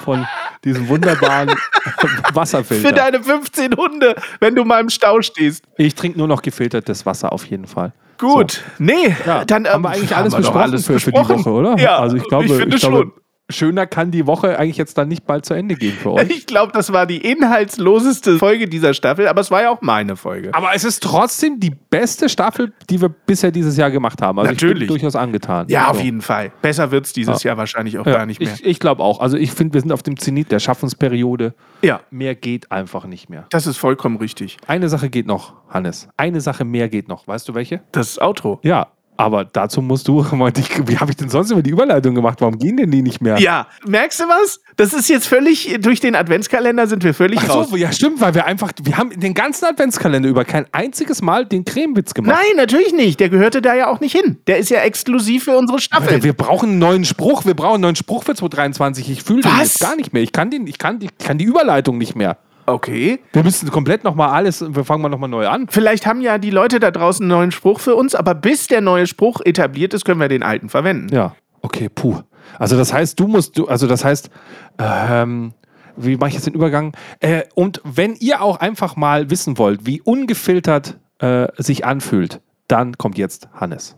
von 0.03 0.27
diesem 0.65 0.89
wunderbaren 0.89 1.49
Wasserfilter. 2.33 2.89
Für 2.89 2.93
deine 2.93 3.23
15 3.23 3.75
Hunde, 3.77 4.15
wenn 4.41 4.53
du 4.55 4.65
mal 4.65 4.81
im 4.81 4.89
Stau 4.89 5.21
stehst. 5.21 5.63
ich 5.77 5.95
trinke 5.95 6.17
nur 6.17 6.27
noch 6.27 6.41
gefiltertes 6.41 7.05
Wasser 7.05 7.31
auf 7.31 7.45
jeden 7.45 7.67
Fall. 7.67 7.93
Gut. 8.17 8.61
Nee, 8.79 9.15
Ja, 9.25 9.43
dann 9.45 9.67
haben 9.67 9.83
wir 9.83 9.89
eigentlich 9.89 10.15
alles 10.15 10.33
wir 10.33 10.41
doch 10.41 10.53
besprochen 10.53 10.77
für, 10.79 10.99
für 10.99 11.11
die 11.11 11.17
besprochen. 11.19 11.45
Woche, 11.45 11.49
oder? 11.51 11.77
Ja, 11.77 11.97
also 11.99 12.17
ich 12.17 12.23
glaube, 12.23 12.45
ich 12.45 12.53
finde 12.53 12.77
glaube, 12.77 12.97
schon. 12.97 13.11
Schöner 13.49 13.85
kann 13.87 14.09
die 14.11 14.25
Woche 14.25 14.57
eigentlich 14.57 14.77
jetzt 14.77 14.97
dann 14.97 15.07
nicht 15.09 15.25
bald 15.27 15.45
zu 15.45 15.53
Ende 15.53 15.75
gehen 15.75 15.93
für 15.93 16.11
euch. 16.13 16.29
Ich 16.33 16.45
glaube, 16.47 16.71
das 16.71 16.91
war 16.93 17.05
die 17.05 17.17
inhaltsloseste 17.17 18.37
Folge 18.37 18.67
dieser 18.67 18.93
Staffel, 18.93 19.27
aber 19.27 19.41
es 19.41 19.51
war 19.51 19.61
ja 19.63 19.69
auch 19.69 19.81
meine 19.81 20.15
Folge. 20.15 20.53
Aber 20.53 20.69
es 20.73 20.83
ist 20.83 21.03
trotzdem 21.03 21.59
die 21.59 21.69
beste 21.71 22.29
Staffel, 22.29 22.73
die 22.89 23.01
wir 23.01 23.09
bisher 23.09 23.51
dieses 23.51 23.77
Jahr 23.77 23.91
gemacht 23.91 24.21
haben. 24.21 24.39
Also 24.39 24.51
ich 24.51 24.57
Natürlich. 24.61 24.79
bin 24.79 24.87
durchaus 24.87 25.15
angetan. 25.15 25.67
Ja, 25.69 25.87
auf 25.89 25.97
So. 25.97 26.03
jeden 26.03 26.21
Fall. 26.21 26.51
Besser 26.61 26.91
wird 26.91 27.05
es 27.05 27.13
dieses 27.13 27.43
Jahr 27.43 27.57
wahrscheinlich 27.57 27.97
auch 27.99 28.05
Ja, 28.05 28.13
gar 28.17 28.25
nicht 28.25 28.39
mehr. 28.39 28.53
Ich, 28.53 28.65
ich 28.65 28.79
glaube 28.79 29.03
auch. 29.03 29.19
Also 29.19 29.37
ich 29.37 29.51
finde, 29.51 29.73
wir 29.73 29.81
sind 29.81 29.91
auf 29.91 30.03
dem 30.03 30.17
Zenit 30.17 30.51
der 30.51 30.59
Schaffensperiode. 30.59 31.53
ja, 31.81 32.01
Mehr 32.11 32.35
geht 32.35 32.71
einfach 32.71 33.05
nicht 33.05 33.29
mehr. 33.29 33.45
das 33.49 33.67
ist 33.67 33.77
vollkommen 33.77 34.17
richtig. 34.17 34.57
Eine 34.67 34.89
Sache 34.89 35.09
geht 35.09 35.27
noch, 35.27 35.53
Hannes. 35.69 36.07
Eine 36.17 36.41
Sache 36.41 36.65
mehr 36.65 36.89
geht 36.89 37.07
noch. 37.07 37.27
Weißt 37.27 37.47
du 37.49 37.53
welche? 37.55 37.81
Das 37.91 38.19
Outro. 38.19 38.59
Ja, 38.63 38.87
aber 39.17 39.45
dazu 39.45 39.81
musst 39.81 40.07
du, 40.07 40.23
wie 40.23 40.97
habe 40.97 41.11
ich 41.11 41.17
denn 41.17 41.29
sonst 41.29 41.51
immer 41.51 41.61
die 41.61 41.69
Überleitung 41.69 42.15
gemacht? 42.15 42.41
Warum 42.41 42.57
gehen 42.57 42.77
denn 42.77 42.91
die 42.91 43.01
nicht 43.01 43.21
mehr? 43.21 43.37
Ja, 43.39 43.67
merkst 43.85 44.19
du 44.19 44.23
was? 44.25 44.59
Das 44.75 44.93
ist 44.93 45.09
jetzt 45.09 45.27
völlig, 45.27 45.77
durch 45.79 45.99
den 45.99 46.15
Adventskalender 46.15 46.87
sind 46.87 47.03
wir 47.03 47.13
völlig 47.13 47.39
Ach 47.43 47.49
raus. 47.49 47.69
so, 47.69 47.75
ja 47.75 47.91
stimmt, 47.91 48.21
weil 48.21 48.33
wir 48.33 48.45
einfach, 48.45 48.71
wir 48.81 48.97
haben 48.97 49.17
den 49.19 49.33
ganzen 49.33 49.65
Adventskalender 49.65 50.29
über 50.29 50.45
kein 50.45 50.65
einziges 50.71 51.21
Mal 51.21 51.45
den 51.45 51.65
Cremewitz 51.65 52.13
gemacht. 52.13 52.37
Nein, 52.37 52.55
natürlich 52.57 52.93
nicht. 52.93 53.19
Der 53.19 53.29
gehörte 53.29 53.61
da 53.61 53.75
ja 53.75 53.87
auch 53.87 53.99
nicht 53.99 54.15
hin. 54.15 54.39
Der 54.47 54.57
ist 54.57 54.69
ja 54.69 54.81
exklusiv 54.81 55.45
für 55.45 55.57
unsere 55.57 55.79
Staffel. 55.79 56.09
Alter, 56.09 56.23
wir 56.23 56.33
brauchen 56.33 56.69
einen 56.69 56.79
neuen 56.79 57.05
Spruch, 57.05 57.45
wir 57.45 57.53
brauchen 57.53 57.75
einen 57.75 57.81
neuen 57.81 57.95
Spruch 57.95 58.23
für 58.23 58.35
2023. 58.35 59.09
Ich 59.09 59.23
fühle 59.23 59.41
den 59.41 59.51
jetzt 59.59 59.79
gar 59.79 59.95
nicht 59.95 60.13
mehr. 60.13 60.23
Ich 60.23 60.31
kann, 60.31 60.49
den, 60.49 60.67
ich, 60.67 60.77
kann, 60.77 60.99
ich 61.01 61.17
kann 61.17 61.37
die 61.37 61.45
Überleitung 61.45 61.97
nicht 61.97 62.15
mehr. 62.15 62.37
Okay. 62.65 63.19
Wir 63.33 63.43
müssen 63.43 63.69
komplett 63.71 64.03
nochmal 64.03 64.29
alles, 64.29 64.61
wir 64.61 64.85
fangen 64.85 65.01
mal 65.01 65.09
nochmal 65.09 65.29
neu 65.29 65.47
an. 65.47 65.67
Vielleicht 65.69 66.05
haben 66.05 66.21
ja 66.21 66.37
die 66.37 66.49
Leute 66.49 66.79
da 66.79 66.91
draußen 66.91 67.23
einen 67.23 67.29
neuen 67.29 67.51
Spruch 67.51 67.79
für 67.79 67.95
uns, 67.95 68.15
aber 68.15 68.35
bis 68.35 68.67
der 68.67 68.81
neue 68.81 69.07
Spruch 69.07 69.41
etabliert 69.43 69.93
ist, 69.93 70.05
können 70.05 70.19
wir 70.19 70.29
den 70.29 70.43
alten 70.43 70.69
verwenden. 70.69 71.13
Ja. 71.13 71.35
Okay, 71.61 71.89
puh. 71.89 72.21
Also 72.59 72.77
das 72.77 72.93
heißt, 72.93 73.19
du 73.19 73.27
musst, 73.27 73.57
du, 73.57 73.67
also 73.67 73.87
das 73.87 74.05
heißt, 74.05 74.29
ähm, 74.77 75.53
wie 75.95 76.17
mache 76.17 76.29
ich 76.29 76.35
jetzt 76.35 76.47
den 76.47 76.53
Übergang? 76.53 76.95
Äh, 77.19 77.43
und 77.55 77.81
wenn 77.83 78.15
ihr 78.15 78.41
auch 78.41 78.57
einfach 78.59 78.95
mal 78.95 79.29
wissen 79.29 79.57
wollt, 79.57 79.85
wie 79.85 80.01
ungefiltert 80.01 80.97
äh, 81.19 81.47
sich 81.57 81.85
anfühlt, 81.85 82.41
dann 82.67 82.97
kommt 82.97 83.17
jetzt 83.17 83.49
Hannes. 83.53 83.95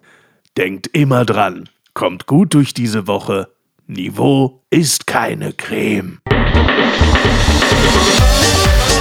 Denkt 0.57 0.87
immer 0.87 1.25
dran. 1.25 1.69
Kommt 1.93 2.25
gut 2.27 2.53
durch 2.53 2.73
diese 2.73 3.07
Woche. 3.07 3.49
Niveau 3.87 4.63
ist 4.69 5.05
keine 5.07 5.53
Creme. 5.53 6.19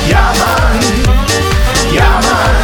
Ja, 0.09 0.32
Mann. 0.38 0.80
Ja, 1.94 2.20
Mann. 2.20 2.57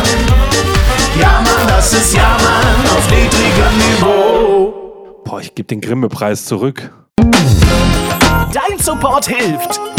Ja, 1.20 1.40
Mann, 1.40 1.66
das 1.66 1.92
ist 1.92 2.14
Ja, 2.14 2.36
Mann 2.42 2.96
auf 2.96 3.10
niedrigem 3.10 3.78
Niveau. 3.78 5.20
Boah, 5.24 5.40
ich 5.40 5.54
gebe 5.54 5.66
den 5.66 5.80
Grimme-Preis 5.80 6.44
zurück. 6.44 6.90
Dein 8.52 8.78
Support 8.78 9.28
hilft. 9.28 9.89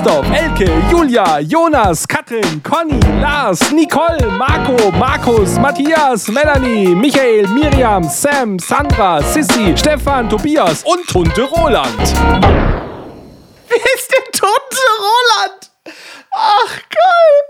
Christoph, 0.00 0.30
Elke, 0.32 0.90
Julia, 0.90 1.40
Jonas, 1.40 2.06
Katrin, 2.06 2.62
Conny, 2.62 2.98
Lars, 3.20 3.70
Nicole, 3.70 4.30
Marco, 4.38 4.90
Markus, 4.92 5.58
Matthias, 5.58 6.26
Melanie, 6.30 6.94
Michael, 6.94 7.46
Miriam, 7.48 8.04
Sam, 8.04 8.58
Sandra, 8.58 9.20
Sissy, 9.20 9.76
Stefan, 9.76 10.30
Tobias 10.30 10.84
und 10.84 11.06
Tunte 11.06 11.42
Roland. 11.42 11.98
Wer 13.68 13.94
ist 13.94 14.10
denn 14.10 14.24
Tunte 14.32 14.80
Roland? 15.02 15.70
Ach, 16.32 16.78
geil. 16.88 17.49